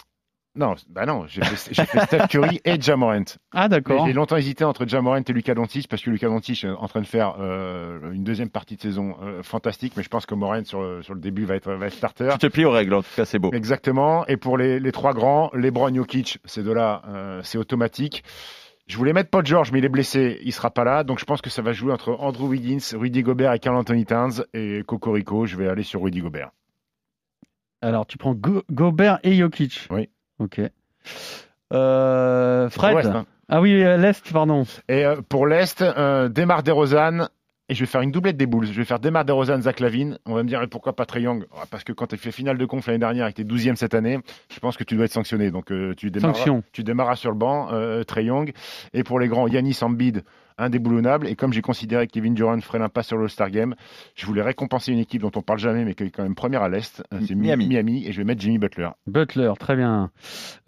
Non, 0.56 0.76
bah 0.88 1.08
non, 1.08 1.26
j'ai 1.28 1.43
fait, 1.43 1.74
j'ai 1.74 1.84
fait 1.86 2.00
Steph 2.06 2.28
Curry 2.30 2.62
et 2.63 2.80
Jamorant. 2.80 3.24
Ah 3.54 3.67
d'accord. 3.67 4.06
J'ai 4.06 4.13
longtemps 4.13 4.38
hésité 4.38 4.63
entre 4.63 4.88
Jamorant 4.88 5.17
et 5.17 5.34
Lucas 5.34 5.56
Doncic 5.56 5.88
parce 5.88 6.02
que 6.04 6.12
Lucas 6.12 6.28
Doncic 6.28 6.63
est 6.63 6.69
en 6.69 6.88
train 6.88 7.02
de 7.02 7.08
faire 7.08 7.36
euh, 7.39 8.12
une 8.12 8.24
deuxième 8.24 8.50
partie 8.50 8.76
de 8.76 8.82
saison 8.82 9.15
euh, 9.24 9.41
fantastique, 9.43 9.93
mais 9.98 10.04
je 10.04 10.10
pense 10.10 10.26
que 10.28 10.36
Morant 10.36 10.63
sur, 10.63 10.82
le- 10.82 11.02
sur 11.02 11.15
le 11.15 11.19
début 11.19 11.46
va 11.46 11.56
être, 11.56 11.72
va 11.72 11.88
être 11.88 11.93
starter. 11.96 12.30
Tu 12.34 12.38
te 12.38 12.48
plies 12.48 12.65
aux 12.65 12.72
règles, 12.72 12.93
en 12.93 13.02
tout 13.02 13.10
cas 13.15 13.26
c'est 13.26 13.39
beau. 13.39 13.52
Exactement. 13.52 14.26
Et 14.28 14.38
pour 14.38 14.58
les, 14.60 14.80
les 14.80 14.91
trois 14.91 15.13
grands, 15.13 15.50
LeBron, 15.54 15.93
Jokic, 15.93 16.38
ces 16.46 16.62
deux-là, 16.63 17.02
euh, 17.08 17.41
c'est 17.43 17.58
automatique. 17.58 18.24
Je 18.86 18.98
voulais 18.98 19.13
mettre 19.13 19.30
Paul 19.30 19.46
George, 19.46 19.72
mais 19.72 19.80
il 19.80 19.86
est 19.86 19.89
blessé, 19.89 20.39
il 20.43 20.52
sera 20.52 20.69
pas 20.72 20.84
là. 20.84 21.04
Donc 21.04 21.19
je 21.19 21.26
pense 21.26 21.41
que 21.41 21.50
ça 21.50 21.62
va 21.62 21.72
jouer 21.72 21.93
entre 21.93 22.12
Andrew 22.19 22.48
Wiggins, 22.48 22.80
Rudy 22.93 23.24
Gobert 23.24 23.54
et 23.54 23.60
Carl 23.60 23.78
Anthony 23.78 24.06
Towns. 24.06 24.43
Et 24.54 24.84
Cocorico, 24.86 25.46
je 25.46 25.56
vais 25.56 25.67
aller 25.69 25.84
sur 25.84 26.02
Rudy 26.02 26.19
Gobert. 26.19 26.52
Alors 27.82 28.06
tu 28.06 28.17
prends 28.17 28.34
Go- 28.34 28.63
Gobert 28.72 29.19
et 29.24 29.36
Jokic. 29.36 29.88
Oui. 29.89 30.10
Ok. 30.39 30.60
Euh, 31.72 32.69
Fred. 32.69 33.06
Hein. 33.08 33.26
Ah 33.50 33.62
oui, 33.62 33.84
euh, 33.84 33.98
l'est, 33.98 34.32
pardon. 34.32 34.63
Et 34.89 35.06
euh, 35.06 35.22
pour 35.28 35.48
l'Est, 35.48 35.82
euh, 35.82 36.30
Demar 36.30 36.63
DeRozan. 36.63 37.28
Et 37.69 37.76
je 37.76 37.80
vais 37.80 37.86
faire 37.86 38.02
une 38.02 38.12
doublette 38.12 38.36
des 38.36 38.45
Bulls. 38.45 38.65
Je 38.67 38.73
vais 38.73 38.84
faire 38.84 38.99
Demar 38.99 39.23
DeRozan, 39.23 39.62
Zach 39.62 39.80
Lavine. 39.80 40.17
On 40.26 40.34
va 40.34 40.43
me 40.43 40.49
dire, 40.49 40.62
pourquoi 40.69 40.93
pas 40.93 41.06
Trey 41.06 41.21
Young? 41.21 41.45
Ah, 41.56 41.63
Parce 41.71 41.86
que 41.86 41.93
quand 41.93 42.08
tu 42.08 42.15
as 42.15 42.17
fait 42.17 42.32
finale 42.34 42.58
de 42.58 42.65
conf 42.65 42.88
l'année 42.88 42.99
dernière 42.99 43.28
et 43.28 43.32
que 43.34 43.41
tu 43.41 43.43
es 43.43 43.71
12e 43.71 43.76
cette 43.76 43.93
année, 43.93 44.19
je 44.54 44.60
pense 44.60 44.76
que 44.76 44.84
tu 44.84 44.95
dois 44.97 45.06
être 45.06 45.13
sanctionné. 45.13 45.49
Donc 45.49 45.71
euh, 45.71 45.93
tu, 45.95 46.12
démarras, 46.12 46.34
Sanction. 46.34 46.63
tu 46.73 46.84
démarras 46.84 47.15
sur 47.15 47.32
le 47.32 47.38
banc, 47.38 47.69
euh, 47.71 48.04
Trey 48.04 48.26
Young. 48.26 48.52
Et 48.93 49.04
pour 49.04 49.17
les 49.19 49.30
grands, 49.30 49.47
Yanis 49.47 49.78
Embiid, 49.82 50.23
indéboulonnable. 50.57 51.27
Et 51.27 51.35
comme 51.35 51.53
j'ai 51.53 51.61
considéré 51.61 52.07
que 52.07 52.11
Kevin 52.11 52.33
Durant 52.33 52.59
ferait 52.61 52.79
l'impasse 52.79 53.07
sur 53.07 53.17
l'All-Star 53.17 53.49
Game, 53.49 53.75
je 54.15 54.25
voulais 54.25 54.41
récompenser 54.41 54.91
une 54.91 54.99
équipe 54.99 55.21
dont 55.21 55.31
on 55.35 55.41
parle 55.41 55.59
jamais, 55.59 55.85
mais 55.85 55.93
qui 55.93 56.03
est 56.03 56.09
quand 56.09 56.23
même 56.23 56.35
première 56.35 56.61
à 56.63 56.69
l'Est. 56.69 57.03
Euh, 57.13 57.19
C'est 57.27 57.35
Mi- 57.35 57.41
Miami. 57.47 57.67
Miami. 57.67 58.07
Et 58.07 58.11
je 58.11 58.17
vais 58.17 58.23
mettre 58.23 58.41
Jimmy 58.41 58.57
Butler. 58.57 58.89
Butler, 59.07 59.51
très 59.59 59.75
bien. 59.75 60.11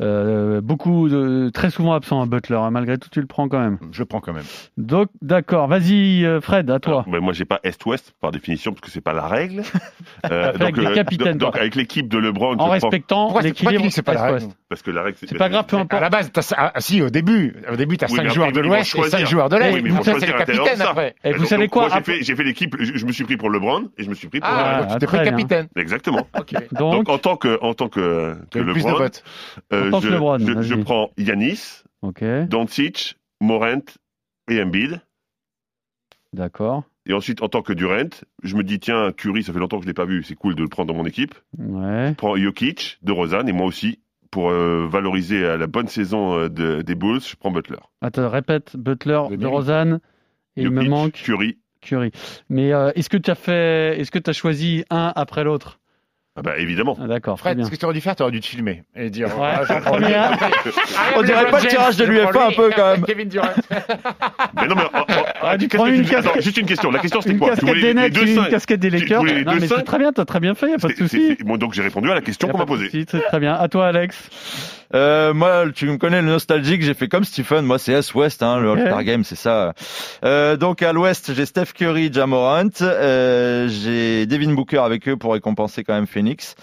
Euh, 0.02 0.62
beaucoup 0.62 1.10
de 1.10 1.50
très 1.54 1.70
souvent 1.70 1.94
absent 1.94 2.22
à 2.22 2.26
Butler. 2.26 2.56
hein. 2.58 2.72
Malgré 2.72 2.98
tout, 2.98 3.10
tu 3.10 3.22
le 3.22 3.28
prends 3.28 3.48
quand 3.48 3.60
même. 3.60 3.78
Je 3.92 4.04
prends 4.04 4.20
quand 4.20 4.34
même. 4.34 4.44
Donc 4.78 5.10
d'accord. 5.22 5.68
Vas-y, 5.68 6.26
euh, 6.26 6.42
Fred, 6.42 6.70
à 6.70 6.80
toi. 6.80 7.06
Ben, 7.08 7.20
moi, 7.20 7.34
j'ai 7.34 7.46
pas 7.46 7.60
Est-Ouest 7.64 8.14
par 8.22 8.32
définition 8.32 8.72
parce 8.72 8.82
que 8.82 8.90
c'est 8.92 9.02
pas 9.02 9.14
la 9.14 9.28
règle. 9.28 9.62
avec 10.24 10.76
donc, 10.76 11.40
toi. 11.40 11.52
avec 11.56 11.76
l'équipe 11.76 12.08
de 12.08 12.18
LeBron, 12.18 12.56
En 12.58 12.70
respectant 12.70 13.40
l'équilibre 13.40 13.86
c'est 13.90 14.02
pas 14.02 14.14
la 14.14 14.28
Est-Ouest. 14.30 14.46
règle 14.46 14.56
parce 14.70 14.82
que 14.82 14.92
la 14.92 15.04
règle, 15.04 15.18
C'est 15.20 15.38
pas 15.38 15.50
grave, 15.50 15.66
peu 15.68 15.78
À 15.78 15.82
importe. 15.82 16.02
la 16.02 16.10
base, 16.10 16.32
t'as- 16.32 16.54
ah, 16.58 16.72
ah, 16.76 16.82
si, 16.82 17.02
au 17.02 17.10
début, 17.10 17.56
au 17.72 17.76
début, 17.76 17.98
tu 17.98 18.06
as 18.06 18.10
Oui, 18.10 18.18
5 18.18 18.24
mais 18.24 18.30
joueurs 18.30 18.52
de 18.52 18.60
l'Ouest 18.60 18.82
et 18.82 18.98
choisir. 18.98 19.20
5 19.20 19.26
joueurs 19.28 19.50
de 19.50 19.56
l'Est. 19.58 19.75
Oui, 19.76 19.82
mais 19.84 19.90
vont 19.90 20.04
ça, 20.04 20.14
c'est 20.14 20.28
choisir 20.28 20.38
le 20.38 20.46
capitaine 20.46 20.82
après. 20.82 21.16
Et 21.24 21.34
vous 21.34 21.46
savez 21.46 21.68
quoi 21.68 21.90
Moi, 21.90 22.02
j'ai 22.22 22.36
fait, 22.36 22.44
l'équipe, 22.44 22.76
je, 22.80 22.96
je 22.96 23.06
me 23.06 23.12
suis 23.12 23.24
pris 23.24 23.38
pour 23.38 23.50
LeBron 23.50 23.90
et 23.98 24.04
je 24.04 24.10
me 24.10 24.16
suis 24.16 24.28
pris 24.28 24.40
pour. 24.40 24.50
Ah, 24.52 24.88
tu 24.92 24.98
t'es 25.00 25.06
pris 25.06 25.24
capitaine. 25.24 25.68
Exactement. 25.76 26.28
Donc, 26.72 26.74
Donc, 26.74 27.10
en 27.10 27.18
tant 27.18 27.38
que, 27.38 27.60
en 27.62 27.74
tant 27.74 27.90
que, 27.90 28.36
LeBron, 28.54 29.10
euh, 29.74 29.88
En 29.88 29.92
tant 29.92 30.00
que 30.00 30.08
je, 30.08 30.12
LeBron, 30.12 30.62
je, 30.62 30.76
prends 30.76 31.12
Yanis, 31.18 31.84
ok, 32.02 32.24
Doncic, 32.48 33.18
Morant 33.42 33.82
et 34.50 34.62
Embiid. 34.62 35.02
d'accord. 36.34 36.84
Et 37.08 37.14
ensuite, 37.14 37.44
en 37.44 37.50
tant 37.50 37.62
que 37.62 37.72
Durant, 37.72 38.10
je 38.42 38.56
me 38.56 38.64
dis, 38.64 38.80
tiens, 38.80 39.12
Curry, 39.12 39.44
ça 39.44 39.54
fait 39.54 39.60
longtemps 39.60 39.78
que 39.78 39.84
je 39.84 39.88
l'ai 39.88 39.94
pas 39.94 40.06
vu, 40.06 40.24
c'est 40.24 40.34
cool 40.34 40.56
de 40.56 40.64
le 40.64 40.70
prendre 40.70 40.92
dans 40.92 40.98
mon 40.98 41.06
équipe. 41.06 41.36
Ouais. 41.58 42.10
Je 42.10 42.14
prends 42.16 42.36
Jokic, 42.36 42.98
de 43.04 43.12
Rosanne 43.12 43.48
et 43.48 43.52
moi 43.52 43.68
aussi, 43.68 44.00
pour 44.36 44.50
euh, 44.50 44.86
valoriser 44.86 45.46
euh, 45.46 45.56
la 45.58 45.66
bonne 45.66 45.88
saison 45.88 46.38
euh, 46.38 46.50
de- 46.50 46.82
des 46.82 46.94
Bulls, 46.94 47.22
je 47.22 47.38
prends 47.38 47.52
Butler. 47.52 47.78
Attends, 48.02 48.30
répète. 48.30 48.76
Butler, 48.76 49.22
Le 49.30 49.38
de. 49.38 49.48
Rosanne. 49.48 50.02
Et 50.58 50.64
il 50.64 50.72
me 50.72 50.84
manque 50.84 51.14
Curry. 51.14 51.58
Curry. 51.80 52.12
Mais 52.50 52.74
euh, 52.74 52.92
est-ce 52.96 53.08
que 53.10 53.16
tu 53.16 53.32
as 53.32 53.36
fait, 53.36 53.98
est-ce 53.98 54.12
que 54.12 54.20
tu 54.20 54.30
as 54.30 54.34
choisi 54.34 54.84
un 54.90 55.14
après 55.16 55.46
l'autre? 55.46 55.80
Ah 56.38 56.42
bah 56.42 56.58
évidemment. 56.58 56.98
Ah, 57.02 57.08
D'accord, 57.08 57.40
Fred, 57.40 57.64
ce 57.64 57.70
que 57.72 57.78
tu 57.78 57.86
aurais 57.86 57.94
dû 57.94 58.02
faire, 58.02 58.14
tu 58.14 58.22
aurais 58.24 58.32
dû 58.34 58.42
te 58.42 58.46
filmer 58.46 58.84
et 58.94 59.10
dire. 59.10 59.28
Ouais, 59.40 59.54
ah. 59.70 59.82
On 61.16 61.22
dirait 61.24 61.50
pas 61.50 61.62
le 61.62 61.68
tirage 61.68 61.96
de 61.96 62.04
l'UEFA 62.04 62.48
un 62.48 62.52
peu 62.52 62.70
quand 62.76 62.92
même. 62.92 63.06
Kevin 63.06 63.30
Durant. 63.30 63.48
Mais 64.62 64.68
non, 64.68 64.76
mais. 64.76 64.84
oh, 64.94 64.98
oh, 65.08 65.14
Ah, 65.42 65.58
tu 65.58 65.68
qu'est-ce 65.68 65.78
prends 65.82 65.86
que 65.90 65.96
une 65.96 66.02
attends, 66.06 66.22
casquette- 66.24 66.42
juste 66.44 66.58
une 66.58 66.66
question. 66.66 66.92
La 66.92 67.00
question 67.00 67.22
c'était 67.22 67.34
Une 67.34 67.40
quoi 67.40 67.50
Tu 67.50 67.66
casquette 67.66 67.70
voulais 67.70 67.82
des 67.82 67.88
les 67.88 67.94
Nets, 67.94 68.14
deux 68.14 68.28
une 68.28 68.48
casquette 68.48 68.80
des 68.80 68.90
Tu 68.90 68.98
Lakers. 68.98 69.20
voulais 69.20 69.34
les 69.36 69.44
Non, 69.46 69.54
deux 69.54 69.60
mais 69.62 69.68
cinq 69.68 69.76
c'est 69.78 69.84
très 69.84 70.00
bien, 70.00 70.12
t'as 70.12 70.26
très 70.26 70.40
bien 70.42 70.56
fait, 70.56 70.72
y 70.72 70.74
a 70.74 70.78
pas 70.78 70.88
de 70.90 70.94
souci. 70.94 71.38
Bon, 71.46 71.58
donc 71.58 71.74
j'ai 71.74 71.82
répondu 71.84 72.10
à 72.12 72.16
la 72.16 72.22
question 72.22 72.48
qu'on 72.50 72.58
m'a 72.58 72.66
posée. 72.66 73.06
très 73.06 73.40
bien. 73.40 73.54
À 73.56 73.68
toi, 73.70 73.88
Alex. 73.88 74.30
Euh, 74.94 75.34
moi, 75.34 75.66
tu 75.74 75.88
me 75.90 75.98
connais 75.98 76.22
le 76.22 76.28
nostalgique, 76.28 76.82
j'ai 76.84 76.94
fait 76.94 77.08
comme 77.08 77.24
Stephen. 77.24 77.66
Moi, 77.66 77.80
c'est 77.80 77.94
S-Ouest, 77.94 78.44
hein, 78.44 78.60
le. 78.60 78.72
All-Star 78.72 79.04
Game, 79.04 79.24
c'est 79.24 79.36
ça. 79.36 79.74
Euh, 80.24 80.58
donc 80.58 80.84
à 80.84 80.94
l'Ouest, 80.94 81.34
j'ai 81.34 81.46
Steph 81.46 81.74
Curry, 81.74 82.12
Jamorant. 82.14 82.70
Euh, 82.82 83.68
j'ai 83.68 84.26
Devin 84.26 84.54
Booker 84.54 84.78
avec 84.80 85.08
eux 85.08 85.18
pour 85.18 85.34
récompenser 85.34 85.84
quand 85.84 85.94
même 85.94 86.08
Phoenix. 86.08 86.56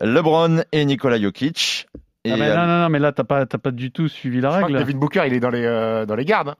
LeBron 0.00 0.62
et 0.72 0.84
Nikola 0.84 1.20
Jokic. 1.20 1.86
Et 2.24 2.32
Ah 2.32 2.34
à- 2.34 2.56
non, 2.56 2.66
non, 2.66 2.78
non, 2.82 2.88
mais 2.88 2.98
là, 2.98 3.12
t'as 3.12 3.24
pas, 3.24 3.46
t'as 3.46 3.58
pas 3.58 3.70
du 3.70 3.92
tout 3.92 4.08
suivi 4.08 4.40
la 4.40 4.48
Je 4.50 4.54
crois 4.56 4.60
que 4.62 4.66
règle. 4.66 4.78
David 4.80 4.96
Booker, 4.98 5.22
il 5.26 5.32
est 5.34 5.40
dans 5.40 5.50
les, 5.50 5.64
euh, 5.64 6.06
dans 6.06 6.16
les 6.16 6.24
gardes. 6.24 6.48
hein. 6.48 6.56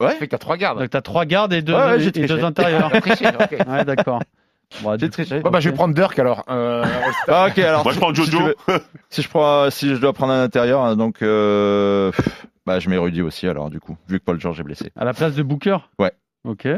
Ouais. 0.00 0.12
Ça 0.12 0.14
fait 0.14 0.26
que 0.26 0.30
t'as 0.30 0.38
trois 0.38 0.56
gardes. 0.56 0.78
Donc, 0.78 0.90
t'as 0.90 1.00
trois 1.02 1.24
gardes 1.24 1.52
et 1.52 1.60
deux, 1.60 1.74
Ouais, 1.74 1.96
ouais, 1.96 2.06
et- 2.06 2.26
deux 2.26 2.44
intérieurs. 2.44 2.88
T'as 2.92 3.00
triché, 3.00 3.26
ok. 3.26 3.56
ouais, 3.68 3.84
d'accord. 3.84 4.22
Bon, 4.82 4.96
J'ai 4.98 5.08
triché. 5.10 5.40
Bon, 5.40 5.50
bah, 5.50 5.60
je 5.60 5.70
vais 5.70 5.74
prendre 5.74 5.94
Dirk 5.94 6.18
alors. 6.18 6.44
Euh, 6.50 6.82
All-Star. 7.04 7.44
Ah, 7.44 7.46
ok, 7.48 7.58
alors. 7.58 7.84
Moi 7.84 7.92
je 7.94 7.98
prends 7.98 8.14
si 8.14 8.22
tu 8.22 8.30
Jojo. 8.30 8.44
veux- 8.66 8.80
si 9.10 9.22
je 9.22 9.28
prends, 9.28 9.70
si 9.70 9.88
je 9.94 9.96
dois 10.00 10.12
prendre 10.12 10.32
un 10.32 10.42
intérieur, 10.42 10.82
hein, 10.84 10.94
donc, 10.96 11.22
euh, 11.22 12.12
bah, 12.66 12.78
je 12.78 12.88
mets 12.90 12.98
Rudy 12.98 13.22
aussi, 13.22 13.48
alors, 13.48 13.70
du 13.70 13.80
coup, 13.80 13.96
vu 14.08 14.18
que 14.20 14.24
Paul 14.24 14.38
George 14.40 14.60
est 14.60 14.64
blessé. 14.64 14.90
À 14.96 15.04
la 15.04 15.14
place 15.14 15.34
de 15.34 15.42
Booker? 15.42 15.78
Ouais. 15.98 16.12
Ok. 16.44 16.68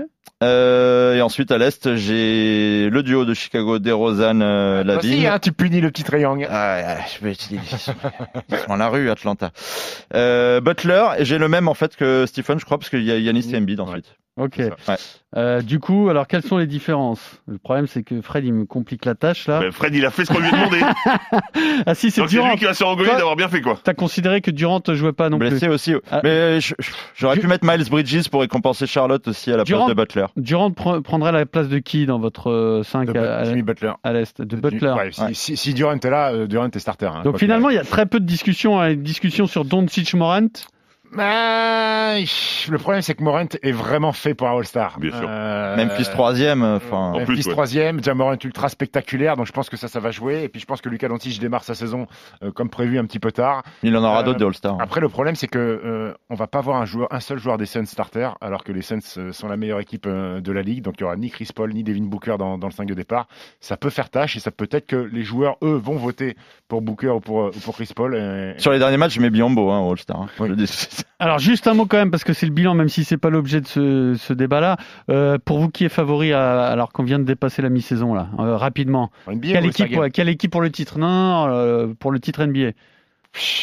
Euh, 0.42 1.14
et 1.16 1.20
ensuite, 1.20 1.50
à 1.52 1.58
l'Est, 1.58 1.94
j'ai 1.96 2.88
le 2.90 3.02
duo 3.02 3.24
de 3.26 3.34
Chicago, 3.34 3.78
DeRozan, 3.78 4.40
euh, 4.40 4.80
aussi, 4.82 4.86
Lavigne. 5.10 5.26
hein, 5.26 5.38
tu 5.38 5.52
punis 5.52 5.80
le 5.82 5.90
petit 5.90 6.02
triangle. 6.02 6.46
Ah, 6.50 6.96
je 7.06 7.22
vais 7.24 7.36
dans 8.66 8.76
la 8.76 8.88
rue, 8.88 9.10
Atlanta. 9.10 9.50
Euh, 10.14 10.60
Butler, 10.62 11.04
j'ai 11.20 11.36
le 11.38 11.48
même 11.48 11.68
en 11.68 11.74
fait 11.74 11.94
que 11.94 12.24
Stephen, 12.26 12.58
je 12.58 12.64
crois, 12.64 12.78
parce 12.78 12.88
qu'il 12.88 13.02
y 13.02 13.12
a 13.12 13.18
Yanis 13.18 13.50
et 13.52 13.56
Embiid 13.58 13.80
ensuite. 13.80 14.14
Ok. 14.36 14.56
Ouais. 14.58 14.72
Euh, 15.36 15.60
du 15.60 15.80
coup, 15.80 16.08
alors 16.08 16.26
quelles 16.26 16.42
sont 16.42 16.56
les 16.56 16.66
différences? 16.66 17.20
Le 17.46 17.58
problème, 17.58 17.86
c'est 17.86 18.02
que 18.02 18.20
Fred, 18.22 18.44
il 18.44 18.54
me 18.54 18.64
complique 18.64 19.04
la 19.04 19.14
tâche 19.14 19.46
là. 19.46 19.60
Ben, 19.60 19.70
Fred, 19.70 19.94
il 19.94 20.04
a 20.06 20.10
fait 20.10 20.24
ce 20.24 20.32
qu'on 20.32 20.38
lui 20.40 20.48
a 20.48 20.50
demandé. 20.52 20.80
Ah 21.86 21.94
si, 21.94 22.10
c'est 22.10 22.20
Donc 22.20 22.30
c'est 22.30 22.36
Durant. 22.36 22.50
lui 22.50 22.56
qui 22.56 22.64
va 22.64 22.74
se 22.74 22.82
rengoler 22.84 23.10
d'avoir 23.10 23.36
bien 23.36 23.48
fait 23.48 23.60
quoi. 23.60 23.78
T'as 23.82 23.94
considéré 23.94 24.40
que 24.40 24.50
Durant 24.50 24.80
ne 24.86 24.94
jouait 24.94 25.12
pas 25.12 25.28
non 25.28 25.36
Blessé 25.38 25.66
plus. 25.66 25.74
aussi. 25.74 25.94
Ah. 26.10 26.20
Mais 26.24 26.60
je- 26.60 26.74
j'aurais 27.14 27.34
Du- 27.36 27.42
pu 27.42 27.46
mettre 27.48 27.64
Miles 27.66 27.88
Bridges 27.90 28.28
pour 28.28 28.40
récompenser 28.40 28.86
Charlotte 28.86 29.26
aussi 29.28 29.52
à 29.52 29.56
la 29.56 29.64
Durant- 29.64 29.86
place 29.86 29.96
de 29.96 30.00
Butler. 30.02 30.26
Durant 30.36 30.70
pre- 30.70 31.00
prendrait 31.02 31.32
la 31.32 31.44
place 31.46 31.68
de 31.68 31.78
qui 31.78 32.06
dans 32.06 32.18
votre 32.18 32.50
euh, 32.50 32.82
5 32.82 33.12
De 33.12 33.18
à, 33.18 33.44
Jimmy 33.44 33.62
Butler. 33.62 33.92
à 34.02 34.12
l'Est? 34.12 34.40
De 34.42 34.56
Butler. 34.56 34.90
Ouais, 34.92 35.12
si, 35.12 35.20
Ouais. 35.22 35.34
si, 35.34 35.56
si 35.56 35.74
Durant 35.74 35.92
est 35.94 36.04
là, 36.04 36.32
euh, 36.32 36.46
Durant 36.46 36.68
est 36.70 36.78
starter. 36.78 37.06
hein, 37.06 37.22
Donc 37.24 37.38
finalement, 37.38 37.68
il 37.70 37.76
y 37.76 37.78
a 37.78 37.84
très 37.84 38.06
peu 38.06 38.20
de 38.20 38.26
discussions, 38.26 38.80
hein, 38.80 38.94
discussions 38.94 39.46
sur 39.46 39.64
Doncic 39.64 40.14
Morant. 40.14 40.48
Bah, 41.12 42.14
le 42.18 42.76
problème, 42.78 43.02
c'est 43.02 43.14
que 43.14 43.22
Morant 43.22 43.46
est 43.62 43.72
vraiment 43.72 44.12
fait 44.12 44.34
pour 44.34 44.48
un 44.48 44.56
All-Star. 44.56 44.98
Bien 45.00 45.10
sûr. 45.10 45.26
Euh, 45.28 45.76
Memphis 45.76 46.04
troisième, 46.04 46.62
enfin. 46.62 46.96
En 46.96 47.12
Memphis 47.12 47.24
plus, 47.26 47.46
ouais. 47.46 47.52
troisième, 47.52 48.02
Jamorant 48.02 48.36
ultra 48.44 48.68
spectaculaire, 48.68 49.36
donc 49.36 49.46
je 49.46 49.52
pense 49.52 49.68
que 49.68 49.76
ça, 49.76 49.88
ça 49.88 49.98
va 50.00 50.10
jouer. 50.10 50.42
Et 50.44 50.48
puis 50.48 50.60
je 50.60 50.66
pense 50.66 50.80
que 50.80 50.88
Lucas 50.88 51.08
Doncic 51.08 51.40
démarre 51.40 51.64
sa 51.64 51.74
saison 51.74 52.06
euh, 52.42 52.52
comme 52.52 52.70
prévu 52.70 52.98
un 52.98 53.04
petit 53.04 53.18
peu 53.18 53.32
tard. 53.32 53.62
Il 53.82 53.96
en 53.96 54.04
aura 54.04 54.20
Euh, 54.20 54.22
d'autres 54.22 54.38
des 54.38 54.44
All-Star. 54.44 54.76
Après, 54.80 55.00
le 55.00 55.08
problème, 55.08 55.34
c'est 55.34 55.48
que 55.48 55.58
euh, 55.58 56.14
on 56.28 56.34
va 56.34 56.46
pas 56.46 56.60
voir 56.60 56.80
un 56.80 56.84
joueur, 56.84 57.08
un 57.12 57.20
seul 57.20 57.38
joueur 57.38 57.58
des 57.58 57.66
Suns 57.66 57.86
starter, 57.86 58.30
alors 58.40 58.62
que 58.62 58.72
les 58.72 58.82
Suns 58.82 58.98
euh, 59.16 59.32
sont 59.32 59.48
la 59.48 59.56
meilleure 59.56 59.80
équipe 59.80 60.06
euh, 60.06 60.40
de 60.40 60.52
la 60.52 60.62
ligue. 60.62 60.82
Donc 60.82 60.94
il 60.98 61.00
y 61.00 61.04
aura 61.04 61.16
ni 61.16 61.30
Chris 61.30 61.48
Paul 61.54 61.72
ni 61.72 61.82
Devin 61.82 62.04
Booker 62.04 62.36
dans, 62.38 62.56
dans 62.56 62.68
le 62.68 62.72
5 62.72 62.86
de 62.86 62.94
départ. 62.94 63.26
Ça 63.60 63.76
peut 63.76 63.90
faire 63.90 64.10
tâche 64.10 64.36
et 64.36 64.40
ça 64.40 64.50
peut 64.50 64.68
être 64.70 64.86
que 64.86 64.96
les 64.96 65.22
joueurs, 65.24 65.56
eux, 65.62 65.80
vont 65.82 65.96
voter 65.96 66.36
pour 66.70 66.80
Booker 66.80 67.08
ou 67.08 67.20
pour, 67.20 67.42
euh, 67.42 67.50
ou 67.54 67.60
pour 67.60 67.74
Chris 67.74 67.90
Paul. 67.94 68.14
et- 68.14 68.54
Sur 68.58 68.72
les 68.72 68.78
derniers 68.78 68.96
matchs, 68.96 69.14
je 69.16 69.20
mets 69.20 69.28
Biombo 69.28 69.70
hein, 69.70 69.86
All-Star. 69.90 70.22
hein. 70.22 70.26
Oui. 70.38 70.48
Alors 71.18 71.38
juste 71.38 71.66
un 71.66 71.74
mot 71.74 71.84
quand 71.84 71.98
même, 71.98 72.10
parce 72.10 72.24
que 72.24 72.32
c'est 72.32 72.46
le 72.46 72.52
bilan, 72.52 72.72
même 72.74 72.88
si 72.88 73.04
c'est 73.04 73.18
pas 73.18 73.28
l'objet 73.28 73.60
de 73.60 73.66
ce, 73.66 74.14
ce 74.18 74.32
débat-là. 74.32 74.78
Euh, 75.10 75.36
pour 75.44 75.58
vous, 75.58 75.68
qui 75.68 75.84
est 75.84 75.88
favori 75.90 76.32
à- 76.32 76.62
alors 76.68 76.92
qu'on 76.92 77.02
vient 77.02 77.18
de 77.18 77.24
dépasser 77.24 77.60
la 77.60 77.68
mi-saison 77.68 78.14
là, 78.14 78.28
euh, 78.38 78.56
rapidement? 78.56 79.10
NBA, 79.28 79.48
Quelle 79.52 79.66
équipe, 79.66 79.96
ouais, 79.98 80.10
quelle 80.10 80.28
équipe 80.30 80.50
pour 80.52 80.62
le 80.62 80.70
titre? 80.70 80.98
Non, 80.98 81.08
non, 81.08 81.46
euh, 81.48 81.86
pour 81.98 82.12
le 82.12 82.20
titre 82.20 82.42
NBA. 82.46 82.70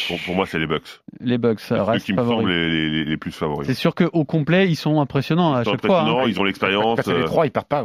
Pour, 0.08 0.18
pour 0.24 0.34
moi, 0.34 0.46
c'est 0.46 0.58
les 0.58 0.66
Bucks. 0.66 1.00
Les 1.20 1.36
Bucks 1.36 1.60
C'est 1.60 1.74
ceux 1.76 1.82
restent 1.82 2.06
qui 2.06 2.12
me 2.14 2.24
semblent 2.24 2.48
les, 2.48 2.88
les, 2.90 3.04
les 3.04 3.16
plus 3.18 3.32
favoris. 3.32 3.66
C'est 3.66 3.74
sûr 3.74 3.94
qu'au 3.94 4.24
complet, 4.24 4.66
ils 4.68 4.76
sont 4.76 5.00
impressionnants 5.00 5.52
à 5.54 5.60
Ils 5.60 5.64
sont 5.66 5.72
chaque 5.72 5.84
fois. 5.86 5.98
hein. 6.00 6.02
impressionnants, 6.04 6.26
ils 6.26 6.40
ont 6.40 6.44
l'expérience. 6.44 6.98
Y 7.06 7.10
a 7.10 7.12
les 7.14 7.20
euh, 7.22 7.26
trois, 7.26 7.46
ils 7.46 7.50
perdent 7.50 7.66
pas. 7.66 7.84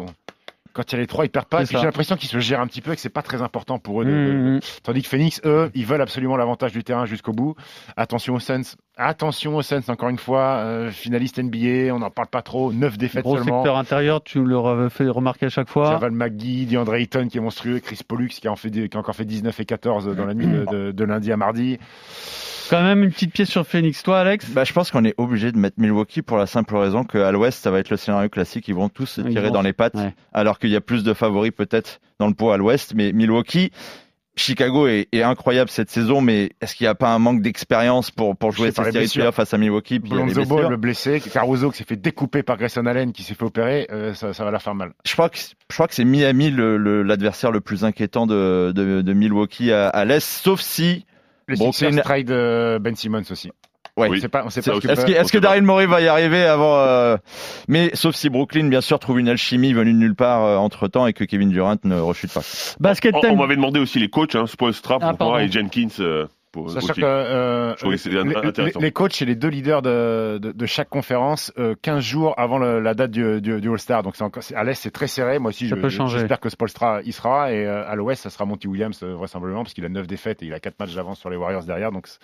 Quand 0.73 0.91
il 0.91 0.95
y 0.95 0.97
a 0.97 1.01
les 1.01 1.07
trois, 1.07 1.23
ils 1.25 1.29
perdent 1.29 1.45
pas. 1.45 1.59
J'ai 1.65 1.85
l'impression 1.85 2.15
qu'ils 2.15 2.29
se 2.29 2.39
gèrent 2.39 2.59
un 2.59 2.65
petit 2.65 2.81
peu 2.81 2.91
et 2.93 2.95
que 2.95 3.01
c'est 3.01 3.09
pas 3.09 3.21
très 3.21 3.41
important 3.43 3.77
pour 3.77 4.01
eux. 4.01 4.05
de- 4.05 4.11
Mmh, 4.11 4.55
mmh. 4.55 4.59
Tandis 4.83 5.03
que 5.03 5.07
Phoenix, 5.07 5.39
eux, 5.45 5.69
ils 5.75 5.85
veulent 5.85 6.01
absolument 6.01 6.35
l'avantage 6.35 6.71
du 6.71 6.83
terrain 6.83 7.05
jusqu'au 7.05 7.31
bout. 7.31 7.55
Attention 7.95 8.33
aux 8.33 8.39
Suns. 8.39 8.75
Attention 8.97 9.55
aux 9.55 9.61
Suns, 9.61 9.81
encore 9.87 10.09
une 10.09 10.17
fois. 10.17 10.55
euh, 10.63 10.89
finaliste 10.89 11.37
NBA, 11.39 11.93
on 11.93 11.99
n'en 11.99 12.09
parle 12.09 12.27
pas 12.27 12.41
trop. 12.41 12.73
Neuf 12.73 12.97
défaites 12.97 13.23
Gros 13.23 13.37
seulement. 13.37 13.59
secteur 13.61 13.77
intérieur, 13.77 14.23
tu 14.23 14.43
leur 14.43 14.91
fait 14.91 15.07
remarquer 15.07 15.45
à 15.45 15.49
chaque 15.49 15.69
fois. 15.69 15.91
Javal 15.91 16.11
McGee, 16.11 16.65
DeAndre 16.65 16.95
Ayton 16.95 17.27
qui 17.27 17.37
est 17.37 17.41
monstrueux, 17.41 17.79
Chris 17.79 17.99
Pollux 18.07 18.29
qui 18.29 18.47
a, 18.47 18.51
en 18.51 18.55
fait, 18.55 18.71
qui 18.71 18.89
a 18.97 18.99
encore 18.99 19.15
fait 19.15 19.25
19 19.25 19.59
et 19.59 19.65
14 19.65 20.15
dans 20.15 20.25
la 20.25 20.33
nuit 20.33 20.47
de, 20.47 20.65
de- 20.71 20.91
de 20.91 21.03
lundi 21.03 21.31
à 21.31 21.37
mardi. 21.37 21.77
Quand 22.69 22.83
même 22.83 23.03
une 23.03 23.11
petite 23.11 23.33
pièce 23.33 23.49
sur 23.49 23.65
Phoenix. 23.65 24.01
Toi, 24.03 24.19
Alex? 24.19 24.49
Bah, 24.51 24.63
je 24.63 24.73
pense 24.73 24.91
qu'on 24.91 25.03
est 25.05 25.13
obligé 25.17 25.51
de 25.51 25.57
mettre 25.57 25.79
Milwaukee 25.79 26.21
pour 26.21 26.37
la 26.37 26.45
simple 26.45 26.75
raison 26.75 27.03
qu'à 27.03 27.31
l'Ouest, 27.31 27.61
ça 27.63 27.71
va 27.71 27.79
être 27.79 27.89
le 27.89 27.97
scénario 27.97 28.29
classique. 28.29 28.67
Ils 28.67 28.75
vont 28.75 28.89
tous 28.89 29.05
se 29.05 29.21
tirer 29.21 29.47
vont- 29.47 29.53
dans 29.53 29.61
les 29.61 29.73
pattes, 29.73 29.95
ouais. 29.95 30.13
alors 30.33 30.59
qu'il 30.59 30.69
y 30.69 30.75
a 30.75 30.81
plus 30.81 31.03
de 31.03 31.13
favoris 31.13 31.51
peut-être 31.51 31.99
dans 32.19 32.27
le 32.27 32.33
pot 32.33 32.51
à 32.51 32.57
l'Ouest. 32.57 32.93
Mais 32.95 33.11
Milwaukee, 33.11 33.71
Chicago 34.35 34.87
est, 34.87 35.07
est 35.11 35.21
incroyable 35.21 35.69
cette 35.69 35.91
saison, 35.91 36.19
mais 36.19 36.49
est-ce 36.59 36.73
qu'il 36.75 36.85
n'y 36.85 36.89
a 36.89 36.95
pas 36.95 37.09
un 37.13 37.19
manque 37.19 37.41
d'expérience 37.43 38.09
pour, 38.09 38.35
pour 38.35 38.51
jouer 38.51 38.71
de 38.71 38.81
blessures. 38.91 39.19
playoffs 39.19 39.35
face 39.35 39.53
à 39.53 39.59
Milwaukee 39.59 39.99
Lonzo 40.09 40.43
Ball, 40.45 40.69
le 40.71 40.77
blessé, 40.77 41.19
Caruso 41.21 41.69
qui 41.69 41.77
s'est 41.77 41.83
fait 41.83 41.95
découper 41.95 42.41
par 42.41 42.57
Grayson 42.57 42.87
Allen 42.87 43.11
qui 43.13 43.21
s'est 43.21 43.35
fait 43.35 43.43
opérer, 43.45 43.85
euh, 43.91 44.15
ça, 44.15 44.33
ça 44.33 44.43
va 44.43 44.49
la 44.49 44.57
faire 44.57 44.73
mal. 44.73 44.93
Je 45.05 45.13
crois 45.13 45.29
que 45.29 45.37
je 45.37 45.75
crois 45.75 45.87
que 45.87 45.93
c'est 45.93 46.03
Miami 46.03 46.49
le- 46.49 46.77
le- 46.77 47.03
l'adversaire 47.03 47.51
le, 47.51 47.61
plus 47.61 47.85
inquiétant 47.85 48.25
de, 48.25 48.71
de, 48.75 49.01
de 49.03 49.13
Milwaukee 49.13 49.71
à, 49.71 49.87
à 49.89 50.03
l'Est, 50.03 50.25
sauf 50.27 50.61
si 50.61 51.05
Les 51.47 51.55
Brooklyn- 51.57 52.01
trade 52.01 52.31
euh, 52.31 52.79
Ben 52.79 52.95
Simmons 52.95 53.23
aussi. 53.31 53.51
ouais. 53.97 54.09
On 54.11 54.15
sait 54.19 54.27
pas, 54.29 54.43
on 54.45 54.49
sait 54.49 54.61
C'est- 54.61 54.71
pas 54.71 54.77
Est-ce 54.77 55.05
que, 55.05 55.11
est-ce 55.11 55.31
que. 55.31 55.37
Daryl 55.37 55.63
Morey 55.63 55.85
va 55.85 56.01
y 56.01 56.07
arriver 56.07 56.43
avant 56.45 56.79
euh, 56.79 57.17
Mais 57.67 57.91
sauf 57.93 58.15
si 58.15 58.29
Brooklyn, 58.29 58.67
bien 58.69 58.81
sûr, 58.81 58.97
trouve 58.99 59.19
une 59.19 59.29
alchimie 59.29 59.73
venue 59.73 59.93
de 59.93 59.97
nulle 59.97 60.15
part 60.15 60.59
entre 60.61 60.87
temps 60.87 61.05
et 61.07 61.13
que 61.13 61.23
Kevin 61.23 61.49
Durant 61.49 61.75
ne 61.83 61.99
rechute 61.99 62.31
pas. 62.33 62.41
Basket 62.79 63.13
On, 63.15 63.21
on 63.31 63.35
m'avait 63.35 63.55
demandé 63.55 63.79
aussi 63.79 63.99
les 63.99 64.09
coachs, 64.09 64.35
hein, 64.35 64.47
Spoelstra 64.47 64.95
Ah, 64.95 64.99
pour 64.99 65.07
moi 65.07 65.15
pardon. 65.17 65.37
et 65.39 65.51
Jenkins. 65.51 65.87
euh, 65.99 66.27
pour, 66.53 66.69
Sachant 66.71 66.91
aussi. 66.91 67.01
que 67.01 67.05
euh, 67.05 67.71
Je 67.73 67.79
trouvais 67.79 67.95
que 67.97 68.01
c'était 68.01 68.23
les, 68.23 68.71
les- 68.79 68.91
coachs 68.93 69.21
et 69.21 69.25
les 69.25 69.35
deux 69.35 69.49
leaders 69.49 69.81
de, 69.81 70.37
de, 70.41 70.51
de 70.53 70.65
chaque 70.65 70.87
conférence, 70.87 71.51
euh, 71.57 71.75
15 71.81 72.01
jours 72.01 72.33
avant 72.37 72.59
le- 72.59 72.79
la 72.79 72.93
date 72.93 73.11
du, 73.11 73.41
du, 73.41 73.59
du 73.59 73.69
All-Star. 73.69 74.03
Donc 74.03 74.15
c'est 74.15 74.23
encore, 74.23 74.43
c'est- 74.43 74.55
à 74.55 74.63
l'Est, 74.63 74.75
c'est 74.75 74.91
très 74.91 75.07
serré. 75.07 75.39
Moi 75.39 75.49
aussi, 75.49 75.67
Ça 75.67 75.75
je- 75.81 76.05
j'espère 76.07 76.39
que 76.39 76.47
Spolstra 76.49 77.01
y 77.03 77.11
sera. 77.11 77.51
Et 77.51 77.65
euh, 77.65 77.85
à 77.89 77.95
l'Ouest, 77.95 78.23
ça 78.23 78.29
sera 78.29 78.45
Monty 78.45 78.67
Williams 78.67 78.99
euh, 79.03 79.15
vraisemblablement, 79.15 79.63
parce 79.63 79.73
qu'il 79.73 79.83
a 79.83 79.89
9 79.89 80.07
défaites 80.07 80.41
et 80.43 80.45
il 80.45 80.53
a 80.53 80.59
4 80.61 80.79
matchs 80.79 80.93
d'avance 80.95 81.19
sur 81.19 81.29
les 81.29 81.35
Warriors 81.37 81.63
derrière. 81.65 81.91
Donc 81.91 82.07
c'est- 82.07 82.19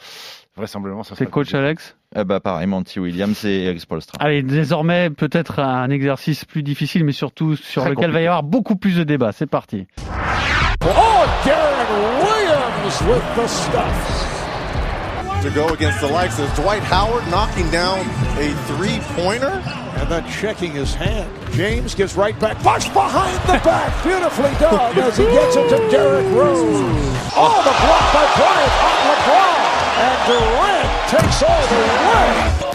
vraisemblablement, 0.56 1.04
ça 1.04 1.16
C'est 1.16 1.24
sera 1.26 1.32
coach 1.32 1.54
Alex? 1.54 1.96
Eh 2.16 2.24
bah 2.24 2.40
pareil, 2.40 2.68
Monty 2.68 3.00
Williams 3.00 3.44
et 3.46 3.64
Eric 3.66 3.82
Spoelstra. 3.82 4.18
Allez, 4.20 4.44
désormais, 4.44 5.10
peut-être 5.10 5.60
un 5.60 5.90
exercice 5.90 6.46
plus 6.46 6.64
difficile, 6.64 7.04
mais 7.04 7.12
surtout 7.14 7.56
sur 7.56 7.82
Très 7.82 7.92
lequel 7.92 8.06
va 8.06 8.10
y 8.10 8.12
compliqué. 8.14 8.28
avoir 8.28 8.44
beaucoup 8.44 8.76
plus 8.76 8.96
de 8.96 9.04
débats. 9.04 9.32
C'est 9.32 9.48
parti. 9.50 9.88
Oh, 13.02 13.10
with 13.10 13.24
the 13.36 13.48
stuff. 13.48 15.44
to 15.44 15.50
go 15.52 15.70
against 15.70 16.02
the 16.02 16.08
likes 16.08 16.38
of 16.40 16.54
Dwight 16.56 16.84
Howard 16.84 17.26
knocking 17.30 17.70
down 17.72 18.00
a 18.38 18.54
three-pointer. 18.68 19.64
And 20.00 20.10
then 20.10 20.30
checking 20.32 20.72
his 20.72 20.94
hand. 20.94 21.30
James 21.54 21.96
gets 21.96 22.16
right 22.16 22.38
back. 22.40 22.58
Push 22.58 22.88
behind 22.90 23.36
the 23.48 23.60
back. 23.64 23.92
Beautifully 24.04 24.52
done 24.60 24.98
as 25.00 25.18
he 25.18 25.26
gets 25.26 25.56
it 25.56 25.70
to 25.70 25.78
Derrick 25.90 26.26
Rose. 26.36 26.80
Oh, 27.36 27.60
the 27.64 27.76
block 27.84 28.06
by 28.16 28.26
Bryant 28.36 28.76
on 28.84 29.00
LeBron. 29.12 29.60
And 30.00 30.20
Durant 30.28 30.90
takes 31.12 31.44
all 31.44 31.66
the 31.68 31.84
way. 32.08 32.28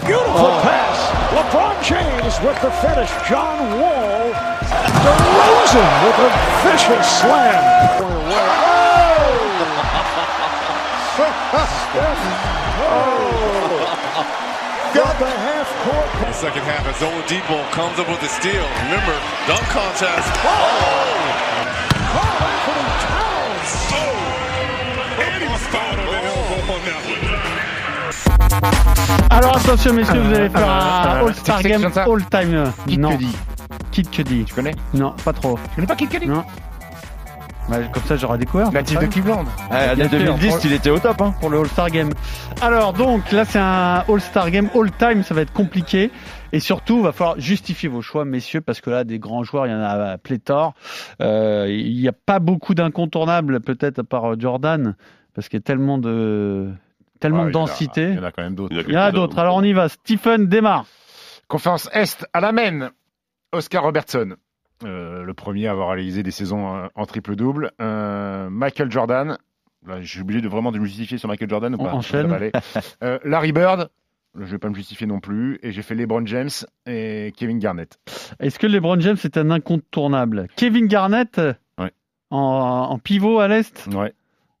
Beautiful 0.05 0.53
oh. 0.53 0.61
pass. 0.61 0.97
LeBron 1.33 1.75
James 1.81 2.33
with 2.45 2.61
the 2.61 2.71
finish. 2.81 3.11
John 3.29 3.57
Wall. 3.79 4.33
DeRozan 5.05 5.93
with 6.05 6.17
a 6.17 6.29
vicious 6.61 7.21
slam. 7.21 8.64
Got 14.95 15.15
the 15.19 15.27
half 15.27 15.69
court 15.83 16.11
The 16.27 16.33
second 16.33 16.63
half 16.63 16.85
as 16.87 16.99
Oladipo 16.99 17.63
comes 17.71 17.97
up 17.99 18.09
with 18.09 18.21
a 18.21 18.27
steal. 18.27 18.67
Remember, 18.83 19.15
dunk 19.47 19.63
contest. 19.71 20.27
Oh! 20.43 20.49
Carl 22.11 22.35
Anthony 22.51 22.83
Towns. 22.99 23.71
And 25.23 25.39
he 25.39 25.55
fouled 25.71 25.99
him 25.99 26.11
and 26.11 26.25
elbow 26.27 26.73
on 26.73 26.81
that 26.83 26.99
one. 27.07 27.23
Alors 29.31 29.55
attention, 29.55 29.93
messieurs, 29.93 30.19
vous 30.19 30.33
allez 30.33 30.49
faire 30.49 30.69
euh, 30.69 30.71
un 30.71 31.23
euh, 31.23 31.27
All-Star 31.27 31.63
Game. 31.63 31.91
All-Time. 31.95 32.73
Kid 32.87 32.99
Non, 32.99 33.11
Cudi. 33.11 33.35
Kid 33.91 34.09
Cudi. 34.09 34.43
Tu 34.43 34.53
connais? 34.53 34.75
Non, 34.93 35.13
pas 35.23 35.31
trop. 35.31 35.57
Tu 35.69 35.75
connais 35.75 35.87
pas 35.87 35.95
Kid 35.95 36.09
Cudi? 36.09 36.27
Non. 36.27 36.43
Ouais, 37.69 37.89
comme 37.91 38.03
ça, 38.03 38.15
j'aurais 38.15 38.37
découvert. 38.37 38.71
Natif 38.71 38.99
de 38.99 39.07
Cleveland. 39.07 39.43
Ouais, 39.71 39.77
Année 39.77 40.07
Bien 40.07 40.09
sûr. 40.09 40.35
2010, 40.37 40.63
il 40.65 40.73
était 40.73 40.89
au 40.91 40.99
top. 40.99 41.19
Hein. 41.21 41.33
pour 41.39 41.49
le 41.49 41.59
All-Star 41.59 41.89
Game. 41.89 42.09
Alors 42.61 42.93
donc 42.93 43.31
là 43.31 43.43
c'est 43.43 43.59
un 43.59 44.03
All-Star 44.07 44.51
Game 44.51 44.69
all-time, 44.75 45.23
ça 45.23 45.33
va 45.33 45.41
être 45.41 45.51
compliqué 45.51 46.11
et 46.53 46.59
surtout 46.59 47.01
va 47.01 47.11
falloir 47.11 47.39
justifier 47.39 47.89
vos 47.89 48.01
choix 48.01 48.23
messieurs 48.23 48.61
parce 48.61 48.81
que 48.81 48.89
là 48.89 49.03
des 49.03 49.19
grands 49.19 49.43
joueurs 49.43 49.65
il 49.67 49.71
y 49.71 49.75
en 49.75 49.81
a 49.81 50.17
pléthore. 50.17 50.73
Euh, 51.21 51.65
il 51.69 51.95
n'y 51.99 52.07
a 52.07 52.13
pas 52.13 52.39
beaucoup 52.39 52.75
d'incontournables 52.75 53.59
peut-être 53.61 53.99
à 53.99 54.03
part 54.03 54.31
euh, 54.33 54.35
Jordan 54.39 54.95
parce 55.33 55.49
qu'il 55.49 55.57
y 55.57 55.61
a 55.61 55.63
tellement 55.63 55.97
de 55.97 56.69
tellement 57.19 57.43
Ouais, 57.43 57.45
de 57.45 57.51
il 57.51 57.53
y 57.55 57.57
en 57.57 57.63
a- 57.63 57.67
densité. 57.67 58.03
Il 58.09 58.15
y 58.15 58.19
en 58.19 58.23
a 58.23 58.31
quand 58.31 58.43
même 58.43 58.55
d'autres. 58.55 58.75
Il 58.87 58.93
y 58.93 58.97
en 58.97 59.01
a 59.01 59.11
d'autres. 59.11 59.37
Alors 59.39 59.55
on 59.55 59.63
y 59.63 59.73
va. 59.73 59.89
Stephen 59.89 60.47
démarre. 60.47 60.85
Conférence 61.47 61.89
Est 61.93 62.25
à 62.33 62.39
la 62.41 62.51
main. 62.51 62.91
Oscar 63.51 63.83
Robertson. 63.83 64.35
Euh, 64.83 65.23
le 65.23 65.33
premier 65.33 65.67
à 65.67 65.71
avoir 65.71 65.89
réalisé 65.89 66.21
des 66.23 66.31
saisons 66.31 66.75
euh, 66.75 66.87
en 66.95 67.05
triple-double. 67.05 67.71
Euh, 67.81 68.49
Michael 68.49 68.91
Jordan. 68.91 69.37
Là, 69.87 70.01
je 70.01 70.07
suis 70.09 70.21
obligé 70.21 70.41
de 70.41 70.47
vraiment 70.47 70.71
de 70.71 70.79
me 70.79 70.85
justifier 70.85 71.17
sur 71.17 71.29
Michael 71.29 71.49
Jordan 71.49 71.73
ou 71.75 71.77
pas? 71.77 71.93
Enchaîne. 71.93 72.51
Euh, 73.03 73.19
Larry 73.23 73.51
Bird. 73.51 73.89
Je 74.37 74.43
vais 74.43 74.57
pas 74.57 74.67
me 74.69 74.75
justifier 74.75 75.07
non 75.07 75.19
plus. 75.21 75.59
Et 75.63 75.71
j'ai 75.71 75.81
fait 75.81 75.95
LeBron 75.95 76.25
James 76.25 76.49
et 76.87 77.31
Kevin 77.37 77.57
Garnett. 77.59 77.97
Est-ce 78.39 78.59
que 78.59 78.67
LeBron 78.67 78.99
James 78.99 79.17
est 79.23 79.37
un 79.37 79.49
incontournable? 79.49 80.47
Kevin 80.57 80.87
Garnett? 80.87 81.39
Ouais. 81.77 81.91
en, 82.31 82.37
en 82.89 82.99
pivot 82.99 83.39
à 83.39 83.47
l'est? 83.47 83.87
Ouais. 83.93 84.13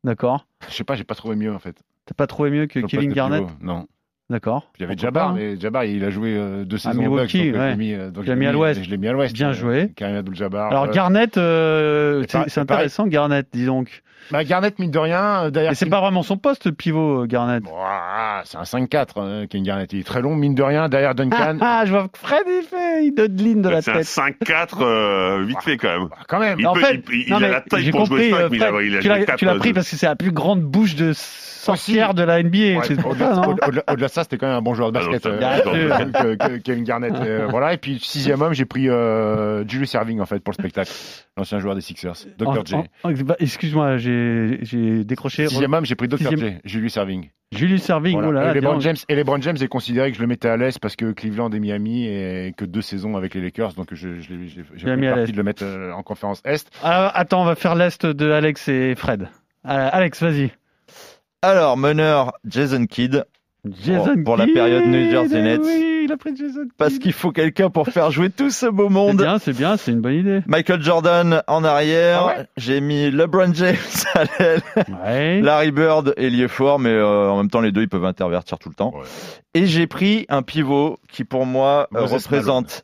D'accord. 0.05 0.47
Je 0.69 0.73
sais 0.75 0.83
pas, 0.85 0.95
j'ai 0.95 1.03
pas 1.03 1.15
trouvé 1.15 1.35
mieux 1.35 1.53
en 1.53 1.59
fait. 1.59 1.75
T'as 2.05 2.13
pas 2.13 2.27
trouvé 2.27 2.51
mieux 2.51 2.67
que 2.67 2.79
Kevin 2.81 3.11
Garnett 3.11 3.45
pivot, 3.45 3.57
Non. 3.61 3.87
D'accord. 4.29 4.71
Il 4.79 4.81
y 4.81 4.85
avait 4.85 4.97
Jabbar, 4.97 5.27
pas, 5.27 5.31
hein 5.31 5.35
mais 5.37 5.59
Jabbar, 5.59 5.85
il 5.85 6.03
a 6.03 6.09
joué 6.09 6.35
euh, 6.35 6.65
deux 6.65 6.79
saisons 6.79 7.05
au 7.05 7.15
Bucks, 7.15 7.31
Milwaukee, 7.33 7.51
donc, 7.51 7.61
je 7.61 7.75
mis, 7.75 7.93
euh, 7.93 8.09
donc 8.09 8.27
mis 8.27 8.47
à 8.47 8.51
l'ouest. 8.51 8.83
Je 8.83 8.89
l'ai 8.89 8.97
mis 8.97 9.07
à 9.07 9.11
l'ouest. 9.11 9.33
Bien 9.35 9.49
euh, 9.49 9.53
joué. 9.53 9.91
Karim 9.95 10.15
Abdul-Jabbar. 10.15 10.71
Alors 10.71 10.89
Garnett, 10.89 11.37
euh, 11.37 12.25
c'est 12.27 12.57
intéressant 12.59 13.05
Garnett, 13.05 13.47
dis 13.53 13.65
donc. 13.65 14.01
Bah, 14.31 14.43
Garnett, 14.43 14.77
mine 14.79 14.91
de 14.91 14.99
rien, 14.99 15.43
euh, 15.45 15.49
derrière. 15.51 15.71
Et 15.71 15.75
c'est 15.75 15.85
pas 15.89 15.99
vraiment 16.01 16.23
son 16.23 16.37
poste 16.37 16.71
pivot 16.71 17.23
euh, 17.23 17.25
Garnett. 17.27 17.63
Ouah, 17.63 18.41
c'est 18.45 18.57
un 18.57 18.63
5-4, 18.63 19.07
euh, 19.17 19.45
Kevin 19.47 19.63
Garnett. 19.65 19.91
Il 19.93 19.99
est 19.99 20.03
très 20.03 20.21
long, 20.21 20.35
mine 20.35 20.55
de 20.55 20.63
rien, 20.63 20.89
derrière 20.89 21.15
Duncan. 21.15 21.57
Ah, 21.61 21.83
je 21.85 21.91
vois 21.91 22.07
que 22.07 22.17
Fred 22.17 22.43
il 22.47 22.63
fait, 22.63 23.05
il 23.05 23.13
donne 23.13 23.35
ligne 23.37 23.61
de 23.61 23.69
la 23.69 23.81
C'est 23.81 23.91
un 23.91 23.95
tête. 23.95 24.05
5-4 24.05 24.81
euh, 24.81 25.43
vite 25.47 25.61
fait 25.61 25.77
quand 25.77 25.87
même. 25.99 26.07
Bah, 26.09 26.17
quand 26.27 26.39
même. 26.39 26.59
Il, 26.59 26.67
En 26.67 26.73
peut- 26.73 26.81
fait, 26.81 27.03
il, 27.11 27.21
il 27.23 27.29
non, 27.29 27.37
a 27.37 27.39
mais 27.39 27.49
la 27.51 27.61
taille 27.61 27.83
j'ai 27.83 27.91
pour 27.91 28.05
jouer 28.05 28.29
compris, 28.29 28.31
5, 28.31 28.37
euh, 28.41 28.47
mais 28.51 28.57
il 28.57 28.63
a, 28.63 28.67
Fred, 28.71 28.85
il 28.87 28.97
a 28.97 28.99
tu 29.01 29.07
l'as 29.09 29.15
joué 29.17 29.25
4. 29.25 29.37
tu 29.39 29.45
l'as 29.45 29.55
pris 29.55 29.73
parce 29.73 29.89
que 29.89 29.95
c'est 29.95 30.05
la 30.07 30.15
plus 30.15 30.31
grande 30.31 30.61
bouche 30.61 30.95
de 30.95 31.13
sorcière 31.13 32.13
de 32.13 32.21
la 32.23 32.41
NBA. 32.43 32.57
Ouais, 32.57 32.77
c'est 32.83 32.95
pour 33.01 33.11
au-delà, 33.11 33.41
au- 33.91 33.95
de 33.95 34.07
ça, 34.07 34.23
c'était 34.23 34.37
quand 34.37 34.45
même 34.47 34.55
un 34.57 34.61
bon 34.61 34.75
joueur 34.75 34.91
de 34.91 34.99
Ah 34.99 35.07
basket, 35.09 36.63
Kevin 36.63 36.83
Garnett. 36.83 37.13
voilà. 37.49 37.73
Et 37.73 37.77
puis, 37.77 37.99
sixième 37.99 38.41
homme, 38.41 38.53
j'ai 38.53 38.65
pris 38.65 38.83
Julius 39.67 39.89
Serving, 39.89 40.19
en 40.21 40.25
fait, 40.25 40.39
pour 40.39 40.51
le 40.51 40.61
spectacle. 40.61 40.91
L'ancien 41.37 41.59
joueur 41.59 41.75
des 41.75 41.81
Sixers. 41.81 42.13
Dr. 42.37 42.65
J. 42.65 42.75
bah, 43.23 43.35
Excuse-moi, 43.39 43.97
j'ai 43.97 44.14
j'ai 44.61 45.03
décroché. 45.03 45.47
Sixième 45.47 45.73
homme, 45.73 45.85
j'ai 45.85 45.95
pris 45.95 46.07
Dr. 46.07 46.17
Sixième- 46.17 46.39
J. 46.39 46.57
Julius 46.65 46.93
Serving. 46.93 47.29
Julius 47.55 47.83
Serving, 47.83 48.19
Voilà. 48.21 48.47
oh 48.47 48.51
et, 48.51 48.53
LeBron. 48.55 48.79
James, 48.79 48.95
et 49.07 49.15
LeBron 49.15 49.39
James 49.41 49.57
est 49.61 49.67
considéré 49.67 50.11
que 50.11 50.17
je 50.17 50.21
le 50.21 50.27
mettais 50.27 50.49
à 50.49 50.57
l'Est 50.57 50.79
parce 50.79 50.95
que 50.95 51.11
Cleveland 51.11 51.49
et 51.51 51.59
Miami 51.59 52.05
et 52.05 52.53
que 52.57 52.65
deux 52.65 52.81
saisons 52.81 53.15
avec 53.15 53.33
les 53.35 53.41
Lakers. 53.41 53.73
Donc, 53.73 53.89
je, 53.93 54.19
je, 54.19 54.33
l'ai- 54.33 54.47
je, 54.47 54.61
j'ai 54.75 54.85
parti 55.09 55.31
de 55.31 55.37
le 55.37 55.43
mettre 55.43 55.63
euh, 55.63 55.91
en 55.93 56.03
conférence 56.03 56.41
Est. 56.43 56.67
Ah, 56.83 57.07
attends, 57.15 57.43
on 57.43 57.45
va 57.45 57.55
faire 57.55 57.75
l'est 57.75 58.05
de 58.05 58.31
Alex 58.31 58.67
et 58.67 58.95
Fred. 58.95 59.23
Euh, 59.23 59.89
Alex, 59.91 60.21
vas-y. 60.21 60.51
Alors, 61.41 61.77
meneur 61.77 62.33
Jason 62.45 62.85
Kidd. 62.87 63.23
Jason 63.83 64.23
pour 64.23 64.37
la 64.37 64.45
période 64.47 64.85
New 64.85 65.09
Jersey 65.09 65.41
Nets. 65.41 65.61
Oui, 65.63 66.01
il 66.05 66.11
a 66.11 66.17
pris 66.17 66.35
Jason 66.35 66.67
Parce 66.77 66.97
qu'il 66.99 67.13
faut 67.13 67.31
quelqu'un 67.31 67.69
pour 67.69 67.87
faire 67.87 68.11
jouer 68.11 68.29
tout 68.29 68.49
ce 68.49 68.65
beau 68.67 68.87
C'est 68.87 68.93
monde. 68.93 69.17
bien, 69.17 69.39
c'est 69.39 69.53
bien, 69.53 69.77
c'est 69.77 69.91
une 69.91 70.01
bonne 70.01 70.13
idée. 70.15 70.41
Michael 70.47 70.81
Jordan 70.81 71.41
en 71.47 71.63
arrière. 71.63 72.21
Ah 72.21 72.27
ouais 72.27 72.45
J'ai 72.57 72.81
mis 72.81 73.09
LeBron 73.11 73.53
James 73.53 73.75
à 74.13 74.23
l'aile. 74.25 74.61
Ouais. 75.05 75.41
Larry 75.41 75.71
Bird, 75.71 76.13
ailier 76.17 76.47
fort, 76.47 76.79
mais 76.79 76.89
euh, 76.89 77.29
en 77.29 77.37
même 77.37 77.49
temps, 77.49 77.61
les 77.61 77.71
deux, 77.71 77.81
ils 77.81 77.89
peuvent 77.89 78.05
intervertir 78.05 78.59
tout 78.59 78.69
le 78.69 78.75
temps. 78.75 78.93
Ouais. 78.95 79.03
Et 79.53 79.65
j'ai 79.65 79.87
pris 79.87 80.25
un 80.29 80.41
pivot 80.41 80.99
qui, 81.11 81.23
pour 81.23 81.45
moi, 81.45 81.87
euh, 81.95 82.01
Moses 82.01 82.13
représente 82.27 82.83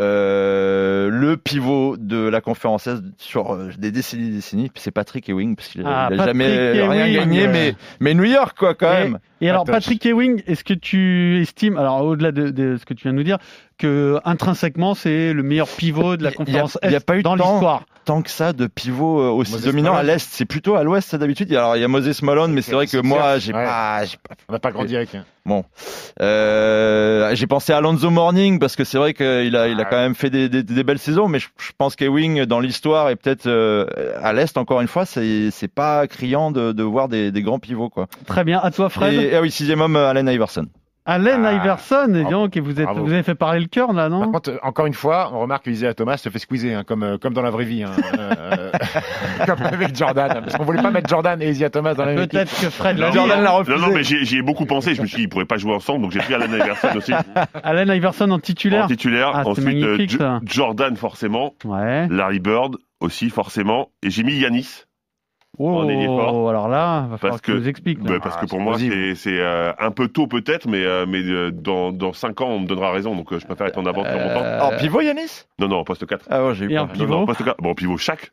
euh, 0.00 1.08
le 1.10 1.36
pivot 1.36 1.96
de 1.98 2.28
la 2.28 2.40
conférence 2.40 2.88
sur 3.18 3.52
euh, 3.52 3.68
des 3.78 3.90
décennies 3.92 4.28
et 4.28 4.32
décennies. 4.32 4.70
C'est 4.74 4.90
Patrick 4.90 5.28
Ewing, 5.28 5.56
parce 5.56 5.68
qu'il 5.68 5.82
Ah, 5.84 6.06
a 6.06 6.08
Patrick 6.10 6.26
jamais 6.26 6.72
rien 6.82 7.12
gagné, 7.12 7.46
euh. 7.46 7.52
mais, 7.52 7.74
mais 8.00 8.14
New 8.14 8.24
York, 8.24 8.56
quoi, 8.58 8.74
quand 8.74 8.90
Et- 8.92 9.00
même. 9.04 9.18
Et 9.42 9.48
alors, 9.48 9.64
Patrick 9.64 10.04
Ewing, 10.04 10.42
est-ce 10.46 10.64
que 10.64 10.74
tu 10.74 11.40
estimes, 11.40 11.78
alors 11.78 12.04
au-delà 12.04 12.30
de, 12.30 12.50
de 12.50 12.76
ce 12.76 12.84
que 12.84 12.92
tu 12.92 13.04
viens 13.04 13.12
de 13.12 13.16
nous 13.16 13.22
dire, 13.24 13.38
que 13.80 14.18
intrinsèquement 14.24 14.94
c'est 14.94 15.32
le 15.32 15.42
meilleur 15.42 15.68
pivot 15.68 16.16
de 16.16 16.22
la 16.22 16.30
Il 16.30 16.32
y 16.32 16.34
a- 16.34 16.36
conférence 16.36 16.78
il 16.84 16.90
y 16.92 16.96
a 16.96 17.00
pas 17.00 17.16
eu 17.16 17.22
dans 17.22 17.34
l'histoire 17.34 17.82
Tant 18.06 18.22
que 18.22 18.30
ça 18.30 18.54
de 18.54 18.66
pivot 18.66 19.20
euh, 19.20 19.28
aussi 19.28 19.52
Moses 19.52 19.62
dominant 19.64 19.94
à 19.94 20.02
l'Est, 20.02 20.26
c'est 20.32 20.46
plutôt 20.46 20.74
à 20.74 20.82
l'Ouest 20.82 21.10
ça, 21.10 21.18
d'habitude. 21.18 21.52
Alors 21.52 21.76
il 21.76 21.80
y 21.82 21.84
a 21.84 21.88
Moses 21.88 22.22
Malone, 22.22 22.50
mais 22.52 22.62
c'est 22.62 22.72
vrai 22.72 22.86
que 22.86 22.96
moi, 22.96 23.38
j'ai 23.38 23.52
ouais. 23.52 23.62
pas, 23.64 24.00
pas 24.26 24.34
On 24.48 24.52
n'a 24.54 24.58
pas 24.58 24.72
grandi 24.72 24.96
avec. 24.96 25.14
hein. 25.14 25.24
Bon, 25.44 25.64
euh, 26.20 27.30
j'ai 27.34 27.46
pensé 27.46 27.72
à 27.72 27.76
Alonso 27.76 28.10
Morning 28.10 28.58
parce 28.58 28.74
que 28.74 28.84
c'est 28.84 28.98
vrai 28.98 29.14
qu'il 29.14 29.26
a, 29.26 29.68
il 29.68 29.78
a 29.78 29.82
Ouais. 29.82 29.86
quand 29.90 29.96
même 29.98 30.14
fait 30.14 30.30
des, 30.30 30.48
des, 30.48 30.62
des 30.62 30.82
belles 30.84 30.98
saisons, 30.98 31.28
mais 31.28 31.38
je, 31.38 31.48
je 31.58 31.70
pense 31.76 31.94
qu'Ewing 31.94 32.44
dans 32.46 32.58
l'histoire 32.60 33.10
et 33.10 33.16
peut-être 33.16 33.46
euh, 33.46 33.86
à 34.22 34.32
l'est 34.32 34.56
encore 34.56 34.80
une 34.80 34.88
fois, 34.88 35.04
c'est 35.04 35.50
c'est 35.50 35.68
pas 35.72 36.06
criant 36.06 36.50
de, 36.50 36.72
de 36.72 36.82
voir 36.82 37.08
des, 37.08 37.30
des 37.30 37.42
grands 37.42 37.58
pivots 37.58 37.90
quoi. 37.90 38.06
Très 38.26 38.44
bien, 38.44 38.60
à 38.60 38.70
toi 38.70 38.88
Fred. 38.88 39.12
Et, 39.12 39.34
ah 39.36 39.40
oui, 39.42 39.50
sixième 39.50 39.80
homme, 39.82 39.96
Allen 39.96 40.26
Iverson. 40.28 40.66
Allen 41.10 41.44
Ah, 41.44 41.52
Iverson, 41.54 42.14
et 42.14 42.24
donc, 42.30 42.56
et 42.56 42.60
vous, 42.60 42.78
êtes, 42.78 42.84
Bravo. 42.84 43.04
vous 43.04 43.12
avez 43.12 43.22
fait 43.22 43.34
parler 43.34 43.60
le 43.60 43.66
cœur 43.66 43.92
là, 43.92 44.08
Par 44.08 44.10
non 44.20 44.30
contre, 44.30 44.50
euh, 44.50 44.58
encore 44.62 44.86
une 44.86 44.94
fois, 44.94 45.30
on 45.34 45.40
remarque 45.40 45.64
que 45.64 45.70
Isaiah 45.70 45.92
Thomas 45.94 46.16
se 46.18 46.28
fait 46.28 46.38
squeezer, 46.38 46.74
hein, 46.76 46.84
comme, 46.86 47.02
euh, 47.02 47.18
comme 47.18 47.34
dans 47.34 47.42
la 47.42 47.50
vraie 47.50 47.64
vie. 47.64 47.82
hein, 47.82 47.90
euh, 48.18 48.70
comme 49.46 49.60
avec 49.62 49.96
Jordan. 49.96 50.28
Parce 50.44 50.56
qu'on 50.56 50.64
voulait 50.64 50.82
pas 50.82 50.90
mettre 50.90 51.08
Jordan 51.08 51.40
et 51.42 51.50
Isaiah 51.50 51.70
Thomas 51.70 51.94
dans 51.94 52.04
la 52.04 52.12
même 52.12 52.18
équipe. 52.24 52.32
Peut-être 52.32 52.60
que 52.60 52.70
Fred 52.70 52.98
Non, 52.98 53.10
Jordan 53.12 53.38
hein. 53.38 53.42
l'a 53.42 53.50
Non, 53.50 53.56
refusé. 53.56 53.78
non, 53.78 53.92
mais 53.92 54.02
j'y 54.04 54.36
ai 54.38 54.42
beaucoup 54.42 54.66
pensé. 54.66 54.94
Je 54.94 55.02
me 55.02 55.06
suis 55.06 55.16
dit, 55.16 55.22
ils 55.24 55.28
pourraient 55.28 55.44
pas 55.44 55.56
jouer 55.58 55.74
ensemble, 55.74 56.02
donc 56.02 56.12
j'ai 56.12 56.20
pris 56.20 56.34
Alan 56.34 56.46
Iverson 56.52 56.88
aussi 56.96 57.12
Allen 57.64 57.88
Iverson 57.88 58.30
en 58.30 58.38
titulaire. 58.38 58.84
en 58.84 58.88
titulaire. 58.88 59.32
Ah, 59.34 59.42
Ensuite. 59.46 60.18
Jordan 60.44 60.96
forcément, 60.96 61.54
Ouais. 61.64 62.06
Larry 62.08 62.38
Bird 62.40 62.76
aussi 63.00 63.30
forcément, 63.30 63.88
et 64.02 64.10
j'ai 64.10 64.22
mis 64.22 64.34
Yanis. 64.38 64.84
Oh, 65.62 65.76
en 65.82 66.48
alors 66.48 66.68
là, 66.68 67.02
va 67.10 67.18
falloir 67.18 67.34
Parce 67.34 67.40
que 67.42 67.52
que- 67.52 67.58
nous 67.58 67.68
expliques. 67.68 67.98
là. 68.02 68.12
Bah, 68.12 68.18
parce 68.22 68.36
Ah, 68.38 68.40
que 68.40 68.46
pour 68.46 68.60
moi, 68.60 68.78
c'est 68.78 69.14
c'est, 69.14 69.38
euh, 69.40 69.72
un 69.78 69.90
peu 69.90 70.08
tôt 70.08 70.26
peut-être, 70.26 70.66
mais, 70.66 70.82
euh, 70.84 71.04
mais 71.06 71.22
euh, 71.22 71.50
dans, 71.50 71.92
dans 71.92 72.12
5 72.14 72.40
ans, 72.40 72.48
on 72.48 72.60
me 72.60 72.66
donnera 72.66 72.92
raison, 72.92 73.14
donc 73.14 73.30
euh, 73.32 73.38
je 73.38 73.44
préfère 73.46 73.66
être 73.66 73.76
en 73.78 73.84
avance 73.84 74.06
mon 74.06 74.34
temps. 74.34 74.42
Euh, 74.42 74.60
En 74.62 74.76
pivot, 74.78 75.02
Yanis? 75.02 75.44
Non, 75.58 75.68
non, 75.68 75.84
poste 75.84 76.06
4. 76.06 76.24
Ah 76.30 76.44
ouais, 76.46 76.54
j'ai 76.54 76.64
eu 76.64 76.72
Et 76.72 76.78
en 76.78 76.86
peur. 76.86 76.96
Non, 76.96 77.02
pivot 77.04 77.14
non, 77.18 77.26
poste 77.26 77.44
4. 77.44 77.60
Bon, 77.60 77.74
pivot 77.74 77.98
chaque. 77.98 78.32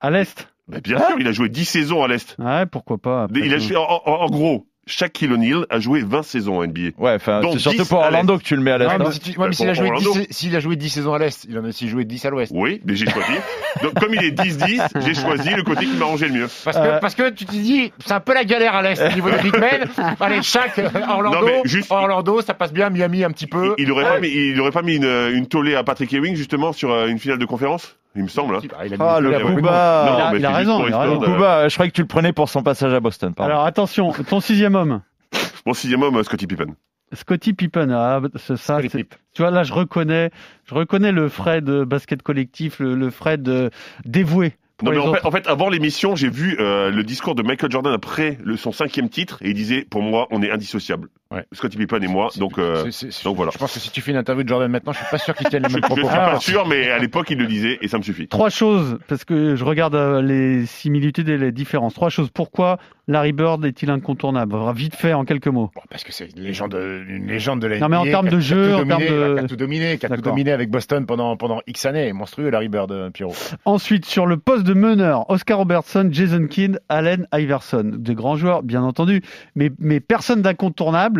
À 0.00 0.10
l'Est 0.10 0.48
Bah, 0.68 0.78
bien 0.82 0.98
sûr, 0.98 1.16
il 1.18 1.26
a 1.28 1.32
joué 1.32 1.48
10 1.50 1.64
saisons 1.66 2.02
à 2.02 2.08
l'Est. 2.08 2.36
Ouais, 2.38 2.64
pourquoi 2.66 2.96
pas. 2.98 3.26
Il 3.34 3.52
a 3.52 3.58
joué- 3.58 3.76
en, 3.76 3.82
en- 3.82 4.02
en 4.22 4.26
gros, 4.28 4.67
Shaquille 4.88 5.32
O'Neal 5.32 5.66
a 5.70 5.78
joué 5.80 6.00
20 6.02 6.22
saisons 6.22 6.58
en 6.58 6.66
NBA. 6.66 6.90
Ouais, 6.98 7.12
enfin, 7.14 7.40
Donc, 7.40 7.52
c'est 7.52 7.58
surtout 7.60 7.82
10 7.82 7.88
pour 7.88 7.98
Orlando 7.98 8.38
que 8.38 8.42
tu 8.42 8.56
le 8.56 8.62
mets 8.62 8.72
à 8.72 8.78
l'est. 8.78 8.86
Ouais, 8.86 8.92
hein. 8.94 8.98
mais 8.98 9.12
si 9.12 9.20
tu- 9.20 9.30
ouais, 9.30 9.36
mais 9.38 9.46
Bah, 9.46 9.52
s'il 9.52 9.68
a, 9.68 9.74
joué 9.74 9.88
Orlando. 9.88 10.12
10 10.14 10.26
s'il 10.30 10.56
a 10.56 10.60
joué 10.60 10.76
10 10.76 10.88
saisons 10.88 11.12
à 11.12 11.18
l'Est, 11.18 11.46
il 11.48 11.58
en 11.58 11.64
a 11.64 11.68
aussi 11.68 11.88
joué 11.88 12.04
10 12.04 12.24
à 12.24 12.30
l'Ouest. 12.30 12.52
Oui, 12.54 12.80
mais 12.84 12.96
j'ai 12.96 13.06
choisi. 13.08 13.32
Donc, 13.82 13.94
comme 14.00 14.14
il 14.14 14.24
est 14.24 14.30
10-10, 14.38 14.82
j'ai 15.06 15.14
choisi 15.14 15.50
le 15.50 15.62
côté 15.62 15.84
qui 15.86 15.94
m'arrangeait 15.96 16.28
le 16.28 16.34
mieux. 16.34 16.48
Parce 16.64 16.76
que, 16.76 16.82
Euh. 16.82 16.98
parce 16.98 17.14
que 17.14 17.30
tu 17.30 17.44
te 17.44 17.52
dis, 17.52 17.92
c'est 18.04 18.12
un 18.12 18.20
peu 18.20 18.34
la 18.34 18.44
galère 18.44 18.74
à 18.74 18.82
l'Est 18.82 19.00
au 19.00 19.14
niveau 19.14 19.30
des 19.30 19.38
big 19.42 19.56
men. 19.58 19.88
Allez, 20.20 20.42
chaque 20.42 20.78
euh, 20.78 20.88
Orlando, 21.08 21.38
Non, 21.40 21.46
mais 21.46 21.60
juste- 21.64 21.90
Orlando, 21.92 22.40
ça 22.40 22.54
passe 22.54 22.72
bien, 22.72 22.90
Miami 22.90 23.24
un 23.24 23.30
petit 23.30 23.46
peu. 23.46 23.74
Il, 23.78 23.84
il 23.84 23.92
aurait 23.92 24.04
pas 24.04 24.20
mis, 24.20 24.28
il 24.28 24.60
aurait 24.60 24.70
pas 24.70 24.82
mis 24.82 24.96
une, 24.96 25.04
une 25.34 25.46
tollée 25.46 25.74
à 25.74 25.84
Patrick 25.84 26.12
Ewing, 26.12 26.34
justement, 26.34 26.72
sur 26.72 26.90
euh, 26.92 27.06
une 27.08 27.18
finale 27.18 27.38
de 27.38 27.44
conférence? 27.46 27.96
Il 28.18 28.24
me 28.24 28.28
semble. 28.28 28.56
hein. 28.56 28.60
Ah, 28.78 28.84
il 28.86 28.92
a 28.94 28.96
Ah, 29.00 29.20
le 29.20 29.30
Kuba. 29.30 29.54
il 29.56 30.20
a- 30.20 30.30
mais 30.32 30.38
il 30.40 30.44
a 30.46 30.50
c'est 30.50 30.56
raison, 30.56 30.80
de- 30.84 31.24
Kuba, 31.24 31.68
je 31.68 31.74
croyais 31.74 31.90
que 31.90 31.94
tu 31.96 32.02
le 32.02 32.08
prenais 32.08 32.32
pour 32.32 32.48
son 32.48 32.62
passage 32.62 32.92
à 32.92 33.00
Boston. 33.00 33.32
Pardon. 33.32 33.52
Alors 33.52 33.64
attention, 33.64 34.12
ton 34.28 34.40
sixième 34.40 34.74
homme, 34.74 35.00
Mon 35.66 35.72
sixième 35.72 36.02
homme, 36.02 36.22
Scottie 36.24 36.46
Pippen. 36.46 36.74
Scottie 37.14 37.54
Pippen. 37.54 37.90
Ah, 37.90 38.20
c'est 38.36 38.56
ça, 38.56 38.80
c'est- 38.90 39.06
tu 39.34 39.42
vois 39.42 39.50
là, 39.50 39.62
je 39.62 39.72
reconnais, 39.72 40.30
je 40.66 40.74
reconnais 40.74 41.12
le 41.12 41.28
Fred 41.28 41.64
basket 41.64 42.22
collectif, 42.22 42.80
le, 42.80 42.94
le 42.96 43.10
Fred 43.10 43.70
dévoué. 44.04 44.54
Non, 44.82 44.92
mais 44.92 44.98
en 44.98 45.12
fait, 45.12 45.24
en 45.26 45.30
fait, 45.32 45.46
avant 45.48 45.68
l'émission, 45.70 46.14
j'ai 46.14 46.30
vu 46.30 46.56
euh, 46.60 46.90
le 46.92 47.02
discours 47.02 47.34
de 47.34 47.42
Michael 47.42 47.70
Jordan 47.70 47.92
après 47.92 48.38
le, 48.44 48.56
son 48.56 48.70
cinquième 48.70 49.08
titre 49.08 49.38
et 49.42 49.48
il 49.48 49.54
disait 49.54 49.84
Pour 49.90 50.02
moi, 50.02 50.28
on 50.30 50.40
est 50.42 50.52
indissociables. 50.52 51.08
Ouais. 51.30 51.44
Scottie 51.52 51.76
Pippen 51.76 52.00
et 52.02 52.06
moi. 52.08 52.30
Donc, 52.38 52.58
euh, 52.58 52.90
voilà. 53.34 53.50
Je 53.52 53.58
pense 53.58 53.74
que 53.74 53.78
si 53.80 53.90
tu 53.90 54.00
fais 54.00 54.12
une 54.12 54.16
interview 54.16 54.44
de 54.44 54.48
Jordan 54.48 54.70
maintenant, 54.70 54.92
je 54.92 54.98
suis 54.98 55.06
pas 55.10 55.18
sûr 55.18 55.34
qu'il 55.34 55.46
tienne 55.48 55.62
les 55.64 55.68
je 55.68 55.74
mêmes 55.74 55.82
ne 55.82 55.86
propos. 55.86 56.08
suis 56.08 56.16
pas 56.16 56.40
sûr, 56.40 56.66
mais 56.66 56.90
à 56.90 56.98
l'époque, 56.98 57.28
il 57.28 57.36
le 57.38 57.46
disait 57.46 57.78
et 57.82 57.88
ça 57.88 57.98
me 57.98 58.02
suffit. 58.02 58.28
Trois 58.28 58.48
choses, 58.48 58.98
parce 59.08 59.24
que 59.24 59.54
je 59.54 59.62
regarde 59.64 59.94
euh, 59.94 60.22
les 60.22 60.64
similitudes 60.64 61.28
et 61.28 61.36
les 61.36 61.52
différences. 61.52 61.92
Trois 61.92 62.08
choses. 62.08 62.30
Pourquoi 62.32 62.78
Larry 63.08 63.32
Bird 63.32 63.62
est-il 63.66 63.90
incontournable? 63.90 64.56
Vite 64.74 64.94
fait, 64.94 65.12
en 65.12 65.26
quelques 65.26 65.48
mots. 65.48 65.70
Bon, 65.74 65.82
parce 65.90 66.02
que 66.02 66.12
c'est 66.12 66.28
une 66.34 66.42
légende, 66.42 66.72
de- 66.72 67.04
une 67.06 67.26
légende 67.26 67.60
de 67.60 67.66
la 67.66 67.78
Non, 67.78 67.88
mais 67.90 67.96
en 67.96 68.04
termes 68.04 68.28
de 68.30 68.40
jeu, 68.40 68.74
en 68.74 68.78
dominé, 68.78 69.06
termes 69.06 69.18
de- 69.18 69.34
qui 69.38 69.44
a 69.44 69.48
tout 69.48 69.56
dominé, 69.56 69.98
qui 69.98 70.06
a 70.06 70.08
tout 70.08 70.16
D'accord. 70.16 70.32
dominé 70.32 70.52
avec 70.52 70.70
Boston 70.70 71.04
pendant 71.04 71.36
pendant 71.36 71.60
X 71.66 71.84
années, 71.84 72.10
monstrueux 72.14 72.48
Larry 72.48 72.68
Bird, 72.68 72.90
euh, 72.90 73.10
Pierrot. 73.10 73.34
Ensuite, 73.66 74.06
sur 74.06 74.24
le 74.24 74.38
poste 74.38 74.64
de 74.64 74.72
meneur, 74.72 75.28
Oscar 75.30 75.58
Robertson, 75.58 76.08
Jason 76.10 76.46
Kidd, 76.46 76.80
Allen 76.88 77.26
Iverson. 77.34 77.92
Des 77.98 78.14
grands 78.14 78.36
joueurs, 78.36 78.62
bien 78.62 78.82
entendu, 78.82 79.20
mais, 79.54 79.70
mais 79.78 80.00
personne 80.00 80.40
d'incontournable. 80.40 81.17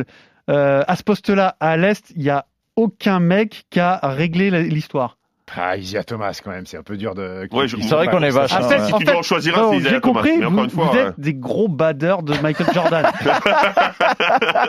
Euh, 0.50 0.82
à 0.86 0.96
ce 0.96 1.02
poste-là, 1.02 1.56
à 1.60 1.76
l'Est, 1.76 2.12
il 2.16 2.22
n'y 2.22 2.30
a 2.30 2.46
aucun 2.76 3.20
mec 3.20 3.64
qui 3.70 3.80
a 3.80 3.98
réglé 4.02 4.50
l'histoire. 4.62 5.16
Ah, 5.56 5.78
Isaiah 5.78 6.04
Thomas 6.04 6.38
quand 6.44 6.50
même, 6.50 6.66
c'est 6.66 6.76
un 6.76 6.82
peu 6.82 6.98
dur 6.98 7.14
de. 7.14 7.48
Ouais, 7.52 7.66
je- 7.66 7.78
C'est 7.80 7.94
vrai 7.94 8.08
qu'on 8.08 8.22
est 8.22 8.28
vache. 8.30 8.50
Ah, 8.54 8.60
hein, 8.70 8.84
si 8.86 8.92
tu 8.92 9.04
dois 9.04 9.16
en 9.16 9.22
choisir 9.22 9.56
un, 9.58 9.70
c'est 9.72 9.80
j'ai 9.80 10.00
Thomas. 10.00 10.00
compris, 10.00 10.36
Mais 10.38 10.44
vous, 10.44 10.64
une 10.64 10.70
fois, 10.70 10.84
vous 10.92 10.98
êtes 10.98 11.06
euh, 11.06 11.12
des 11.16 11.32
gros 11.32 11.68
badeurs 11.68 12.22
de 12.22 12.34
Michael 12.42 12.66
Jordan. 12.74 13.06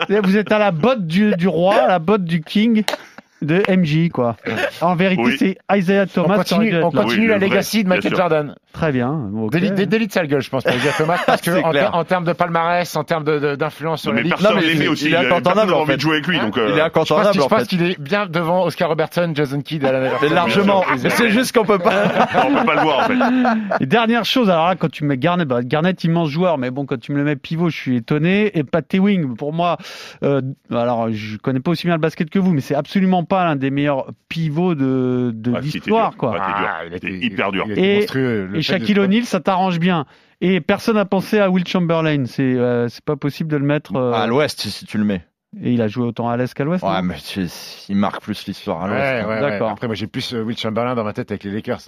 vous 0.24 0.36
êtes 0.36 0.50
à 0.52 0.58
la 0.58 0.70
botte 0.70 1.06
du, 1.06 1.32
du 1.36 1.48
roi, 1.48 1.74
à 1.82 1.86
la 1.88 1.98
botte 1.98 2.24
du 2.24 2.40
king 2.42 2.84
de 3.42 3.62
MJ, 3.68 4.08
quoi. 4.10 4.36
En 4.80 4.94
vérité, 4.94 5.22
Oui. 5.22 5.36
c'est 5.38 5.58
Isaiah 5.76 6.06
Thomas 6.06 6.36
continue, 6.36 6.74
on 6.82 6.90
continue 6.90 7.22
Oui, 7.22 7.26
la 7.28 7.38
vrai, 7.38 7.48
legacy 7.48 7.84
de 7.84 7.88
Michael. 7.88 8.14
Jordan. 8.16 8.54
Très 8.72 8.92
bien. 8.92 9.28
ok. 9.36 9.50
Délit, 9.50 9.72
dé- 9.72 9.86
délit 9.86 10.06
de 10.06 10.12
sale 10.12 10.28
gueule, 10.28 10.42
je 10.42 10.50
pense, 10.50 10.62
pour 10.62 10.72
Isaiah 10.74 10.92
Thomas, 10.96 11.18
parce 11.26 11.40
que 11.40 11.50
en, 11.50 11.70
clair. 11.70 11.90
ter- 11.90 11.94
en 11.94 12.04
termes 12.04 12.24
de 12.24 12.32
palmarès, 12.32 12.94
en 12.96 13.02
termes 13.04 13.24
d'influence 13.56 14.02
sur 14.02 14.12
la 14.12 14.22
ligue, 14.22 14.30
personne 14.30 14.60
l'aimait 14.60 14.84
il- 14.84 14.88
aussi. 14.88 15.06
il 15.06 15.08
est 15.08 15.10
personne 15.12 15.32
incontournable, 15.32 15.70
n'a 15.72 15.76
en 15.76 15.80
envie 15.80 15.90
fait. 15.90 15.96
de 15.96 16.00
jouer 16.02 16.12
avec 16.14 16.26
lui. 16.28 16.38
Donc, 16.38 16.54
Il 16.56 16.60
est 16.60 16.64
euh, 16.64 16.68
je 16.68 16.74
pense, 16.76 16.86
incontournable 16.86 17.34
je 17.34 17.40
en 17.40 17.48
pense 17.48 17.60
fait. 17.62 17.66
qu'il 17.66 17.82
est 17.82 18.00
bien 18.00 18.26
devant 18.26 18.64
Oscar 18.64 18.88
Robertson, 18.88 19.32
Jason 19.34 19.60
Kidd, 19.60 19.84
Alan 19.84 20.06
Iverson. 20.06 20.34
largement. 20.34 20.84
C'est 20.96 21.30
juste 21.30 21.54
qu'on 21.56 21.64
peut 21.64 21.78
pas. 21.78 22.04
on 22.46 22.54
peut 22.60 22.64
pas 22.66 22.74
le 22.76 22.80
voir 22.82 22.98
en 23.00 23.02
fait. 23.04 23.82
Et 23.82 23.86
dernière 23.86 24.24
chose, 24.24 24.48
alors 24.50 24.68
là, 24.68 24.76
quand 24.76 24.90
tu 24.90 25.04
mets 25.04 25.16
Garnett, 25.18 25.48
bah, 25.48 25.60
Garnett, 25.64 26.02
immense 26.04 26.28
joueur, 26.28 26.58
mais 26.58 26.70
bon, 26.70 26.84
quand 26.86 26.98
tu 27.00 27.12
me 27.12 27.18
le 27.18 27.24
mets 27.24 27.36
pivot, 27.36 27.70
je 27.70 27.76
suis 27.76 27.96
étonné. 27.96 28.56
Et 28.56 28.62
Pat 28.64 28.84
Ewing, 28.94 29.34
pour 29.36 29.52
moi, 29.52 29.78
euh, 30.22 30.40
alors 30.70 31.10
je 31.10 31.36
connais 31.38 31.60
pas 31.60 31.72
aussi 31.72 31.86
bien 31.86 31.96
le 31.96 32.00
basket 32.00 32.30
que 32.30 32.38
vous, 32.38 32.52
mais 32.52 32.60
c'est 32.60 32.74
absolument 32.76 33.24
pas 33.30 33.44
l'un 33.46 33.56
des 33.56 33.70
meilleurs 33.70 34.08
pivots 34.28 34.74
de, 34.74 35.30
de 35.34 35.56
l'histoire, 35.58 36.16
quoi. 36.16 36.32
Ouais, 36.32 36.38
c'était 36.38 36.58
dur. 36.58 36.68
Ah, 36.70 36.84
il 36.86 36.94
était- 36.94 37.26
hyper 37.26 37.52
dur. 37.52 37.64
il 37.66 37.72
était 37.72 38.06
Et- 38.18 38.56
Et 38.58 38.62
Shaquille 38.62 38.98
O'Neal, 39.00 39.24
ça 39.24 39.40
t'arrange 39.40 39.78
bien. 39.78 40.04
Et 40.42 40.60
personne 40.60 40.96
n'a 40.96 41.04
pensé 41.06 41.38
à 41.38 41.48
Will 41.50 41.66
Chamberlain. 41.66 42.24
C'est 42.26 42.42
euh, 42.42 42.88
c'est 42.88 43.04
pas 43.04 43.16
possible 43.16 43.50
de 43.50 43.56
le 43.56 43.64
mettre. 43.64 43.96
euh, 43.96 44.12
À 44.12 44.26
l'ouest, 44.26 44.60
si 44.60 44.84
tu 44.86 44.98
le 44.98 45.04
mets. 45.04 45.22
et 45.62 45.72
il 45.72 45.80
a 45.82 45.88
joué 45.88 46.04
autant 46.06 46.28
à 46.28 46.36
l'est 46.36 46.52
qu'à 46.54 46.64
l'ouest. 46.64 46.82
Ouais, 46.84 47.02
mais 47.02 47.16
tu- 47.16 47.46
il 47.88 47.96
marque 47.96 48.20
plus 48.22 48.46
l'histoire 48.46 48.82
à 48.82 48.88
Ouais, 48.88 48.90
l'ouest. 48.90 49.26
ouais, 49.26 49.34
ouais. 49.34 49.40
D'accord. 49.40 49.70
Après, 49.70 49.86
moi, 49.86 49.94
j'ai 49.96 50.06
plus 50.06 50.32
euh, 50.34 50.42
Will 50.42 50.56
Chamberlain 50.58 50.94
dans 50.94 51.04
ma 51.04 51.12
tête 51.12 51.30
avec 51.30 51.44
les 51.44 51.50
Lakers. 51.50 51.80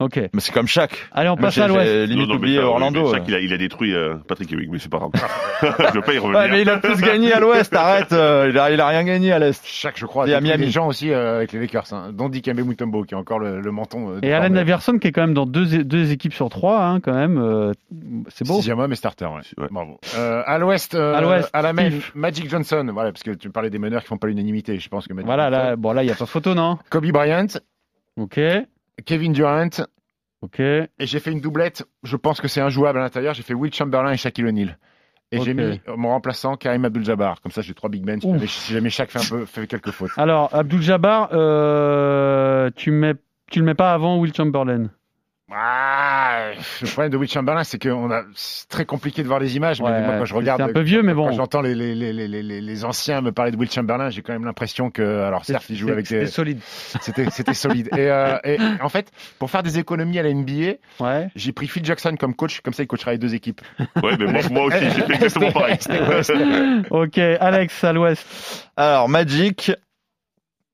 Ok. 0.00 0.16
Mais 0.16 0.40
c'est 0.40 0.52
comme 0.52 0.66
Shaq. 0.66 0.96
Allez, 1.12 1.28
on 1.28 1.36
passe 1.36 1.58
à 1.58 1.68
l'ouest. 1.68 1.92
Non, 1.92 2.04
limite 2.06 2.28
non, 2.28 2.34
mais 2.34 2.38
oublié 2.38 2.56
ça, 2.56 2.62
oui, 2.62 2.68
Orlando. 2.68 3.00
mais 3.02 3.06
ouais. 3.08 3.12
Shaq, 3.18 3.24
il 3.28 3.34
a, 3.34 3.38
il 3.40 3.52
a 3.52 3.56
détruit 3.58 3.94
euh, 3.94 4.14
Patrick 4.26 4.50
Ewing, 4.50 4.70
mais 4.72 4.78
c'est 4.78 4.90
pas 4.90 4.98
grave. 4.98 5.10
je 5.62 5.92
vais 5.94 6.00
pas 6.00 6.14
y 6.14 6.18
revenir. 6.18 6.40
Ouais, 6.40 6.48
mais 6.50 6.62
il 6.62 6.70
a 6.70 6.78
plus 6.78 7.00
gagné 7.02 7.32
à 7.34 7.38
l'ouest, 7.40 7.74
arrête. 7.74 8.10
euh, 8.12 8.48
il, 8.50 8.58
a, 8.58 8.70
il 8.70 8.80
a 8.80 8.88
rien 8.88 9.04
gagné 9.04 9.30
à 9.32 9.38
l'est. 9.38 9.62
Chaque, 9.64 9.98
je 9.98 10.06
crois, 10.06 10.26
Et 10.26 10.32
à 10.32 10.38
a 10.38 10.40
Miami. 10.40 10.64
des 10.64 10.70
gens 10.70 10.86
aussi 10.88 11.10
euh, 11.12 11.36
avec 11.36 11.52
les 11.52 11.60
Lakers, 11.60 11.92
hein, 11.92 12.10
dont 12.14 12.30
Mutombo, 12.64 13.04
qui 13.04 13.12
est 13.14 13.16
encore 13.18 13.38
le, 13.38 13.60
le 13.60 13.70
menton. 13.70 14.10
euh, 14.12 14.18
Et 14.22 14.28
de 14.28 14.32
Allen. 14.32 14.56
Iverson 14.56 14.98
qui 14.98 15.08
est 15.08 15.12
quand 15.12 15.20
même 15.20 15.34
dans 15.34 15.46
deux, 15.46 15.84
deux 15.84 16.10
équipes 16.12 16.32
sur 16.34 16.48
trois, 16.48 16.82
hein, 16.82 17.00
quand 17.00 17.14
même. 17.14 17.36
euh, 17.38 17.72
c'est 18.28 18.46
beau. 18.46 18.54
Sixième 18.54 18.78
homme 18.78 18.92
et 18.92 18.96
starter, 18.96 19.26
ouais. 19.26 19.42
Ouais. 19.58 19.68
Bravo. 19.70 19.98
Euh, 20.16 20.42
à 20.46 20.56
l'ouest, 20.58 20.94
euh, 20.94 21.14
À 21.14 21.20
l'ouest, 21.20 21.50
à 21.52 21.60
la 21.60 21.72
main, 21.74 21.90
Steve. 21.90 22.10
Magic 22.14 22.48
Johnson. 22.48 22.88
Voilà, 22.92 23.12
parce 23.12 23.22
que 23.22 23.32
tu 23.32 23.50
parlais 23.50 23.68
des 23.70 23.78
meneurs 23.78 24.00
qui 24.00 24.08
font 24.08 24.16
pas 24.16 24.28
l'unanimité. 24.28 24.78
Je 24.78 24.88
pense 24.88 25.06
que 25.06 25.12
Magic 25.12 25.26
Voilà, 25.26 25.50
Johnson. 25.50 25.64
là, 25.68 25.76
bon, 25.76 25.92
là, 25.92 26.02
il 26.02 26.06
n'y 26.06 26.12
a 26.12 26.16
pas 26.16 26.24
photo, 26.26 26.54
non? 26.54 26.78
Kobe 26.88 27.06
Bryant, 27.12 27.46
Ok. 28.16 28.40
Kevin 29.04 29.32
Durant, 29.32 29.68
Ok. 30.42 30.60
et 30.60 30.88
j'ai 31.00 31.20
fait 31.20 31.32
une 31.32 31.40
doublette. 31.40 31.84
Je 32.02 32.16
pense 32.16 32.40
que 32.40 32.48
c'est 32.48 32.60
injouable 32.60 32.98
à 32.98 33.02
l'intérieur. 33.02 33.34
J'ai 33.34 33.42
fait 33.42 33.54
Will 33.54 33.72
Chamberlain 33.72 34.12
et 34.12 34.16
Shaquille 34.16 34.46
O'Neal. 34.46 34.78
Et 35.32 35.40
j'ai 35.40 35.54
mis 35.54 35.80
mon 35.96 36.08
remplaçant 36.08 36.56
Karim 36.56 36.84
Abdul-Jabbar. 36.84 37.40
Comme 37.40 37.52
ça, 37.52 37.62
j'ai 37.62 37.72
trois 37.74 37.88
big 37.88 38.04
men. 38.04 38.20
Si 38.48 38.72
jamais, 38.72 38.90
chaque 38.90 39.10
fait 39.10 39.20
un 39.20 39.28
peu, 39.38 39.44
fait 39.44 39.66
quelques 39.68 39.92
fautes. 39.92 40.10
Alors, 40.16 40.52
Abdul 40.52 40.82
Jabbar, 40.82 41.28
euh, 41.32 42.70
tu, 42.74 42.90
mets, 42.90 43.14
tu 43.50 43.60
le 43.60 43.64
mets 43.64 43.74
pas 43.74 43.92
avant 43.92 44.18
Will 44.18 44.34
Chamberlain 44.34 44.90
Ah, 45.52 46.50
le 46.80 46.86
problème 46.88 47.10
de 47.10 47.16
Will 47.16 47.28
Chamberlain, 47.28 47.64
c'est 47.64 47.78
que 47.78 47.88
on 47.88 48.10
a, 48.10 48.22
c'est 48.34 48.68
très 48.68 48.84
compliqué 48.84 49.22
de 49.22 49.26
voir 49.28 49.40
les 49.40 49.56
images. 49.56 49.80
Ouais, 49.80 49.90
mais 49.90 50.02
moi, 50.06 50.14
quand 50.18 50.24
je 50.24 50.30
c'est- 50.32 50.36
regarde, 50.38 50.60
c'est 50.62 50.70
un 50.70 50.72
peu 50.72 50.80
vieux, 50.80 51.02
mais 51.02 51.12
quand 51.12 51.26
bon. 51.28 51.32
j'entends 51.32 51.60
les, 51.60 51.74
les, 51.74 51.94
les, 51.94 52.12
les, 52.12 52.28
les, 52.28 52.60
les 52.60 52.84
anciens 52.84 53.20
me 53.20 53.32
parler 53.32 53.50
de 53.50 53.56
Will 53.56 53.70
Chamberlain, 53.70 54.10
j'ai 54.10 54.22
quand 54.22 54.32
même 54.32 54.44
l'impression 54.44 54.90
que, 54.90 55.02
alors 55.22 55.44
certes, 55.44 55.64
il 55.68 55.76
joue 55.76 55.88
avec 55.90 56.06
C'était 56.06 56.20
des, 56.20 56.26
solide. 56.30 56.60
c'était, 57.00 57.30
c'était 57.30 57.54
solide. 57.54 57.88
Et, 57.96 58.10
euh, 58.10 58.38
et 58.44 58.58
en 58.80 58.88
fait, 58.88 59.10
pour 59.38 59.50
faire 59.50 59.62
des 59.62 59.78
économies 59.78 60.18
à 60.18 60.22
la 60.22 60.32
NBA, 60.32 60.74
Ouais. 61.00 61.28
j'ai 61.34 61.52
pris 61.52 61.66
Phil 61.66 61.84
Jackson 61.84 62.14
comme 62.18 62.34
coach, 62.34 62.60
comme 62.60 62.72
ça 62.74 62.82
il 62.82 62.86
coachera 62.86 63.12
les 63.12 63.18
deux 63.18 63.34
équipes. 63.34 63.60
Ouais, 64.02 64.16
mais 64.18 64.26
moi, 64.26 64.40
moi 64.50 64.64
aussi, 64.66 64.78
j'ai 64.80 64.90
fait 65.02 65.14
exactement 65.14 65.50
pareil. 65.52 65.78
Ok, 66.90 67.18
Alex, 67.18 67.82
à 67.84 67.92
l'ouest. 67.92 68.68
Alors, 68.76 69.08
Magic. 69.08 69.72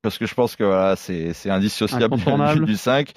Parce 0.07 0.19
que 0.19 0.27
je 0.27 0.35
pense 0.35 0.55
que 0.55 0.63
voilà, 0.63 0.95
c'est 0.95 1.33
c'est 1.33 1.51
indissociable 1.51 2.17
du, 2.17 2.65
du 2.65 2.77
5. 2.77 3.11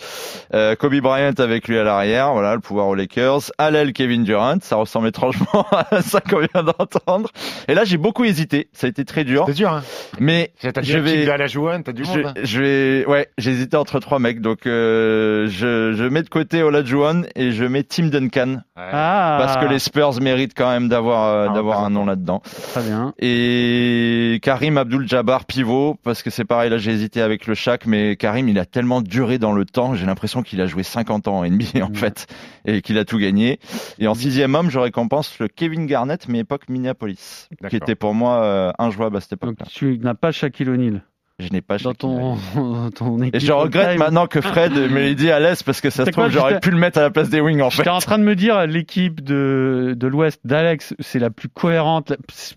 Euh, 0.55 0.75
Kobe 0.75 0.95
Bryant 0.95 1.33
avec 1.37 1.67
lui 1.67 1.77
à 1.77 1.83
l'arrière, 1.83 2.33
voilà, 2.33 2.55
le 2.55 2.61
pouvoir 2.61 2.87
aux 2.87 2.95
Lakers. 2.95 3.51
À 3.59 3.69
l'aile, 3.69 3.93
Kevin 3.93 4.23
Durant, 4.23 4.55
ça 4.59 4.75
ressemble 4.77 5.07
étrangement 5.09 5.67
à 5.91 6.01
ça 6.01 6.19
qu'on 6.19 6.39
vient 6.39 6.63
d'entendre. 6.63 7.29
Et 7.67 7.75
là, 7.75 7.83
j'ai 7.83 7.97
beaucoup 7.97 8.23
hésité, 8.23 8.69
ça 8.73 8.87
a 8.87 8.89
été 8.89 9.05
très 9.05 9.23
dur. 9.23 9.43
C'est 9.45 9.53
dur, 9.53 9.71
hein. 9.71 9.83
Mais 10.19 10.51
T'as 10.59 10.81
je 10.81 10.97
vais, 10.97 11.29
à 11.29 11.37
la 11.37 11.45
Jouane, 11.45 11.83
t'as 11.83 11.91
du 11.91 12.03
je, 12.05 12.09
monde. 12.09 12.25
hein. 12.25 12.33
je 12.41 12.59
vais, 12.59 13.05
ouais, 13.05 13.27
j'ai 13.37 13.51
hésité 13.51 13.77
entre 13.77 13.99
trois 13.99 14.17
mecs, 14.17 14.41
donc 14.41 14.65
euh, 14.65 15.45
je, 15.47 15.93
je 15.93 16.03
mets 16.05 16.23
de 16.23 16.29
côté 16.29 16.63
Olajuwon 16.63 17.21
et 17.35 17.51
je 17.51 17.65
mets 17.65 17.83
Tim 17.83 18.07
Duncan 18.07 18.61
Ah, 18.75 19.37
parce 19.39 19.57
que 19.63 19.69
les 19.71 19.77
Spurs 19.77 20.19
méritent 20.21 20.55
quand 20.57 20.71
même 20.71 20.89
d'avoir 20.89 21.25
euh, 21.25 21.47
Ah, 21.51 21.53
d'avoir 21.53 21.83
un 21.83 21.91
nom 21.91 22.07
là-dedans. 22.07 22.41
Très 22.73 22.81
bien. 22.81 23.13
Et 23.19 24.39
Karim 24.41 24.79
Abdul-Jabbar 24.79 25.45
pivot 25.45 25.97
parce 26.03 26.23
que 26.23 26.31
c'est 26.31 26.45
pareil 26.45 26.71
là 26.71 26.78
j'ai 26.79 26.91
hésité 26.91 27.21
avec 27.21 27.45
le 27.47 27.53
Shaq 27.53 27.85
mais 27.85 28.15
Karim 28.15 28.49
il 28.49 28.57
a 28.59 28.65
tellement 28.65 29.01
duré 29.01 29.37
dans 29.37 29.53
le 29.53 29.65
temps 29.65 29.93
j'ai 29.95 30.05
l'impression 30.05 30.41
qu'il 30.43 30.59
a 30.61 30.65
joué 30.65 30.83
50 30.83 31.27
ans 31.27 31.39
en 31.39 31.45
NBA 31.45 31.83
en 31.83 31.89
Mhm. 31.89 31.95
fait 31.95 32.27
et 32.65 32.81
qu'il 32.81 32.97
a 32.97 33.05
tout 33.05 33.17
gagné. 33.19 33.59
Et 33.99 34.07
en 34.07 34.15
sixième 34.15 34.55
homme 34.55 34.69
je 34.69 34.79
récompense 34.79 35.37
le 35.39 35.47
Kevin 35.47 35.85
Garnett 35.85 36.27
mais 36.27 36.39
époque 36.39 36.69
Minneapolis 36.69 37.47
qui 37.69 37.75
était 37.75 37.95
pour 37.95 38.13
moi 38.13 38.43
euh, 38.43 38.71
injouable 38.79 39.17
à 39.17 39.21
cette 39.21 39.33
époque 39.33 39.57
Donc, 39.57 39.67
tu 39.69 39.97
n'as 39.99 40.13
pas 40.15 40.31
Shaquille 40.31 40.69
O'Neal 40.69 41.03
je 41.39 41.51
n'ai 41.51 41.61
pas 41.61 41.75
dans 41.77 41.91
Shaquille 41.91 41.97
ton, 41.99 42.37
O'Neal. 42.55 42.91
ton 42.95 43.21
équipe. 43.21 43.35
et 43.35 43.39
je 43.39 43.51
regrette 43.51 43.97
maintenant 43.97 44.27
que 44.27 44.41
Fred 44.41 44.73
me 44.73 44.99
l'ait 44.99 45.15
dit 45.15 45.31
à 45.31 45.39
l'aise 45.39 45.63
parce 45.63 45.81
que 45.81 45.89
ça 45.89 46.05
se 46.05 46.11
trouve 46.11 46.29
j'aurais 46.29 46.59
pu 46.59 46.71
le 46.71 46.77
mettre 46.77 46.97
à 46.99 47.01
la 47.01 47.09
place 47.09 47.29
des 47.29 47.41
wings 47.41 47.61
en 47.61 47.69
fait 47.69 47.77
J'étais 47.77 47.89
en 47.89 47.99
train 47.99 48.17
de 48.19 48.23
me 48.23 48.35
dire, 48.35 48.65
l'équipe 48.67 49.23
de, 49.23 49.93
de 49.97 50.07
l'Ouest 50.07 50.41
d'Alex, 50.45 50.93
c'est 50.99 51.19
la 51.19 51.29
plus 51.29 51.49
cohérente, 51.49 52.13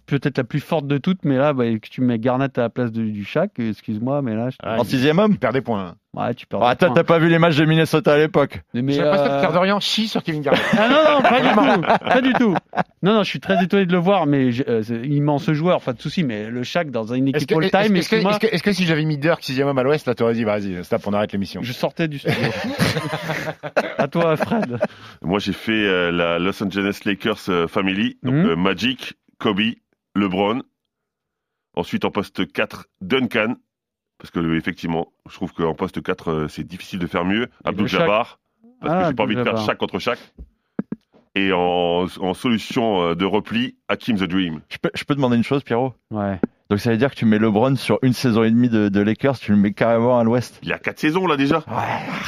peut-être 0.06 0.38
la 0.38 0.44
plus 0.44 0.60
forte 0.60 0.86
de 0.86 0.98
toutes, 0.98 1.24
mais 1.24 1.36
là, 1.36 1.52
bah, 1.52 1.64
que 1.78 1.88
tu 1.88 2.00
mets 2.00 2.18
Garnett 2.18 2.56
à 2.58 2.62
la 2.62 2.70
place 2.70 2.90
de- 2.92 3.02
du 3.04 3.24
Shaq, 3.24 3.52
excuse-moi, 3.58 4.20
mais 4.22 4.34
là, 4.34 4.48
je- 4.50 4.56
en 4.68 4.84
sixième 4.84 5.18
homme? 5.18 5.32
Il 5.32 5.38
perd 5.38 5.54
des 5.54 5.60
points. 5.60 5.94
Ouais, 6.14 6.34
tu 6.34 6.46
perds. 6.46 6.62
ah, 6.62 6.76
t'as 6.76 7.04
pas 7.04 7.18
vu 7.18 7.28
les 7.28 7.38
matchs 7.38 7.56
de 7.56 7.64
Minnesota 7.64 8.12
à 8.14 8.18
l'époque 8.18 8.60
Mais, 8.74 8.92
J'ai 8.92 9.00
l'impression 9.02 9.26
euh, 9.26 9.34
que 9.36 9.40
Pierre 9.40 9.52
Dorian 9.52 9.80
chie 9.80 10.08
sur 10.08 10.22
Kevin 10.22 10.42
Garnett. 10.42 10.62
Ah 10.78 10.88
non, 10.88 11.14
non, 11.16 11.22
pas 11.22 11.40
du 11.40 11.48
tout, 11.48 11.82
pas 12.04 12.20
du 12.20 12.32
tout. 12.34 12.54
Non, 13.02 13.14
non, 13.14 13.22
je 13.22 13.28
suis 13.30 13.40
très 13.40 13.62
étonné 13.64 13.86
de 13.86 13.92
le 13.92 13.98
voir, 13.98 14.26
mais 14.26 14.52
j'ai- 14.52 14.68
euh, 14.68 14.82
immense 15.04 15.50
joueur, 15.52 15.80
pas 15.80 15.92
de 15.92 16.00
souci, 16.00 16.22
mais 16.24 16.48
le 16.50 16.62
Shaq 16.62 16.90
dans 16.90 17.12
une 17.12 17.28
équipe 17.28 17.50
all-time, 17.52 17.94
que, 17.94 18.38
que- 18.38 18.46
est-ce 18.54 18.62
que 18.62 18.72
si 18.72 18.84
j'avais 18.86 19.04
mis 19.04 19.18
Dirk 19.18 19.42
sixième 19.42 19.68
homme 19.68 19.78
à 19.78 19.82
l'ouest, 19.82 20.06
là 20.06 20.14
t'aurais 20.14 20.34
dit 20.34 20.44
vas-y, 20.44 20.84
stop, 20.84 21.02
on 21.06 21.12
arrête 21.12 21.32
l'émission. 21.32 21.62
je 21.62 21.72
sortais 21.72 22.08
du 22.08 22.18
studio. 22.18 22.36
à 23.98 24.08
toi, 24.08 24.36
Fred. 24.36 24.78
Moi, 25.22 25.38
j'ai 25.38 25.52
fait 25.52 25.72
euh, 25.72 26.10
la 26.10 26.38
Los 26.38 26.62
Angeles 26.62 27.00
Lakers 27.04 27.48
euh, 27.48 27.66
Family. 27.68 28.18
Donc, 28.22 28.34
Mhm. 28.34 28.46
euh, 28.50 28.56
Magic, 28.56 29.14
Kobe, 29.38 29.60
LeBron. 30.14 30.62
Ensuite, 31.74 32.04
en 32.04 32.10
poste 32.10 32.50
4, 32.52 32.86
Duncan. 33.00 33.54
Parce 34.22 34.30
que, 34.30 34.56
effectivement, 34.56 35.08
je 35.28 35.34
trouve 35.34 35.52
qu'en 35.52 35.74
poste 35.74 36.00
4, 36.00 36.28
euh, 36.30 36.46
c'est 36.48 36.62
difficile 36.62 37.00
de 37.00 37.08
faire 37.08 37.24
mieux. 37.24 37.48
Abdul. 37.64 37.88
Jabbar. 37.88 38.38
Parce 38.80 38.94
Ah, 38.94 39.00
que 39.02 39.08
j'ai 39.08 39.14
pas 39.14 39.22
envie 39.24 39.34
de 39.34 39.42
faire 39.42 39.58
chaque 39.58 39.78
contre 39.78 39.98
chaque. 39.98 40.20
Et 41.34 41.52
en, 41.52 42.06
en 42.20 42.32
solution 42.34 43.02
euh, 43.02 43.14
de 43.16 43.24
repli, 43.24 43.74
Hakim 43.88 44.16
the 44.16 44.22
Dream. 44.22 44.60
je 44.68 44.76
peux, 44.78 44.90
je 44.94 45.02
peux 45.02 45.16
demander 45.16 45.36
une 45.36 45.42
chose 45.42 45.64
Pierrot? 45.64 45.94
Ouais. 46.12 46.38
Donc 46.72 46.80
ça 46.80 46.88
veut 46.90 46.96
dire 46.96 47.10
que 47.10 47.16
tu 47.16 47.26
mets 47.26 47.38
LeBron 47.38 47.76
sur 47.76 47.98
une 48.00 48.14
saison 48.14 48.44
et 48.44 48.50
demie 48.50 48.70
de, 48.70 48.88
de 48.88 49.00
Lakers, 49.02 49.38
tu 49.38 49.50
le 49.52 49.58
mets 49.58 49.74
carrément 49.74 50.18
à 50.18 50.24
l'ouest. 50.24 50.58
Il 50.62 50.72
a 50.72 50.78
4 50.78 50.98
saisons, 50.98 51.26
là, 51.26 51.36
déjà. 51.36 51.62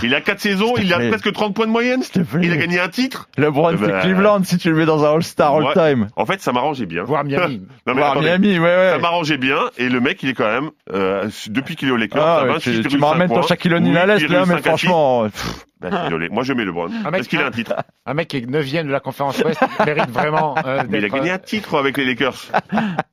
Il 0.02 0.14
a 0.14 0.20
4 0.20 0.38
saisons, 0.38 0.74
il 0.76 0.92
a 0.92 0.98
presque 0.98 1.32
30 1.32 1.54
points 1.54 1.64
de 1.66 1.70
moyenne. 1.70 2.02
Il 2.42 2.52
a 2.52 2.56
gagné 2.58 2.78
un 2.78 2.88
titre. 2.88 3.30
LeBron, 3.38 3.70
Eh 3.72 3.78
c'est 3.78 3.86
ben, 3.86 4.00
Cleveland 4.02 4.44
si 4.44 4.58
tu 4.58 4.68
le 4.68 4.76
mets 4.76 4.84
dans 4.84 5.02
un 5.02 5.14
All-Star 5.14 5.54
Ouais. 5.54 5.64
All-Time. 5.74 6.08
En 6.14 6.26
fait, 6.26 6.42
ça 6.42 6.52
m'arrangeait 6.52 6.84
bien. 6.84 7.04
Voir 7.04 7.24
Miami. 7.24 7.62
Non, 7.86 7.94
mais 7.94 8.00
Voir 8.00 8.10
attendez. 8.10 8.26
Miami, 8.26 8.58
ouais, 8.58 8.64
ouais. 8.66 8.90
Ça 8.92 8.98
m'arrangeait 8.98 9.38
bien 9.38 9.56
et 9.78 9.88
le 9.88 10.00
mec 10.00 10.22
il 10.22 10.28
est 10.28 10.34
quand 10.34 10.44
même 10.44 10.70
euh, 10.92 11.28
depuis 11.48 11.74
qu'il 11.76 11.88
est 11.88 11.90
au 11.90 11.96
Lakers 11.96 12.22
Ah, 12.22 12.40
à 12.40 12.44
ouais, 12.44 12.52
26, 12.54 12.82
tu, 12.82 12.88
tu 12.88 12.98
me 12.98 13.04
ramènes 13.04 13.28
ton 13.30 13.40
Shaquille 13.42 13.72
O'Neal 13.72 13.96
à 14.10 14.18
l'est 14.18 14.28
là, 14.28 14.44
mais 14.46 14.58
franchement, 14.58 15.24
pff, 15.24 15.66
Désolé, 15.80 16.28
moi 16.30 16.42
je 16.44 16.52
mets 16.54 16.64
LeBron 16.64 16.88
parce 17.10 17.28
qu'il 17.28 17.40
a 17.40 17.46
un 17.46 17.50
titre. 17.50 17.74
Un 18.06 18.14
mec 18.14 18.28
qui 18.28 18.36
est 18.38 18.46
neuvième 18.50 18.86
de 18.86 18.92
la 18.92 19.00
conférence 19.00 19.38
ouest 19.42 19.60
mérite 19.84 20.10
vraiment 20.10 20.54
euh, 20.66 20.82
Mais 20.88 20.98
il 20.98 21.04
a 21.04 21.08
gagné 21.08 21.30
euh, 21.30 21.34
un 21.34 21.38
titre 21.38 21.78
avec 21.78 21.96
les 21.96 22.04
Lakers. 22.04 22.34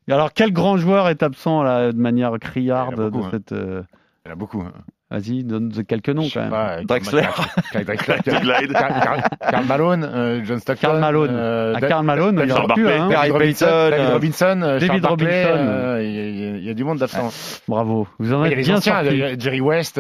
Et 0.08 0.12
alors, 0.14 0.34
quel 0.34 0.52
grand 0.54 0.76
joueur 0.78 1.08
est 1.10 1.24
absent 1.24 1.64
là, 1.64 1.92
de 1.94 1.98
manière 1.98 2.34
y 2.36 2.40
criarde 2.40 3.00
en 3.00 3.08
a 3.08 3.10
beaucoup, 3.10 3.20
de 3.22 3.26
hein. 3.26 3.30
cette. 3.32 3.52
euh, 3.54 3.82
Il 4.26 4.28
y 4.28 4.32
en 4.32 4.34
a 4.34 4.36
beaucoup. 4.36 4.62
hein. 4.62 4.72
Vas-y, 5.10 5.44
donne 5.44 5.72
quelques 5.86 6.10
noms 6.10 6.28
quand 6.34 6.40
même. 6.42 6.50
pas, 6.50 6.78
euh, 6.78 6.84
Drexler. 6.84 7.24
Karl- 7.74 9.24
Karl 9.52 9.66
Malone, 9.66 10.10
euh, 10.14 10.42
John 10.46 10.60
Stockton. 10.60 10.88
Karl 10.88 11.00
Malone. 11.02 11.30
euh, 11.34 11.76
à 11.76 11.82
Karl 11.82 12.06
Malone, 12.06 12.40
il 12.42 12.46
y 12.46 12.50
Charles 12.50 12.64
aura 12.66 12.74
plus, 12.76 12.88
hein. 12.88 13.10
David 13.10 13.32
Robinson, 13.34 13.66
David 13.66 14.06
euh, 14.06 14.14
Robinson, 14.14 14.46
euh, 14.64 14.80
David 14.80 14.88
Charles 14.88 15.06
Robinson. 15.10 15.28
euh, 15.58 16.02
Il 16.04 16.12
y, 16.12 16.20
a- 16.20 16.58
il 16.58 16.64
y 16.66 16.70
a 16.70 16.74
du 16.74 16.84
monde 16.86 16.98
d'absent. 17.00 17.30
Bravo. 17.68 18.08
Vous 18.20 18.34
en 18.34 18.44
y 18.46 18.48
a 18.48 18.52
êtes 18.52 18.66
bien 18.66 18.80
y 19.18 19.24
a 19.24 19.38
Jerry 19.38 19.60
West. 19.62 19.98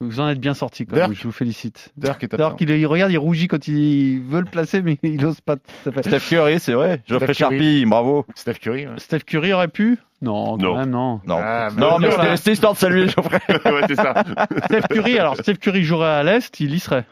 Vous 0.00 0.20
en 0.20 0.28
êtes 0.28 0.38
bien 0.40 0.52
sorti 0.52 0.84
quand 0.84 0.94
même, 0.96 1.14
je 1.14 1.22
vous 1.22 1.32
félicite. 1.32 1.90
Dirk 1.96 2.22
est 2.22 2.36
Dirk, 2.36 2.60
il, 2.60 2.68
il 2.68 2.86
regarde, 2.86 3.10
il 3.12 3.16
rougit 3.16 3.48
quand 3.48 3.66
il 3.66 4.20
veut 4.20 4.40
le 4.40 4.44
placer, 4.46 4.82
mais 4.82 4.98
il 5.02 5.18
n'ose 5.22 5.40
pas. 5.40 5.56
Steph 6.02 6.20
Curry, 6.28 6.60
c'est 6.60 6.74
vrai. 6.74 7.02
Geoffrey 7.06 7.32
Steph 7.32 7.44
Curry. 7.46 7.58
Sharpie, 7.58 7.86
bravo. 7.86 8.26
Steph 8.34 8.54
Curry. 8.60 8.86
ouais. 8.86 8.98
Steph 8.98 9.20
Curry 9.20 9.54
aurait 9.54 9.68
pu? 9.68 9.98
Non, 10.20 10.58
quand 10.58 10.62
Non. 10.64 10.76
même, 10.78 10.90
non. 10.90 11.20
Non, 11.26 11.38
Ah, 11.42 11.68
non 11.76 11.98
mais 11.98 12.08
voilà. 12.08 12.22
c'était 12.24 12.36
c'était 12.36 12.52
histoire 12.52 12.72
de 12.74 12.78
saluer 12.78 13.08
Geoffrey. 13.08 13.40
ouais, 13.48 13.82
c'est 13.88 13.94
ça. 13.96 14.22
Steph 14.66 14.82
Curry, 14.90 15.18
alors 15.18 15.36
Steph 15.36 15.54
Curry 15.56 15.82
jouerait 15.82 16.08
à 16.10 16.22
l'Est, 16.22 16.60
il 16.60 16.74
y 16.74 16.78
serait. 16.80 17.06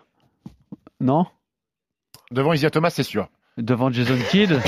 Non? 1.00 1.24
Devant 2.32 2.52
Isia 2.52 2.70
Thomas, 2.70 2.90
c'est 2.90 3.02
sûr. 3.02 3.28
Devant 3.56 3.88
Jason 3.92 4.16
Kidd 4.30 4.50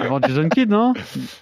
Devant 0.00 0.18
Jason 0.18 0.48
Kidd, 0.48 0.70
non? 0.70 0.94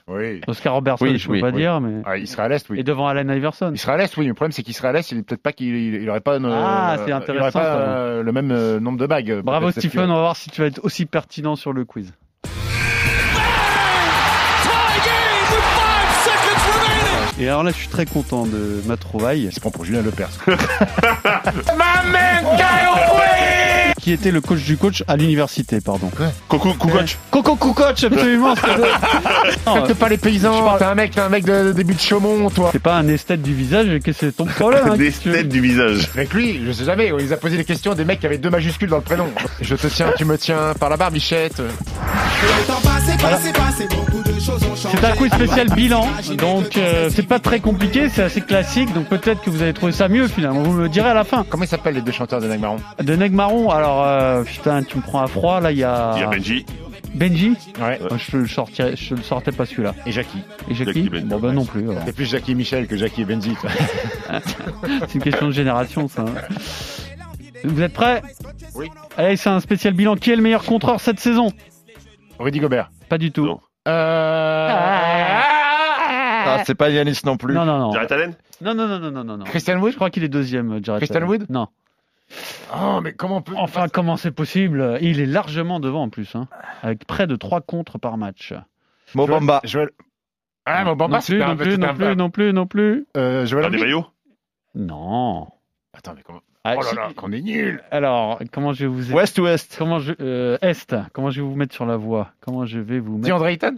Oui. 0.09 0.41
Oscar 0.49 0.75
Robertson, 0.75 1.05
Oui, 1.05 1.17
je 1.17 1.29
peux 1.29 1.35
oui, 1.35 1.41
pas 1.41 1.51
oui. 1.51 1.61
dire, 1.61 1.81
mais. 1.81 2.03
Ah, 2.05 2.17
il 2.17 2.27
serait 2.27 2.43
à 2.43 2.49
l'Est, 2.49 2.69
oui. 2.69 2.81
Et 2.81 2.83
devant 2.83 3.07
Allen 3.07 3.31
Iverson. 3.31 3.71
Il 3.73 3.79
serait 3.79 3.93
à 3.93 3.97
l'Est, 3.97 4.17
oui. 4.17 4.27
Le 4.27 4.35
problème, 4.35 4.51
c'est 4.51 4.65
qu'il 4.65 4.75
serait 4.75 4.89
à 4.89 4.93
l'Est, 4.93 5.13
il 5.13 5.19
est 5.19 5.23
peut-être 5.23 5.43
pas 5.43 5.53
qu'il 5.53 5.69
il, 5.77 6.03
il 6.03 6.11
aurait 6.11 6.21
pas, 6.21 6.39
une- 6.39 6.47
Ah, 6.53 6.97
c'est 6.99 7.11
il 7.11 7.13
intéressant, 7.13 7.43
aurait 7.43 7.53
pas 7.53 7.63
ça. 7.63 7.77
euh, 7.79 8.23
le 8.25 8.33
même 8.33 8.51
euh, 8.51 8.81
nombre 8.81 8.99
de 8.99 9.07
bagues. 9.07 9.31
euh, 9.31 9.43
Bravo 9.43 9.71
Stephen, 9.71 10.11
on 10.11 10.15
va 10.15 10.21
voir 10.21 10.35
si 10.37 10.51
tu 10.51 10.63
vas 10.63 10.67
être 10.67 10.81
aussi 10.83 11.07
pertinent 11.07 11.55
sur 11.55 11.73
le 11.73 11.85
quiz. 11.85 12.13
Et 17.39 17.49
alors 17.49 17.63
là, 17.63 17.71
je 17.71 17.77
suis 17.77 17.89
très 17.89 18.05
content 18.07 18.47
de 18.47 18.83
ma 18.87 18.97
trouvaille. 18.97 19.45
Il 19.45 19.53
se 19.53 19.61
prend 19.61 19.71
pour 19.71 19.85
Julien 19.85 20.03
Lepers. 20.03 20.31
Qui 24.01 24.13
était 24.13 24.31
le 24.31 24.41
coach 24.41 24.65
du 24.65 24.77
coach 24.77 25.05
à 25.07 25.17
l'université, 25.17 25.81
pardon. 25.81 26.11
Coucou, 26.49 26.73
Kukoc. 26.75 27.19
Coco 27.31 27.57
Coach, 27.57 28.05
absolument. 28.05 28.55
Capte 29.65 29.95
pas 29.95 30.09
les 30.09 30.19
paysans, 30.19 30.77
t'es 30.79 30.85
un 30.85 30.95
mec, 30.95 31.13
t'es 31.13 31.21
un 31.21 31.29
mec 31.29 31.45
de, 31.45 31.69
de 31.69 31.73
début 31.73 31.95
de 31.95 32.01
Chaumont, 32.01 32.51
toi. 32.51 32.71
C'est 32.73 32.83
pas 32.83 32.97
un 32.97 33.09
esthète 33.09 33.43
du 33.43 33.55
visage, 33.55 33.87
qu'est-ce 34.05 34.21
que 34.21 34.27
c'est 34.27 34.33
ton 34.33 34.47
problème 34.47 34.83
hein, 34.89 34.97
veux 34.97 35.11
têtes 35.11 35.49
du 35.49 35.61
visage. 35.61 36.11
Avec 36.15 36.33
lui, 36.35 36.61
je 36.67 36.73
sais 36.73 36.85
jamais, 36.85 37.13
il 37.19 37.33
a 37.33 37.37
posé 37.37 37.57
des 37.57 37.65
questions 37.65 37.93
à 37.93 37.95
des 37.95 38.05
mecs 38.05 38.21
qui 38.21 38.27
avaient 38.27 38.39
deux 38.39 38.51
majuscules 38.51 38.89
dans 38.89 38.97
le 38.97 39.03
prénom. 39.03 39.29
Je 39.61 39.75
te 39.75 39.87
tiens, 39.87 40.13
tu 40.17 40.25
me 40.25 40.37
tiens 40.37 40.75
par 40.79 40.91
la 40.91 40.97
barbichette. 40.97 41.59
Le 41.59 42.67
temps 42.67 42.81
passé, 42.83 43.17
passé, 43.21 43.53
passé, 43.53 43.89
beaucoup 43.89 44.23
de 44.23 44.23
choses 44.23 44.23
ont 44.23 44.31
changé. 44.31 44.32
C'est 44.47 45.05
un 45.05 45.13
quiz 45.13 45.33
spécial 45.33 45.69
bilan, 45.71 46.05
donc 46.37 46.77
euh, 46.77 47.09
c'est 47.11 47.27
pas 47.27 47.39
très 47.39 47.61
compliqué, 47.61 48.09
c'est 48.09 48.23
assez 48.25 48.41
classique, 48.41 48.93
donc 48.93 49.07
peut-être 49.07 49.41
que 49.41 49.51
vous 49.51 49.63
allez 49.63 49.73
trouver 49.73 49.93
ça 49.93 50.09
mieux 50.09 50.27
finalement, 50.27 50.63
vous 50.63 50.73
me 50.73 50.83
le 50.83 50.89
direz 50.89 51.11
à 51.11 51.15
la 51.15 51.23
fin. 51.23 51.45
Comment 51.49 51.63
ils 51.63 51.69
s'appellent 51.69 51.95
les 51.95 52.01
deux 52.03 52.11
chanteurs 52.13 52.41
de 52.41 52.49
Nagmaron 52.49 52.79
De 53.01 53.15
Neg 53.15 53.33
Marron, 53.33 53.71
alors 53.71 54.03
euh, 54.05 54.43
putain, 54.43 54.83
tu 54.83 54.97
me 54.97 55.03
prends 55.03 55.23
à 55.23 55.29
froid, 55.29 55.61
là 55.61 55.71
il 55.71 55.79
y 55.79 55.85
a... 55.85 56.13
Il 56.17 56.21
y 56.21 56.25
a 56.25 56.27
Benji. 56.29 56.67
Benji 57.15 57.51
Ouais. 57.81 58.01
Moi, 58.01 58.19
je 58.19 58.37
le 58.39 58.49
sortirais, 58.49 58.97
je 58.97 59.15
le 59.15 59.23
sortais 59.23 59.53
pas 59.53 59.65
celui-là. 59.67 59.95
Et 60.07 60.13
Jackie. 60.13 60.39
Et 60.69 60.75
Jackie, 60.75 60.93
Jackie 60.95 61.09
Benji, 61.11 61.25
Bon 61.27 61.39
bah 61.39 61.49
ouais. 61.49 61.55
non 61.55 61.65
plus. 61.65 61.89
alors. 61.91 62.03
C'est 62.07 62.15
plus 62.17 62.25
Jackie 62.27 62.55
Michel 62.57 62.87
que 62.89 62.97
Jackie 62.97 63.23
et 63.23 63.25
Benzi. 63.27 63.55
toi. 63.61 63.71
C'est 65.07 65.15
une 65.15 65.21
question 65.23 65.47
de 65.49 65.53
génération 65.53 66.09
ça. 66.09 66.23
hein. 66.23 66.55
Vous 67.65 67.81
êtes 67.83 67.93
prêts? 67.93 68.23
Oui. 68.75 68.89
Allez, 69.17 69.37
c'est 69.37 69.51
un 69.51 69.61
spécial 69.61 69.93
bilan. 69.95 70.17
Qui 70.17 70.33
est 70.33 70.37
le 70.37 70.43
meilleur 70.43 70.65
contreur 70.65 71.01
cette 71.01 71.21
saison? 71.21 71.53
Rudy 72.41 72.59
Gobert. 72.59 72.91
Pas 73.09 73.19
du 73.19 73.31
tout. 73.31 73.45
Non. 73.45 73.61
Euh... 73.89 74.69
Ah, 76.45 76.63
c'est 76.65 76.75
pas 76.75 76.91
Yanis 76.91 77.21
non 77.25 77.37
plus. 77.37 77.55
Non, 77.55 77.65
non, 77.65 77.79
non. 77.79 77.93
Jared 77.93 78.13
Allen 78.13 78.35
Non, 78.61 78.75
non, 78.75 78.87
non, 78.87 78.99
non, 78.99 79.11
non, 79.11 79.25
non. 79.25 79.37
non. 79.39 79.45
Christian 79.45 79.79
Je 79.79 79.83
Wood 79.83 79.95
crois 79.95 80.11
qu'il 80.11 80.25
est 80.25 80.29
deuxième, 80.29 80.85
Jared 80.85 81.01
Christian 81.01 81.17
Allen. 81.17 81.29
Wood? 81.29 81.47
Non. 81.51 81.69
Oh, 82.75 83.01
mais 83.03 83.13
comment 83.13 83.39
on 83.39 83.43
peut... 83.43 83.55
Enfin, 83.57 83.89
comment 83.89 84.17
c'est 84.17 84.31
possible? 84.31 84.99
Il 85.01 85.21
est 85.21 85.27
largement 85.27 85.81
devant 85.81 86.03
en 86.05 86.09
plus, 86.09 86.35
hein, 86.35 86.49
avec 86.83 87.05
près 87.07 87.27
de 87.27 87.37
3 87.37 87.61
contres 87.61 87.99
par 87.99 88.17
match. 88.17 88.55
Mobamba. 89.15 89.61
Joël... 89.65 89.91
Ah, 90.65 90.85
mon 90.85 90.95
Bamba, 90.95 91.17
non 91.19 91.23
plus, 91.23 91.39
non 91.41 91.57
plus, 91.57 91.77
non 91.77 91.95
plus, 91.95 92.17
non 92.17 92.31
plus, 92.31 92.53
non 92.53 92.67
plus. 92.67 93.07
Euh, 93.17 93.45
Joël 93.47 93.69
des 93.71 93.79
maillots 93.79 94.07
Non. 94.77 95.49
Attends, 95.93 96.15
mais 96.17 96.23
comment... 96.23 96.41
Ah, 96.65 96.75
Oh 96.79 96.83
là 96.83 96.93
là, 96.95 97.13
qu'on 97.17 97.33
est 97.33 97.41
nul 97.41 97.83
Alors, 97.91 98.41
comment 98.53 98.73
je 98.73 98.87
vais 98.87 98.91
vous 98.93 99.13
West 99.13 99.39
ou 99.41 99.49
Est 99.49 99.77
Comment 99.77 99.99
je 99.99 100.13
euh, 100.21 100.59
Est 100.63 100.95
Comment 101.13 101.31
je 101.31 101.41
vais 101.41 101.47
vous 101.49 101.57
mettre 101.57 101.75
sur 101.75 101.87
la 101.87 101.97
voie? 101.97 102.31
Comment 102.41 102.65
je 102.67 102.79
vais 102.79 103.01
vous 103.01 103.17
mettre 103.17 103.29
DeAndre 103.29 103.47
Ayton 103.49 103.77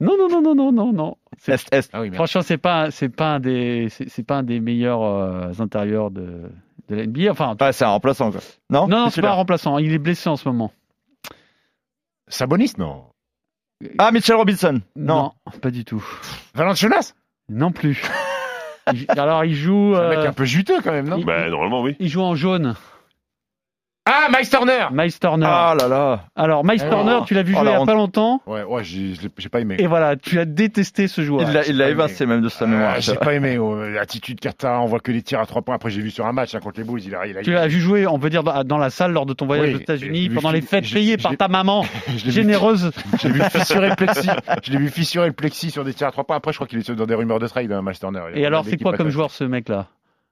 Non, 0.00 0.16
non, 0.18 0.28
non, 0.28 0.42
non, 0.42 0.54
non, 0.54 0.72
non, 0.72 0.92
non. 0.92 1.16
Est, 1.46 1.72
Est. 1.72 1.88
Ah 1.92 2.00
oui, 2.02 2.10
merde. 2.10 2.16
Franchement, 2.16 2.42
c'est 2.42 2.58
pas, 2.58 2.90
c'est 2.90 3.08
pas 3.08 3.34
un 3.36 3.40
des, 3.40 3.88
c'est 3.88 4.26
pas 4.26 4.36
un 4.36 4.42
des 4.42 4.60
meilleurs 4.60 5.02
euh, 5.02 5.52
intérieurs 5.58 6.10
de, 6.10 6.50
de 6.88 6.94
la 6.96 7.06
NBA. 7.06 7.30
Enfin, 7.30 7.56
Ouais, 7.58 7.72
c'est 7.72 7.84
un 7.84 7.90
remplaçant, 7.90 8.30
quoi. 8.30 8.40
Non 8.68 8.86
non, 8.88 9.04
non, 9.04 9.10
c'est 9.10 9.22
pas 9.22 9.30
un 9.30 9.34
remplaçant. 9.34 9.78
Il 9.78 9.92
est 9.94 9.98
blessé 9.98 10.28
en 10.28 10.36
ce 10.36 10.46
moment. 10.46 10.70
Sabonis, 12.28 12.74
non. 12.76 13.04
Ah, 13.96 14.10
Mitchell 14.12 14.36
Robinson. 14.36 14.80
Non. 14.96 15.32
pas 15.62 15.70
du 15.70 15.84
tout. 15.84 16.04
Valanciunas? 16.54 17.14
Non 17.48 17.72
plus. 17.72 18.02
Il- 18.92 19.06
Alors, 19.18 19.44
il 19.44 19.54
joue. 19.54 19.94
C'est 19.94 20.00
un 20.04 20.08
mec 20.08 20.18
euh, 20.18 20.28
un 20.28 20.32
peu 20.32 20.44
juteux 20.44 20.80
quand 20.82 20.92
même, 20.92 21.08
non 21.08 21.16
il- 21.18 21.24
Bah, 21.24 21.48
normalement, 21.48 21.82
oui. 21.82 21.96
Il 22.00 22.08
joue 22.08 22.22
en 22.22 22.34
jaune. 22.34 22.74
Ah, 24.10 24.28
Mike 24.32 24.48
Turner 24.48 24.86
Miles 24.90 25.18
Turner. 25.18 25.46
Ah 25.46 25.74
là 25.78 25.86
là. 25.88 26.20
Alors, 26.34 26.64
Miles 26.64 26.80
Oh. 26.86 26.88
Turner, 26.90 27.18
tu 27.26 27.34
l'as 27.34 27.42
vu 27.42 27.52
Oh, 27.54 27.58
jouer 27.58 27.64
la 27.66 27.70
il 27.70 27.74
y 27.74 27.76
a 27.76 27.80
honte. 27.82 27.86
pas 27.86 27.94
longtemps. 27.94 28.42
Ouais, 28.46 28.62
ouais, 28.62 28.82
j'ai 28.84 29.14
je 29.14 29.22
l'ai- 29.22 29.28
j'ai 29.36 29.48
pas 29.48 29.60
aimé. 29.60 29.76
Et 29.78 29.86
voilà, 29.86 30.16
tu 30.16 30.38
as 30.40 30.44
détesté 30.44 31.08
ce 31.08 31.20
joueur. 31.22 31.42
Il 31.46 31.52
l'a 31.52 31.66
il 31.66 31.76
l'a 31.76 31.88
évincé 31.90 32.24
même 32.24 32.40
de 32.40 32.48
sa 32.48 32.66
mémoire. 32.66 32.94
Ah, 32.96 33.00
j'ai 33.00 33.14
pas 33.16 33.34
aimé. 33.34 33.58
oh, 33.58 33.76
L'attitude 33.84 34.40
Kata, 34.40 34.80
on 34.80 34.86
voit 34.86 35.00
que 35.00 35.12
les 35.12 35.22
tirs 35.22 35.40
à 35.40 35.46
trois 35.46 35.62
points. 35.62 35.74
Après, 35.74 35.90
j'ai 35.90 36.00
vu 36.00 36.10
sur 36.10 36.26
un 36.26 36.32
match 36.32 36.54
hein, 36.54 36.60
contre 36.60 36.78
les 36.80 36.84
Bulls, 36.86 37.02
il 37.04 37.14
a, 37.14 37.26
il 37.26 37.36
a 37.36 37.42
Tu 37.42 37.52
l'as 37.52 37.66
vu 37.66 37.80
jouer, 37.80 38.06
on 38.06 38.16
veut 38.18 38.30
dire, 38.30 38.42
dans 38.42 38.64
dans 38.64 38.78
la 38.78 38.90
salle 38.90 39.12
lors 39.12 39.26
de 39.26 39.32
ton 39.34 39.46
voyage 39.46 39.68
Oui, 39.68 39.74
aux 39.74 39.80
États-Unis, 39.80 40.28
vu 40.28 40.34
pendant 40.36 40.50
les 40.52 40.62
fêtes 40.62 40.90
payées 40.90 41.16
par 41.18 41.36
ta 41.36 41.48
maman 41.48 41.84
je 42.06 42.12
l'ai 42.12 42.18
vu- 42.18 42.30
généreuse. 42.30 42.90
Je 43.20 43.28
l'ai 43.28 43.34
vu 43.34 43.40
fissurer 43.50 43.90
le 43.90 43.96
plexi. 43.96 44.28
Je 44.64 44.72
l'ai 44.72 44.78
vu 44.78 44.88
fissurer 44.88 45.26
le 45.26 45.32
plexi 45.34 45.70
sur 45.70 45.84
des 45.84 45.92
tirs 45.92 46.08
à 46.08 46.12
trois 46.12 46.24
points. 46.24 46.36
Après, 46.36 46.52
je 46.52 46.56
crois 46.58 46.66
qu'il 46.66 46.78
est 46.78 46.90
dans 46.90 47.06
des 47.06 47.14
rumeurs 47.14 47.38
de 47.40 47.46
trade, 47.46 47.70
hein, 47.72 47.82
Miles 47.84 47.98
Turner. 47.98 48.20
Il 48.32 48.38
a- 48.38 48.40
Et 48.40 48.46
alors, 48.46 48.62
il 48.64 48.68
a 48.68 48.70
c'est 48.70 48.76
quoi 48.82 48.96
comme 48.96 49.10
joueur 49.10 49.30
ce 49.30 49.44
mec-là? 49.44 49.86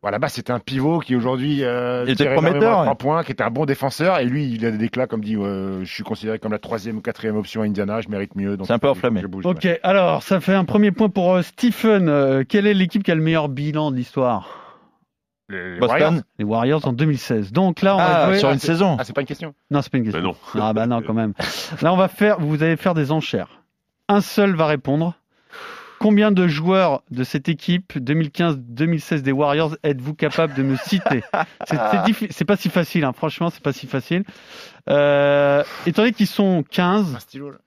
Voilà, 0.06 0.20
bah, 0.20 0.28
c'était 0.28 0.52
un 0.52 0.60
pivot 0.60 1.00
qui 1.00 1.16
aujourd'hui 1.16 1.64
euh, 1.64 2.04
Il 2.06 2.12
était 2.12 2.32
prometteur, 2.32 2.78
à 2.78 2.82
trois 2.82 2.88
ouais. 2.90 2.94
points, 2.94 3.24
qui 3.24 3.32
était 3.32 3.42
un 3.42 3.50
bon 3.50 3.64
défenseur. 3.66 4.20
Et 4.20 4.24
lui, 4.24 4.48
il 4.52 4.64
a 4.64 4.70
des 4.70 4.78
déclats 4.78 5.08
comme 5.08 5.20
dit, 5.20 5.34
euh, 5.34 5.80
je 5.84 5.92
suis 5.92 6.04
considéré 6.04 6.38
comme 6.38 6.52
la 6.52 6.60
troisième 6.60 6.98
ou 6.98 7.00
quatrième 7.00 7.36
option 7.36 7.62
à 7.62 7.64
Indiana. 7.64 8.00
Je 8.00 8.08
mérite 8.08 8.36
mieux. 8.36 8.56
C'est 8.62 8.72
un 8.72 8.78
peu 8.78 8.88
enflammé. 8.88 9.20
je 9.20 9.26
bouge, 9.26 9.44
Ok, 9.44 9.64
ouais. 9.64 9.80
alors 9.82 10.22
ça 10.22 10.38
fait 10.38 10.54
un 10.54 10.64
premier 10.64 10.92
point 10.92 11.08
pour 11.08 11.34
euh, 11.34 11.42
Stephen. 11.42 12.08
Euh, 12.08 12.44
quelle 12.48 12.68
est 12.68 12.74
l'équipe 12.74 13.02
qui 13.02 13.10
a 13.10 13.16
le 13.16 13.20
meilleur 13.20 13.48
bilan 13.48 13.90
de 13.90 13.96
l'histoire? 13.96 14.84
Les- 15.48 15.80
Boston. 15.80 15.88
Warriors. 16.00 16.22
Les 16.38 16.44
Warriors 16.44 16.86
en 16.86 16.92
2016. 16.92 17.50
Donc 17.50 17.82
là, 17.82 17.94
on 17.96 17.98
va 17.98 18.04
Ah, 18.06 18.26
jouer. 18.28 18.38
sur 18.38 18.50
une 18.52 18.60
c'est- 18.60 18.66
saison. 18.68 18.96
Ah, 19.00 19.02
c'est 19.02 19.12
pas 19.12 19.22
une 19.22 19.26
question? 19.26 19.54
Non, 19.72 19.82
c'est 19.82 19.90
pas 19.90 19.98
une 19.98 20.04
question. 20.04 20.22
Non. 20.22 20.36
Ah 20.54 20.72
bah 20.72 20.86
non, 20.86 21.02
quand 21.04 21.14
même. 21.14 21.32
Là, 21.82 21.92
on 21.92 21.96
va 21.96 22.06
faire. 22.06 22.38
Vous 22.38 22.62
allez 22.62 22.76
faire 22.76 22.94
des 22.94 23.10
enchères. 23.10 23.60
Un 24.08 24.20
seul 24.20 24.54
va 24.54 24.66
répondre. 24.66 25.14
Combien 25.98 26.30
de 26.30 26.46
joueurs 26.46 27.02
de 27.10 27.24
cette 27.24 27.48
équipe 27.48 27.96
2015-2016 27.96 29.22
des 29.22 29.32
Warriors 29.32 29.76
êtes-vous 29.82 30.14
capable 30.14 30.54
de 30.54 30.62
me 30.62 30.76
citer? 30.76 31.22
C'est 31.66 31.78
c'est 32.30 32.44
pas 32.44 32.56
si 32.56 32.68
facile, 32.68 33.04
hein. 33.04 33.12
franchement, 33.12 33.50
c'est 33.50 33.62
pas 33.62 33.72
si 33.72 33.86
facile. 33.86 34.24
Euh, 34.88 35.64
étant 35.86 36.02
donné 36.02 36.12
qu'ils 36.12 36.26
sont 36.26 36.64
15, 36.70 37.14
Un 37.14 37.18
stylo, 37.18 37.50
là. 37.50 37.58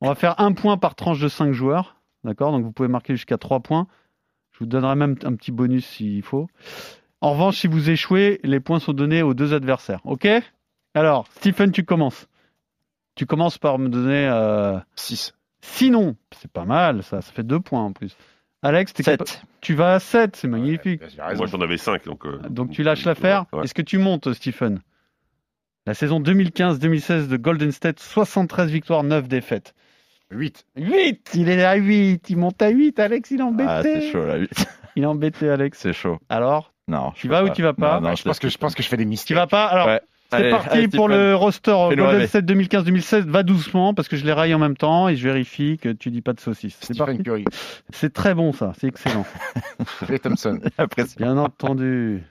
on 0.00 0.08
va 0.08 0.14
faire 0.14 0.40
un 0.40 0.52
point 0.52 0.76
par 0.76 0.94
tranche 0.94 1.20
de 1.20 1.28
5 1.28 1.52
joueurs. 1.52 1.96
D'accord? 2.24 2.52
Donc 2.52 2.64
vous 2.64 2.72
pouvez 2.72 2.88
marquer 2.88 3.14
jusqu'à 3.14 3.38
3 3.38 3.60
points. 3.60 3.86
Je 4.52 4.60
vous 4.60 4.66
donnerai 4.66 4.94
même 4.94 5.16
un 5.24 5.34
petit 5.34 5.50
bonus 5.52 5.86
s'il 5.86 6.22
faut. 6.22 6.48
En 7.20 7.32
revanche, 7.32 7.58
si 7.58 7.66
vous 7.66 7.90
échouez, 7.90 8.40
les 8.44 8.60
points 8.60 8.80
sont 8.80 8.92
donnés 8.92 9.22
aux 9.22 9.34
deux 9.34 9.54
adversaires. 9.54 10.00
Ok? 10.04 10.28
Alors, 10.94 11.26
Stephen, 11.36 11.72
tu 11.72 11.84
commences. 11.84 12.28
Tu 13.14 13.26
commences 13.26 13.58
par 13.58 13.78
me 13.78 13.88
donner. 13.88 14.26
Euh... 14.28 14.78
6. 15.62 15.78
Sinon, 15.84 16.16
c'est 16.36 16.50
pas 16.50 16.64
mal, 16.64 17.02
ça, 17.02 17.20
ça 17.22 17.32
fait 17.32 17.42
2 17.42 17.60
points 17.60 17.82
en 17.84 17.92
plus. 17.92 18.16
Alex, 18.62 18.92
t'es 18.92 19.02
capa- 19.02 19.24
7. 19.26 19.42
tu 19.60 19.74
vas 19.74 19.94
à 19.94 20.00
7, 20.00 20.36
c'est 20.36 20.46
magnifique. 20.48 21.02
Raison. 21.18 21.38
Moi, 21.38 21.46
j'en 21.46 21.60
avais 21.60 21.78
5. 21.78 22.04
Donc, 22.04 22.24
euh, 22.26 22.38
Donc 22.48 22.70
tu 22.70 22.82
lâches 22.82 23.04
l'affaire. 23.04 23.46
Ouais. 23.52 23.64
Est-ce 23.64 23.74
que 23.74 23.82
tu 23.82 23.98
montes, 23.98 24.32
Stephen? 24.34 24.80
La 25.86 25.94
saison 25.94 26.20
2015-2016 26.20 27.26
de 27.28 27.36
Golden 27.36 27.72
State, 27.72 27.98
73 27.98 28.70
victoires, 28.70 29.02
9 29.02 29.26
défaites. 29.26 29.74
8. 30.30 30.64
8 30.76 31.30
Il 31.34 31.48
est 31.48 31.64
à 31.64 31.74
8 31.74 32.30
Il 32.30 32.36
monte 32.36 32.62
à 32.62 32.68
8, 32.68 32.98
Alex, 33.00 33.30
il 33.32 33.40
est 33.40 33.42
embêté. 33.42 33.68
Ah, 33.70 33.82
c'est 33.82 34.10
chaud 34.12 34.24
là. 34.24 34.36
Il 34.94 35.02
est 35.04 35.06
embêté, 35.06 35.48
Alex. 35.48 35.78
C'est 35.78 35.92
chaud. 35.94 36.18
Alors, 36.28 36.72
Non. 36.86 37.12
Tu 37.16 37.26
vas 37.26 37.42
ou 37.44 37.48
tu 37.48 37.62
vas 37.62 37.72
pas 37.72 37.98
Non, 38.00 38.10
non, 38.10 38.14
je, 38.14 38.22
pense 38.24 38.38
que, 38.38 38.48
je 38.50 38.58
pense 38.58 38.74
que 38.74 38.82
je 38.82 38.88
fais 38.88 38.98
des 38.98 39.04
tu 39.04 39.08
mystiques. 39.08 39.34
vas 39.36 39.46
pas? 39.46 39.64
Alors, 39.66 39.86
Ouais. 39.86 40.00
C'est 40.38 40.50
parti 40.50 40.68
allez, 40.70 40.88
pour 40.88 41.08
le 41.08 41.34
roster 41.34 41.70
Fais-nous 41.70 42.02
Golden 42.02 42.06
rêver. 42.06 42.26
State 42.26 42.44
2015-2016. 42.46 43.20
Va 43.28 43.42
doucement 43.42 43.94
parce 43.94 44.08
que 44.08 44.16
je 44.16 44.24
les 44.24 44.32
raille 44.32 44.54
en 44.54 44.58
même 44.58 44.76
temps 44.76 45.08
et 45.08 45.16
je 45.16 45.28
vérifie 45.28 45.78
que 45.78 45.88
tu 45.90 46.10
dis 46.10 46.22
pas 46.22 46.32
de 46.32 46.40
saucisse. 46.40 46.78
C'est 46.80 46.96
parti. 46.96 47.22
Curry. 47.22 47.44
C'est 47.90 48.12
très 48.12 48.34
bon 48.34 48.52
ça, 48.52 48.72
c'est 48.78 48.88
excellent. 48.88 49.24
Clay 50.06 50.18
Thompson. 50.18 50.58
Bien 51.18 51.36
entendu. 51.38 52.22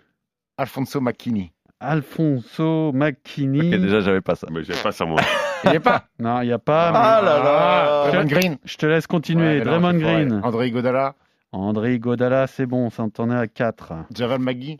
Alfonso 0.57 1.01
McKinney. 1.01 1.51
Alfonso 1.79 2.91
McKinney. 2.93 3.73
Ok, 3.73 3.81
déjà, 3.81 4.01
j'avais 4.01 4.21
pas 4.21 4.35
ça. 4.35 4.45
Mais 4.51 4.63
j'avais 4.63 4.81
pas 4.83 4.91
ça, 4.91 5.03
moi. 5.05 5.19
Il 5.65 5.71
est 5.75 5.79
pas. 5.79 6.05
Non, 6.19 6.41
il 6.41 6.47
n'y 6.47 6.53
a 6.53 6.59
pas. 6.59 6.91
mais- 6.91 6.97
Ah 7.01 7.21
là 7.23 7.39
là. 7.43 8.11
Draymond 8.11 8.27
Green. 8.27 8.57
Je 8.65 8.77
te 8.77 8.85
laisse 8.85 9.07
continuer. 9.07 9.57
Ouais, 9.59 9.61
Draymond. 9.61 9.97
Green. 9.97 10.41
André 10.43 10.69
Godala. 10.69 11.15
André 11.53 11.97
Godala, 11.97 12.45
c'est 12.47 12.65
bon, 12.67 12.89
ça 12.91 13.05
t'en 13.13 13.29
est 13.31 13.35
à 13.35 13.47
4. 13.47 13.93
Javal 14.15 14.39
McGee. 14.39 14.77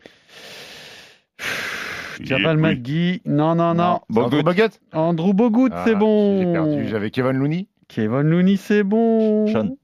Oui. 2.20 2.56
McGee. 2.56 3.22
Non, 3.26 3.54
non, 3.54 3.74
non. 3.74 4.00
Bogut. 4.08 4.24
Andrew 4.26 4.42
Bogut. 4.42 4.70
Andrew 4.92 5.32
Bogut, 5.32 5.68
Ah, 5.72 5.82
c'est 5.86 5.94
bon. 5.94 6.38
J'ai 6.40 6.52
perdu. 6.52 6.88
J'avais 6.88 7.10
Kevin 7.10 7.32
Looney. 7.32 7.68
Kevin 7.88 8.22
Looney, 8.22 8.56
c'est 8.56 8.82
bon. 8.82 9.46
Sean. 9.52 9.76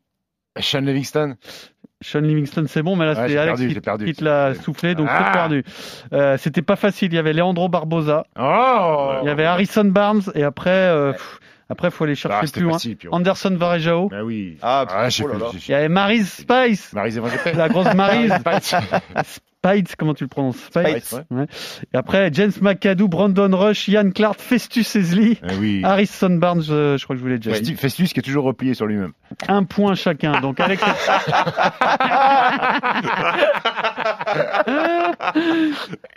Sean 0.59 0.81
Livingston. 0.81 1.37
Sean 2.01 2.21
Livingston, 2.21 2.65
c'est 2.69 2.83
bon, 2.83 2.95
mais 2.97 3.07
là, 3.07 3.11
Ouais, 3.21 3.29
c'est 3.29 3.37
Alex 3.39 3.47
perdu, 3.59 3.69
qui, 3.69 3.75
j'ai 3.75 3.81
perdu. 3.81 4.05
qui 4.07 4.13
te 4.15 4.25
l'a 4.25 4.55
soufflé, 4.55 4.95
donc 4.95 5.09
Ah. 5.11 5.25
c'est 5.27 5.33
perdu. 5.33 5.65
Euh, 6.13 6.37
C'était 6.39 6.63
pas 6.63 6.77
facile. 6.77 7.13
Il 7.13 7.17
y 7.17 7.19
avait 7.19 7.33
Leandro 7.33 7.69
Barbosa, 7.69 8.25
Oh 8.39 9.15
il 9.23 9.27
y 9.27 9.31
avait 9.31 9.45
Harrison 9.45 9.85
Barnes, 9.85 10.23
et 10.37 10.45
après, 10.45 10.71
euh, 10.71 11.11
pff, 11.13 11.41
après, 11.69 11.91
faut 11.91 12.05
aller 12.05 12.15
chercher 12.15 12.47
Ah, 12.49 12.53
plus 12.53 12.63
loin. 12.63 12.79
Anderson 13.11 13.55
Varejao. 13.57 14.09
Bah 14.11 14.23
oui. 14.25 14.59
Ah, 14.63 15.07
j'ai 15.09 15.25
oh 15.25 15.29
là 15.29 15.35
fait- 15.35 15.41
là. 15.41 15.51
Il 15.55 15.71
y 15.73 15.75
avait 15.75 15.89
Maryse 15.89 16.31
Spice, 16.33 16.93
Maryse 16.93 17.21
la 17.57 17.69
grosse 17.69 17.93
Maryse. 17.95 18.33
Spice. 18.41 18.75
Spice, 19.65 19.97
comment 19.97 20.15
tu 20.15 20.23
le 20.23 20.29
prononces 20.29 20.71
Ouais. 20.77 21.01
Et 21.93 21.97
après, 21.97 22.31
James 22.33 22.53
McAdoo, 22.61 23.09
Brandon 23.09 23.51
Rush, 23.53 23.89
Ian 23.89 24.11
Clark, 24.13 24.39
Festus 24.39 24.95
Ezli, 24.95 25.39
Eh 25.43 25.55
oui. 25.59 25.81
Harrison 25.85 26.31
Barnes, 26.31 26.63
euh, 26.71 26.97
je 26.97 27.03
crois 27.03 27.17
que 27.17 27.19
je 27.19 27.25
vous 27.25 27.29
l'ai 27.31 27.39
déjà 27.39 27.51
dit. 27.59 27.73
Festus, 27.75 27.81
Festus 27.81 28.13
qui 28.13 28.21
est 28.21 28.23
toujours 28.23 28.45
replié 28.45 28.75
sur 28.75 28.87
lui-même. 28.87 29.13
Un 29.49 29.65
point 29.65 29.97
chacun. 29.97 30.41
Donc 30.41 30.61
avec 30.61 30.79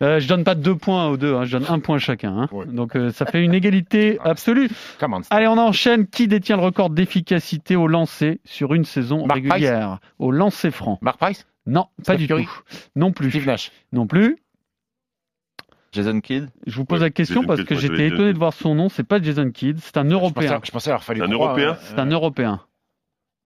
Euh, 0.02 0.20
je 0.20 0.28
donne 0.28 0.44
pas 0.44 0.56
deux 0.56 0.76
points 0.76 1.08
aux 1.08 1.18
deux, 1.18 1.36
hein, 1.36 1.44
je 1.46 1.58
donne 1.58 1.66
un 1.70 1.80
point 1.80 1.98
chacun. 1.98 2.36
hein. 2.38 2.48
Ouais. 2.52 2.66
Donc 2.66 2.96
euh, 2.96 3.12
ça 3.12 3.26
fait 3.26 3.44
une 3.44 3.54
égalité 3.54 4.20
absolue. 4.24 4.70
Come 5.00 5.14
on. 5.14 5.22
Allez, 5.30 5.48
on 5.48 5.58
enchaîne. 5.58 6.08
Qui 6.08 6.28
détient 6.28 6.58
le 6.58 6.64
record 6.64 6.90
d'efficacité 6.90 7.76
au 7.76 7.88
lancer 7.88 8.40
sur 8.46 8.74
une 8.74 8.86
saison 8.86 9.26
Mark 9.26 9.42
régulière? 9.42 10.00
Au 10.20 10.32
lancer 10.32 10.72
franc 10.72 10.98
Mark 11.02 11.18
Price? 11.20 11.46
Non, 11.66 11.88
pas 11.98 12.04
Steph 12.14 12.18
du 12.18 12.28
Curry 12.28 12.46
tout. 12.46 12.62
Non 12.96 13.12
plus. 13.12 13.30
Steve 13.30 13.46
Nash. 13.48 13.72
Non 13.92 14.08
plus. 14.08 14.38
Jason 15.92 16.22
Kidd. 16.22 16.50
Je 16.66 16.76
vous 16.76 16.86
pose 16.86 17.00
Ouais, 17.02 17.08
la 17.08 17.10
question 17.12 17.42
Jason 17.42 17.48
parce 17.48 17.60
Kidd, 17.60 17.68
que 17.68 17.74
moi, 17.74 17.82
j'étais 17.82 18.08
étonné 18.08 18.34
de 18.34 18.38
voir 18.38 18.54
son 18.54 18.76
nom. 18.76 18.88
C'est 18.90 19.04
pas 19.04 19.22
Jason 19.22 19.52
Kidd, 19.52 19.78
c'est 19.82 19.98
un 19.98 20.04
Je 20.04 20.10
pensais, 20.10 20.14
Européen. 20.16 20.60
je 20.64 20.72
pensais 20.72 20.90
avoir 20.90 21.04
fallu 21.04 21.22
Un 21.22 21.30
trois, 21.30 21.48
Européen 21.48 21.72
euh, 21.72 21.76
C'est 21.82 22.00
un 22.00 22.06
Européen. 22.06 22.62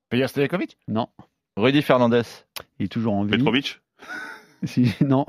Peja 0.10 0.28
Stojkovic 0.28 0.78
Non, 0.88 1.10
Rudy 1.58 1.82
Fernandez. 1.82 2.22
il 2.80 2.86
est 2.86 2.90
toujours 2.90 3.14
en 3.16 3.24
vie. 3.24 3.32
Petrovic? 3.38 3.82
Si, 4.64 4.92
non. 5.02 5.26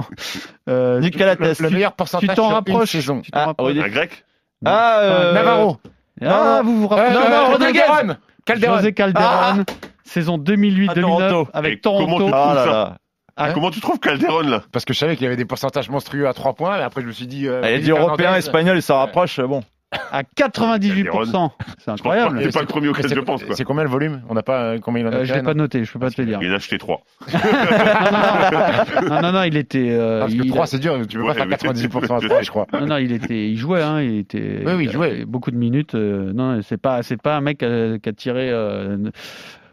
Euh, 0.69 0.99
Nicolas 1.01 1.35
le, 1.35 1.39
Tess. 1.39 1.61
le 1.61 1.69
meilleur 1.69 1.93
pourcentage 1.95 2.29
tu 2.31 2.35
t'en 2.37 2.43
sur 2.43 2.45
une 2.49 2.55
rapproches. 2.55 2.91
saison. 2.93 3.21
Tu 3.21 3.31
t'en 3.31 3.41
Ah, 3.41 3.47
rapproches. 3.47 3.69
Rudy- 3.75 3.81
Un 3.83 3.89
grec? 3.89 4.25
Ah, 4.65 5.01
euh, 5.01 5.33
Navarro. 5.35 5.79
Ah, 6.23 6.63
vous 6.65 6.81
vous 6.81 6.89
rappelez 6.89 7.15
Euh, 7.17 7.21
non, 7.21 7.27
euh, 7.35 7.47
Rodriguez. 7.49 7.81
Calderon. 7.87 8.17
Calderon. 8.47 8.77
José 8.77 8.93
Calderon, 8.95 9.65
saison 10.07 10.39
2008-2009 10.39 10.89
À 10.91 10.95
Toronto. 10.95 11.49
avec 11.53 11.73
Et 11.75 11.81
comment 11.83 12.07
Toronto. 12.07 12.27
tu- 12.27 12.33
Ah 12.35 12.55
ça. 12.65 12.97
Ah. 13.39 13.53
Comment 13.53 13.71
tu 13.71 13.81
trouves 13.81 13.99
Calderon 14.01 14.41
là 14.49 14.63
Parce 14.73 14.85
que 14.87 14.95
je 14.95 14.99
savais 14.99 15.15
qu'il 15.17 15.25
y 15.25 15.27
avait 15.27 15.37
des 15.37 15.45
pourcentages 15.45 15.91
monstrueux 15.91 16.27
à 16.27 16.33
3 16.33 16.55
points, 16.55 16.79
mais 16.79 16.85
après 16.85 17.03
je 17.03 17.07
me 17.07 17.13
suis 17.13 17.27
dit. 17.27 17.47
euh, 17.47 17.61
Elle 17.63 17.75
Rudy 17.75 17.85
dit 17.85 17.91
européen, 17.91 18.35
espagnol, 18.35 18.77
il 18.79 18.83
s'en 18.83 18.97
rapproche. 18.99 19.41
Bon. 19.41 19.63
à 20.11 20.23
98%. 20.25 21.51
C'est 21.79 21.91
incroyable. 21.91 22.41
C'est 22.43 22.53
pas 22.53 22.61
le 22.61 22.67
premier 22.67 22.89
auquel 22.89 23.07
je 23.09 23.21
pense. 23.21 23.45
Quoi. 23.45 23.55
C'est 23.55 23.63
combien 23.65 23.85
le 23.85 23.89
volume 23.91 24.23
On 24.29 24.35
n'a 24.35 24.43
pas 24.43 24.63
euh, 24.63 24.79
combien 24.81 25.03
il 25.03 25.07
en 25.07 25.13
a 25.13 25.17
Euh, 25.19 25.25
je 25.25 25.33
l'ai 25.35 25.43
pas 25.43 25.55
noté, 25.55 25.85
je 25.85 25.93
peux 25.93 25.99
pas 26.01 26.11
te 26.11 26.21
le 26.21 26.27
dire. 26.27 26.39
Il 26.43 26.49
en 26.51 26.55
a 26.55 26.57
acheté 26.57 26.77
trois. 26.79 27.03
non, 27.33 27.39
non, 28.11 29.09
non, 29.11 29.23
non, 29.23 29.33
non, 29.33 29.43
il 29.45 29.57
était. 29.57 29.91
euh, 29.91 30.17
Ah, 30.17 30.21
Parce 30.25 30.35
que 30.35 30.43
il, 30.43 30.51
3 30.51 30.67
c'est 30.67 30.79
dur, 30.79 30.99
tu 31.09 31.17
peux 31.19 31.23
Ouais, 31.23 31.29
pas 31.29 31.35
faire 31.35 31.47
mais 31.47 31.57
98% 31.57 32.17
à 32.17 32.21
c'est- 32.21 32.27
3, 32.29 32.43
je 32.43 32.51
crois. 32.51 32.67
non, 32.73 32.87
non, 32.87 32.97
il 32.97 33.13
était, 33.13 33.49
il 33.51 33.57
jouait, 33.57 33.83
hein, 33.83 34.01
il 34.01 34.19
était. 34.19 34.63
Oui, 34.67 34.73
oui, 34.77 34.85
il 34.87 34.91
jouait. 34.93 35.25
Beaucoup 35.25 35.51
de 35.51 35.57
minutes. 35.57 35.95
euh, 35.95 36.33
non, 36.33 36.61
c'est 36.63 36.81
pas, 36.81 37.03
c'est 37.03 37.21
pas 37.21 37.37
un 37.37 37.41
mec 37.41 37.59
qui 37.59 37.65
a 38.09 38.13
tiré. 38.13 38.51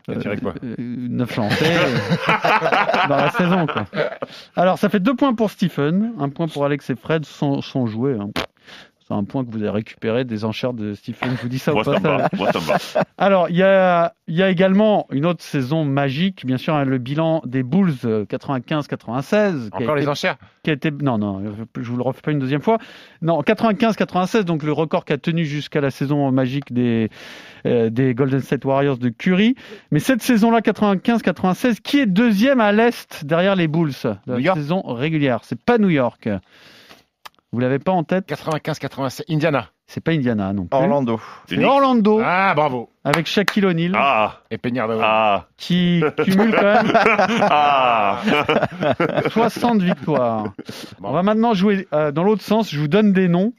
Euh, 0.09 0.35
quoi 0.41 0.53
9 0.77 1.35
lancers 1.37 1.85
euh, 1.87 3.07
dans 3.07 3.15
la 3.15 3.31
saison. 3.31 3.65
Quoi. 3.67 3.85
Alors, 4.55 4.77
ça 4.77 4.89
fait 4.89 4.99
deux 4.99 5.15
points 5.15 5.33
pour 5.33 5.49
Stephen, 5.49 6.13
un 6.19 6.29
point 6.29 6.47
pour 6.47 6.65
Alex 6.65 6.89
et 6.89 6.95
Fred 6.95 7.25
sans, 7.25 7.61
sans 7.61 7.85
jouer. 7.85 8.17
hein. 8.19 8.29
C'est 9.07 9.13
un 9.13 9.23
point 9.23 9.43
que 9.43 9.51
vous 9.51 9.57
avez 9.61 9.69
récupéré 9.69 10.23
des 10.23 10.45
enchères 10.45 10.73
de 10.73 10.93
Stephen. 10.93 11.31
Je 11.35 11.41
vous 11.41 11.49
dis 11.49 11.59
ça 11.59 11.73
va. 11.73 11.81
Me 11.99 12.59
va. 12.59 12.77
Alors, 13.17 13.49
il 13.49 13.55
y 13.57 13.63
a, 13.63 14.13
il 14.27 14.35
y 14.35 14.41
a 14.43 14.49
également 14.49 15.07
une 15.11 15.25
autre 15.25 15.43
saison 15.43 15.83
magique, 15.83 16.45
bien 16.45 16.57
sûr, 16.57 16.73
hein, 16.73 16.85
le 16.85 16.97
bilan 16.99 17.41
des 17.45 17.63
Bulls 17.63 17.93
euh, 18.05 18.25
95-96. 18.25 19.69
qui 19.69 19.73
a 19.73 19.75
Encore 19.83 19.95
les 19.95 20.03
été- 20.03 20.09
enchères 20.11 20.37
qui 20.63 20.69
a 20.69 20.73
été 20.73 20.91
non 20.91 21.17
non 21.17 21.41
je 21.77 21.91
vous 21.91 21.97
le 21.97 22.03
refais 22.03 22.21
pas 22.21 22.31
une 22.31 22.39
deuxième 22.39 22.61
fois 22.61 22.77
non 23.21 23.41
95 23.41 23.97
96 23.97 24.45
donc 24.45 24.63
le 24.63 24.71
record 24.71 25.03
qui 25.03 25.11
a 25.11 25.17
tenu 25.17 25.43
jusqu'à 25.43 25.81
la 25.81 25.91
saison 25.91 26.31
magique 26.31 26.71
des 26.71 27.09
euh, 27.65 27.89
des 27.89 28.13
Golden 28.13 28.39
State 28.39 28.63
Warriors 28.63 28.97
de 28.97 29.09
Curry 29.09 29.55
mais 29.91 29.99
cette 29.99 30.21
saison 30.21 30.51
là 30.51 30.61
95 30.61 31.21
96 31.21 31.81
qui 31.81 31.99
est 31.99 32.05
deuxième 32.05 32.61
à 32.61 32.71
l'est 32.71 33.25
derrière 33.25 33.57
les 33.57 33.67
Bulls 33.67 33.91
de 33.91 34.15
la 34.25 34.35
New 34.35 34.39
York 34.39 34.57
saison 34.57 34.81
régulière? 34.85 35.41
C'est 35.43 35.61
pas 35.61 35.77
New 35.77 35.89
York 35.89 36.29
vous 37.53 37.59
l'avez 37.59 37.79
pas 37.79 37.91
en 37.93 38.03
tête 38.03 38.27
95-87, 38.27 39.23
Indiana. 39.29 39.67
c'est 39.87 40.01
pas 40.03 40.11
Indiana 40.11 40.51
non 40.51 40.65
plus. 40.65 40.77
Orlando. 40.77 41.19
c'est 41.47 41.63
Orlando. 41.63 42.19
Ah, 42.23 42.53
bravo. 42.55 42.89
avec 43.05 43.27
Shaquille 43.27 43.65
O'Neal. 43.65 43.93
Ah. 43.95 44.41
Et 44.51 44.57
Peignard 44.57 44.87
de 44.89 44.97
Ah. 45.01 45.45
Qui 45.55 46.03
cumule 46.25 46.53
quand 46.53 46.61
même 46.63 46.91
Ah. 47.41 48.19
60 49.29 49.81
victoires. 49.81 50.45
On 51.01 51.11
va 51.13 51.23
maintenant 51.23 51.53
jouer 51.53 51.87
euh, 51.93 52.11
dans 52.11 52.23
l'autre 52.23 52.41
sens. 52.43 52.69
Je 52.71 52.79
vous 52.79 52.87
donne 52.87 53.13
des 53.13 53.27
noms 53.27 53.53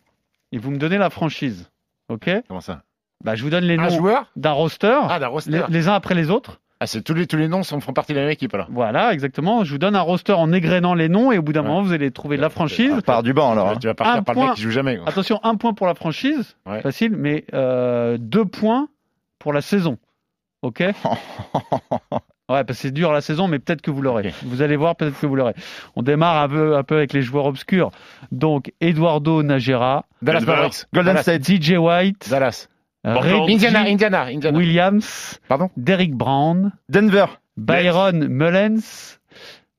et 0.53 0.59
vous 0.59 0.71
me 0.71 0.79
donnez 0.79 0.99
la 0.99 1.09
franchise. 1.11 1.71
Ok? 2.09 2.29
Comment 2.49 2.61
ça? 2.61 2.83
Bah, 3.25 3.35
je 3.37 3.43
vous 3.43 3.51
donne 3.51 3.65
les 3.65 3.79
Un 3.79 3.85
noms 3.89 3.91
joueur? 3.97 4.27
d'un 4.37 4.53
roster, 4.53 4.99
Ah, 5.09 5.19
d'un 5.19 5.29
roster. 5.29 5.51
les, 5.51 5.63
les 5.69 5.89
uns 5.89 5.95
après 5.95 6.15
les 6.15 6.31
autres. 6.31 6.61
Ah, 6.81 6.87
c'est 6.87 7.03
tous 7.03 7.15
les, 7.15 7.27
tous 7.27 7.37
les 7.37 7.49
noms 7.49 7.63
sont, 7.63 7.81
font 7.81 7.93
partie 7.93 8.13
de 8.13 8.19
la 8.19 8.25
même 8.25 8.33
équipe 8.33 8.53
alors. 8.53 8.67
Voilà, 8.71 9.13
exactement. 9.13 9.65
Je 9.65 9.73
vous 9.73 9.79
donne 9.79 9.95
un 9.97 10.01
roster 10.01 10.33
en 10.33 10.53
égrénant 10.53 10.95
les 10.95 11.09
noms 11.09 11.33
et 11.33 11.39
au 11.39 11.43
bout 11.43 11.53
d'un 11.53 11.63
Ouais. 11.63 11.69
moment, 11.69 11.83
vous 11.83 11.93
allez 11.93 12.11
trouver 12.11 12.37
la 12.37 12.51
franchise. 12.51 12.93
On 12.97 13.01
part 13.01 13.23
du 13.23 13.33
banc 13.33 13.53
alors. 13.53 13.69
hein. 13.71 13.77
Tu 13.81 13.87
vas 13.87 13.95
partir 13.95 14.17
Un 14.17 14.23
par 14.23 14.35
le 14.35 14.41
point. 14.41 14.47
mec 14.49 14.57
qui 14.57 14.63
joue 14.63 14.71
jamais. 14.71 14.97
quoi. 14.99 15.09
Attention, 15.09 15.41
un 15.45 15.55
point 15.55 15.73
pour 15.73 15.87
la 15.87 15.95
franchise, 15.95 16.57
Ouais. 16.67 16.81
facile, 16.83 17.13
mais 17.17 17.45
euh, 17.55 18.19
deux 18.21 18.45
points 18.45 18.89
pour 19.39 19.53
la 19.53 19.63
saison. 19.63 19.99
Ok? 20.63 20.83
Ouais, 22.51 22.63
parce 22.63 22.77
que 22.79 22.83
c'est 22.89 22.91
dur 22.91 23.11
la 23.11 23.23
saison, 23.23 23.49
mais 23.49 23.59
peut-être 23.59 23.81
que 23.81 23.91
vous 23.91 24.03
l'aurez. 24.03 24.35
Vous 24.45 24.61
allez 24.61 24.77
voir, 24.77 24.97
peut-être 24.97 25.19
que 25.19 25.25
vous 25.25 25.35
l'aurez. 25.35 25.55
On 25.97 26.03
démarre 26.03 26.43
un 26.43 26.49
peu, 26.51 26.77
un 26.77 26.83
peu 26.83 26.97
avec 26.99 27.15
les 27.15 27.23
joueurs 27.23 27.47
obscurs. 27.47 27.91
Donc, 28.33 28.71
Eduardo 28.83 29.43
Najera, 29.43 30.05
Dallas. 30.21 30.41
Mavericks. 30.41 30.85
Golden 30.93 31.15
Dallas. 31.15 31.23
State. 31.23 31.43
DJ 31.43 31.79
White, 31.79 32.29
Dallas. 32.29 32.69
Portland. 33.13 33.43
Reggie 33.43 33.53
Indiana, 33.55 33.89
Indiana, 33.89 34.31
Indiana. 34.33 34.59
Williams, 34.59 35.39
Pardon? 35.49 35.71
Derrick 35.77 36.15
Brown, 36.15 36.73
Denver. 36.89 37.27
Byron 37.57 38.27
Mullens, 38.29 39.21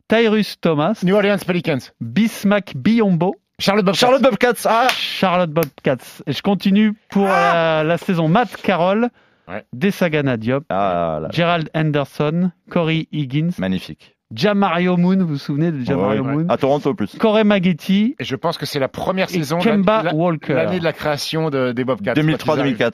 Tyrus 0.07 0.59
Thomas, 0.61 1.01
New 1.03 1.15
Orleans 1.15 1.43
Pelicans. 1.45 1.91
Bismack 1.99 2.73
Biombo, 2.75 3.35
Charlotte 3.59 3.85
Bobcats. 3.85 3.99
Charlotte 3.99 4.21
Bobcats. 4.21 4.65
Ah 4.65 4.87
Charlotte 4.89 5.51
Bobcats. 5.51 6.21
Et 6.27 6.31
je 6.33 6.41
continue 6.41 6.93
pour 7.09 7.25
la, 7.25 7.83
la 7.83 7.97
saison 7.97 8.27
Matt 8.27 8.55
Carroll, 8.61 9.09
Ouais. 9.47 9.63
Desagana 9.73 10.37
Diop, 10.37 10.63
Ah 10.69 11.19
là. 11.21 11.27
Gerald 11.31 11.69
Henderson, 11.75 12.51
Corey 12.69 13.07
Higgins, 13.11 13.51
Magnifique. 13.59 14.15
Jamario 14.33 14.97
Moon, 14.97 15.17
vous 15.19 15.27
vous 15.27 15.37
souvenez 15.37 15.71
de 15.71 15.83
Jamario 15.83 16.23
Ouais, 16.23 16.31
Moon? 16.33 16.45
À 16.49 16.57
Toronto 16.57 16.95
plus. 16.95 17.15
Corey 17.19 17.43
Maggetti 17.43 18.15
Et 18.17 18.23
je 18.23 18.35
pense 18.35 18.57
que 18.57 18.65
c'est 18.65 18.79
la 18.79 18.87
première 18.87 19.27
et 19.29 19.33
saison. 19.33 19.59
Kemba 19.59 20.01
la- 20.01 20.15
Walker. 20.15 20.55
L'année 20.55 20.79
de 20.79 20.83
la 20.83 20.93
création 20.93 21.51
de, 21.51 21.73
des 21.73 21.83
Bobcats. 21.83 22.15
quand 22.15 22.21
ils 22.23 22.59
arrivent. 22.59 22.77
2003-2004. 22.77 22.93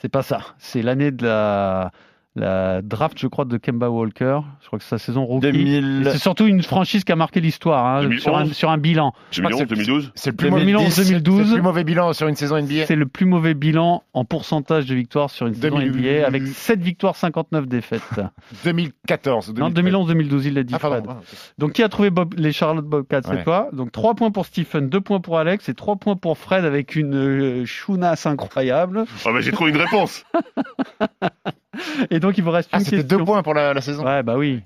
C'est 0.00 0.08
pas 0.08 0.22
ça. 0.22 0.54
C'est 0.58 0.82
l'année 0.82 1.10
de 1.10 1.24
la, 1.24 1.92
la 2.38 2.82
draft, 2.82 3.18
je 3.18 3.26
crois, 3.26 3.44
de 3.44 3.56
Kemba 3.56 3.90
Walker. 3.90 4.40
Je 4.60 4.66
crois 4.66 4.78
que 4.78 4.84
c'est 4.84 4.90
sa 4.90 4.98
saison 4.98 5.24
rookie. 5.24 5.50
2000. 5.52 6.06
Et 6.06 6.10
C'est 6.10 6.18
surtout 6.18 6.46
une 6.46 6.62
franchise 6.62 7.04
qui 7.04 7.12
a 7.12 7.16
marqué 7.16 7.40
l'histoire 7.40 7.84
hein, 7.86 8.02
2011. 8.02 8.22
sur, 8.22 8.36
un, 8.36 8.46
sur 8.46 8.70
un 8.70 8.78
bilan. 8.78 9.12
Je 9.30 9.42
crois 9.42 9.50
que 9.52 9.64
2011, 9.64 9.78
2012 9.86 10.12
C'est 10.14 10.30
le 10.30 10.36
plus 10.36 10.50
mauvais 10.50 10.64
2011, 10.64 10.88
c'est 10.92 11.12
le 11.14 11.20
2012. 11.20 11.52
plus 11.52 11.62
mauvais 11.62 11.84
bilan 11.84 12.12
sur 12.12 12.28
une 12.28 12.36
saison 12.36 12.60
NBA. 12.60 12.86
C'est 12.86 12.96
le 12.96 13.06
plus 13.06 13.26
mauvais 13.26 13.54
bilan 13.54 14.02
en 14.14 14.24
pourcentage 14.24 14.86
de 14.86 14.94
victoires 14.94 15.30
sur 15.30 15.46
une 15.46 15.54
saison 15.54 15.78
2000. 15.78 15.92
NBA 16.20 16.26
avec 16.26 16.46
7 16.46 16.80
victoires, 16.80 17.16
59 17.16 17.66
défaites. 17.66 18.02
2014. 18.64 19.54
non, 19.54 19.70
2011-2012, 19.70 20.42
il 20.46 20.54
l'a 20.54 20.62
dit 20.62 20.74
Ah, 20.74 20.78
pardon. 20.78 21.02
Fred. 21.22 21.38
Donc 21.58 21.72
qui 21.72 21.82
a 21.82 21.88
trouvé 21.88 22.10
Bob- 22.10 22.34
les 22.36 22.52
Charlotte 22.52 22.84
Bobcats 22.86 23.20
C'est 23.24 23.30
Ouais. 23.30 23.44
toi? 23.44 23.68
Donc 23.72 23.92
3 23.92 24.14
points 24.14 24.30
pour 24.30 24.46
Stephen, 24.46 24.88
2 24.88 25.00
points 25.00 25.20
pour 25.20 25.38
Alex 25.38 25.68
et 25.68 25.74
3 25.74 25.96
points 25.96 26.16
pour 26.16 26.36
Fred 26.38 26.64
avec 26.64 26.96
une 26.96 27.14
euh, 27.14 27.64
chounasse 27.66 28.26
incroyable. 28.26 29.04
Ah 29.26 29.32
bah 29.32 29.40
j'ai 29.40 29.52
trouvé 29.52 29.70
une 29.70 29.76
réponse 29.76 30.24
Et 32.10 32.20
donc 32.20 32.38
il 32.38 32.44
vous 32.44 32.50
reste 32.50 32.68
Ah, 32.72 32.78
une 32.78 32.84
question. 32.84 33.18
deux 33.18 33.24
points 33.24 33.42
pour 33.42 33.54
la, 33.54 33.74
la 33.74 33.80
saison. 33.80 34.04
Ouais, 34.04 34.22
bah 34.22 34.36
oui. 34.36 34.62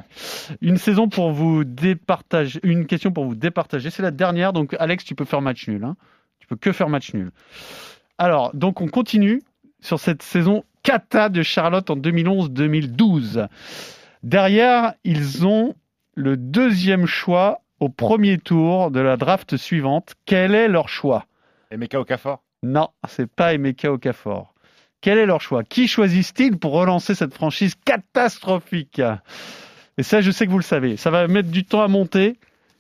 Une 0.61 0.77
saison 0.77 1.09
pour 1.09 1.33
vous 1.33 1.65
départager. 1.65 2.61
Une 2.63 2.87
question 2.87 3.11
pour 3.13 3.25
vous 3.25 3.35
départager. 3.35 3.91
C'est 3.91 4.03
la 4.03 4.11
dernière. 4.11 4.53
Donc, 4.53 4.75
Alex, 4.79 5.05
tu 5.05 5.15
peux 5.15 5.25
faire 5.25 5.41
match 5.43 5.67
nul. 5.69 5.83
Hein. 5.85 5.97
Tu 6.39 6.47
peux 6.47 6.57
que 6.57 6.73
faire 6.73 6.89
match 6.89 7.13
nul. 7.15 7.31
Alors, 8.19 8.51
donc, 8.55 8.81
on 8.81 8.89
continue 8.89 9.43
sur 9.81 9.99
cette 9.99 10.23
saison 10.23 10.65
cata 10.85 11.29
de 11.29 11.43
Charlotte 11.43 11.91
en 11.91 11.97
2011-2012. 11.97 13.49
Derrière, 14.23 14.95
ils 15.05 15.47
ont 15.47 15.75
le 16.15 16.37
deuxième 16.37 17.07
choix 17.07 17.61
au 17.81 17.89
premier 17.89 18.39
tour 18.39 18.91
de 18.91 19.01
la 19.01 19.17
draft 19.17 19.57
suivante. 19.57 20.15
Quel 20.27 20.55
est 20.55 20.69
leur 20.69 20.89
choix? 20.89 21.27
Et 21.73 21.77
Meka 21.77 21.99
Okafor? 22.01 22.43
Non, 22.63 22.91
c'est 23.09 23.27
pas 23.29 23.55
Emeka 23.55 23.93
Okafor. 23.93 24.52
Quel 25.03 25.19
est 25.19 25.27
leur 25.27 25.41
choix? 25.41 25.65
Qui 25.65 25.89
choisissent-ils 25.89 26.57
pour 26.57 26.73
relancer 26.73 27.15
cette 27.15 27.35
franchise 27.35 27.75
catastrophique? 27.85 29.03
Et 29.99 30.03
ça, 30.03 30.21
je 30.23 30.31
sais 30.31 30.47
que 30.47 30.51
vous 30.51 30.59
le 30.59 30.65
savez. 30.65 30.97
Ça 30.97 31.11
va 31.11 31.27
mettre 31.29 31.51
du 31.51 31.65
temps 31.65 31.83
à 31.83 31.89
monter, 31.89 32.39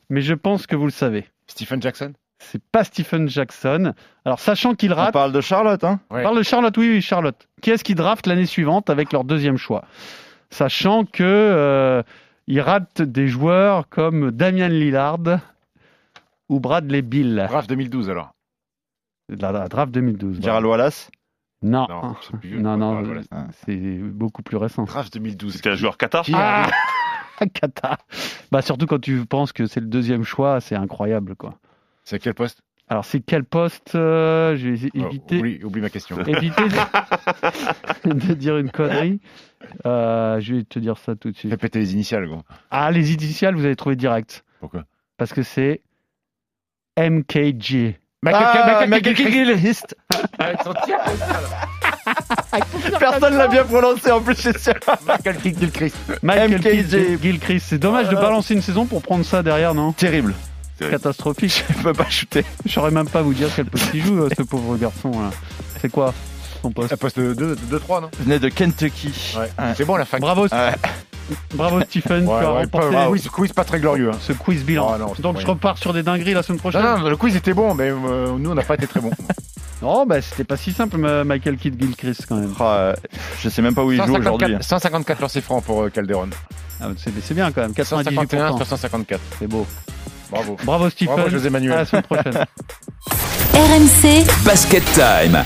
mais 0.08 0.22
je 0.22 0.32
pense 0.32 0.66
que 0.66 0.76
vous 0.76 0.86
le 0.86 0.92
savez. 0.92 1.26
Stephen 1.48 1.82
Jackson? 1.82 2.12
C'est 2.38 2.62
pas 2.62 2.84
Stephen 2.84 3.28
Jackson. 3.28 3.92
Alors, 4.24 4.40
sachant 4.40 4.74
qu'il 4.74 4.92
On 4.92 4.96
rate, 4.96 5.12
parle 5.12 5.32
de 5.32 5.40
Charlotte, 5.40 5.82
hein? 5.84 6.00
On 6.10 6.22
parle 6.22 6.38
de 6.38 6.42
Charlotte, 6.42 6.76
oui, 6.76 6.88
oui, 6.90 7.02
Charlotte. 7.02 7.48
Qui 7.60 7.70
est-ce 7.70 7.84
qui 7.84 7.94
draft 7.94 8.26
l'année 8.26 8.46
suivante 8.46 8.88
avec 8.88 9.12
leur 9.12 9.24
deuxième 9.24 9.56
choix? 9.56 9.84
Sachant 10.50 11.04
que 11.04 11.22
euh, 11.22 12.02
il 12.46 12.60
rate 12.60 13.02
des 13.02 13.28
joueurs 13.28 13.88
comme 13.88 14.30
Damian 14.30 14.68
Lillard 14.68 15.18
ou 16.48 16.60
Bradley 16.60 17.02
Bill. 17.02 17.46
Draft 17.48 17.68
2012 17.68 18.10
alors. 18.10 18.32
La, 19.28 19.50
la 19.52 19.68
draft 19.68 19.92
2012. 19.92 20.40
Gerald 20.40 20.66
Wallace? 20.66 21.10
Non, 21.62 21.86
Non, 21.88 22.16
vieux. 22.42 22.58
non, 22.60 22.76
non, 22.76 22.98
Ah, 22.98 23.02
voilà. 23.02 23.20
c'est 23.64 23.76
beaucoup 23.98 24.42
plus 24.42 24.56
récent. 24.56 24.82
Draft 24.84 25.12
2012. 25.14 25.54
C'était 25.54 25.70
un 25.70 25.74
joueur 25.76 25.96
Qatar. 25.96 26.24
Qui 26.24 26.32
Ah 26.34 26.68
Qatar. 27.54 27.98
Bah 28.50 28.62
surtout 28.62 28.86
quand 28.86 29.00
tu 29.00 29.24
penses 29.26 29.52
que 29.52 29.66
c'est 29.66 29.80
le 29.80 29.86
deuxième 29.86 30.22
choix, 30.24 30.60
c'est 30.60 30.74
incroyable 30.76 31.34
quoi. 31.36 31.58
C'est 32.04 32.16
à 32.16 32.18
quel 32.18 32.34
poste? 32.34 32.62
Alors 32.88 33.04
c'est 33.04 33.20
quel 33.20 33.44
poste 33.44 33.94
euh, 33.94 34.54
Je 34.56 34.68
vais 34.70 34.90
Oh, 34.96 35.06
éviter, 35.06 35.38
oublie, 35.38 35.64
oublie 35.64 35.80
ma 35.80 35.88
question. 35.90 36.18
éviter 36.26 36.62
de, 36.68 38.12
de 38.28 38.34
dire 38.34 38.58
une 38.58 38.70
connerie. 38.70 39.20
Euh, 39.86 40.40
je 40.40 40.56
vais 40.56 40.64
te 40.64 40.78
dire 40.78 40.98
ça 40.98 41.14
tout 41.16 41.30
de 41.30 41.36
suite. 41.36 41.56
Péter 41.56 41.78
les 41.78 41.94
initiales, 41.94 42.26
gros. 42.26 42.42
Ah 42.70 42.90
les 42.90 43.12
initiales, 43.14 43.54
vous 43.54 43.64
avez 43.64 43.76
trouvé 43.76 43.96
direct. 43.96 44.44
Pourquoi? 44.60 44.84
Parce 45.16 45.32
que 45.32 45.42
c'est 45.42 45.80
MKG. 46.98 47.98
Ah, 48.24 48.84
Gilchrist. 49.02 49.32
Gilchrist. 49.32 49.96
Avec 50.38 50.58
son 50.62 50.72
tir. 50.84 50.96
Personne 52.98 53.36
l'a 53.36 53.48
bien 53.48 53.64
prononcé 53.64 54.10
en 54.10 54.20
plus, 54.20 54.36
c'est 54.36 54.58
sûr. 54.58 54.74
Michael 55.06 55.36
Gilchrist. 55.42 55.96
Michael. 56.22 56.62
Gilchrist. 57.20 57.66
C'est 57.68 57.78
dommage 57.78 58.08
de 58.08 58.16
Ah. 58.16 58.20
balancer 58.20 58.54
une 58.54 58.62
saison 58.62 58.86
pour 58.86 59.02
prendre 59.02 59.24
ça 59.24 59.42
derrière, 59.42 59.74
non? 59.74 59.92
Terrible. 59.92 60.34
Catastrophique. 60.78 61.64
Je 61.68 61.82
peux 61.82 61.92
pas 61.92 62.08
shooter. 62.10 62.44
Je 62.66 62.72
saurais 62.72 62.90
même 62.90 63.08
pas 63.08 63.22
vous 63.22 63.34
dire 63.34 63.48
quel 63.54 63.66
poste 63.66 63.90
il 63.94 64.04
joue, 64.04 64.22
euh, 64.22 64.28
ce 64.36 64.42
pauvre 64.42 64.76
garçon. 64.76 65.10
là. 65.10 65.30
C'est 65.80 65.90
quoi 65.90 66.12
son 66.60 66.70
poste? 66.72 66.92
Un 66.92 66.96
poste 66.96 67.18
2-3, 67.20 68.00
non? 68.00 68.10
Venait 68.20 68.38
de 68.40 68.48
Kentucky. 68.48 69.36
C'est 69.76 69.84
bon 69.84 69.96
la 69.96 70.04
fac. 70.04 70.20
Bravo, 70.20 70.42
Ouais. 70.46 70.72
Bravo 71.54 71.80
Stephen, 71.82 72.26
Ouais, 72.26 72.38
tu 72.40 72.44
as 72.46 72.52
ouais, 72.52 72.60
remporté 72.62 72.90
pas- 72.96 73.06
quiz, 73.08 73.28
quiz 73.28 73.52
pas 73.52 73.64
très 73.64 73.80
glorieux. 73.80 74.10
hein. 74.12 74.18
ce 74.20 74.32
quiz 74.32 74.64
bilan. 74.64 74.92
Oh, 74.94 74.98
non, 74.98 75.12
c'est 75.16 75.22
Donc 75.22 75.38
je 75.40 75.46
repars 75.46 75.78
sur 75.78 75.92
des 75.92 76.02
dingueries 76.02 76.34
la 76.34 76.42
semaine 76.42 76.58
prochaine. 76.60 76.82
Non, 76.82 76.98
non, 76.98 77.08
le 77.08 77.16
quiz 77.16 77.34
était 77.36 77.54
bon, 77.54 77.74
mais 77.74 77.90
euh, 77.90 78.36
nous 78.38 78.50
on 78.50 78.54
n'a 78.54 78.62
pas 78.62 78.74
été 78.74 78.86
très 78.86 79.00
bon. 79.00 79.10
Non, 79.82 80.06
bah 80.06 80.22
c'était 80.22 80.44
pas 80.44 80.56
si 80.56 80.72
simple, 80.72 80.96
Michael 81.24 81.56
Kidd 81.56 81.74
Gilchrist 81.76 82.26
quand 82.28 82.36
même. 82.36 82.54
Ah, 82.60 82.64
euh, 82.76 82.94
je 83.40 83.48
sais 83.48 83.60
même 83.62 83.74
pas 83.74 83.82
où 83.82 83.90
il 83.90 83.96
joue 83.96 84.14
aujourd'hui. 84.14 84.46
154, 84.60 84.62
154 84.62 85.20
lancers 85.20 85.42
francs 85.42 85.64
pour 85.64 85.82
euh, 85.82 85.88
Calderon. 85.90 86.28
Ah, 86.80 86.86
c'est 86.96 87.10
c'est 87.20 87.34
bien 87.34 87.50
quand 87.50 87.62
même, 87.62 87.74
151 87.74 88.50
98%. 88.52 88.56
sur 88.58 88.66
154. 88.66 89.20
C'est 89.40 89.48
beau. 89.48 89.66
Bravo. 90.30 90.56
Bravo 90.62 90.88
Stephen. 90.88 91.14
Bravo, 91.16 91.30
José 91.30 91.50
Manuel. 91.50 91.72
À 91.72 91.76
la 91.78 91.84
semaine 91.84 92.02
prochaine. 92.04 92.32
RMC 93.54 94.24
Basket 94.44 94.84
Time. 94.94 95.42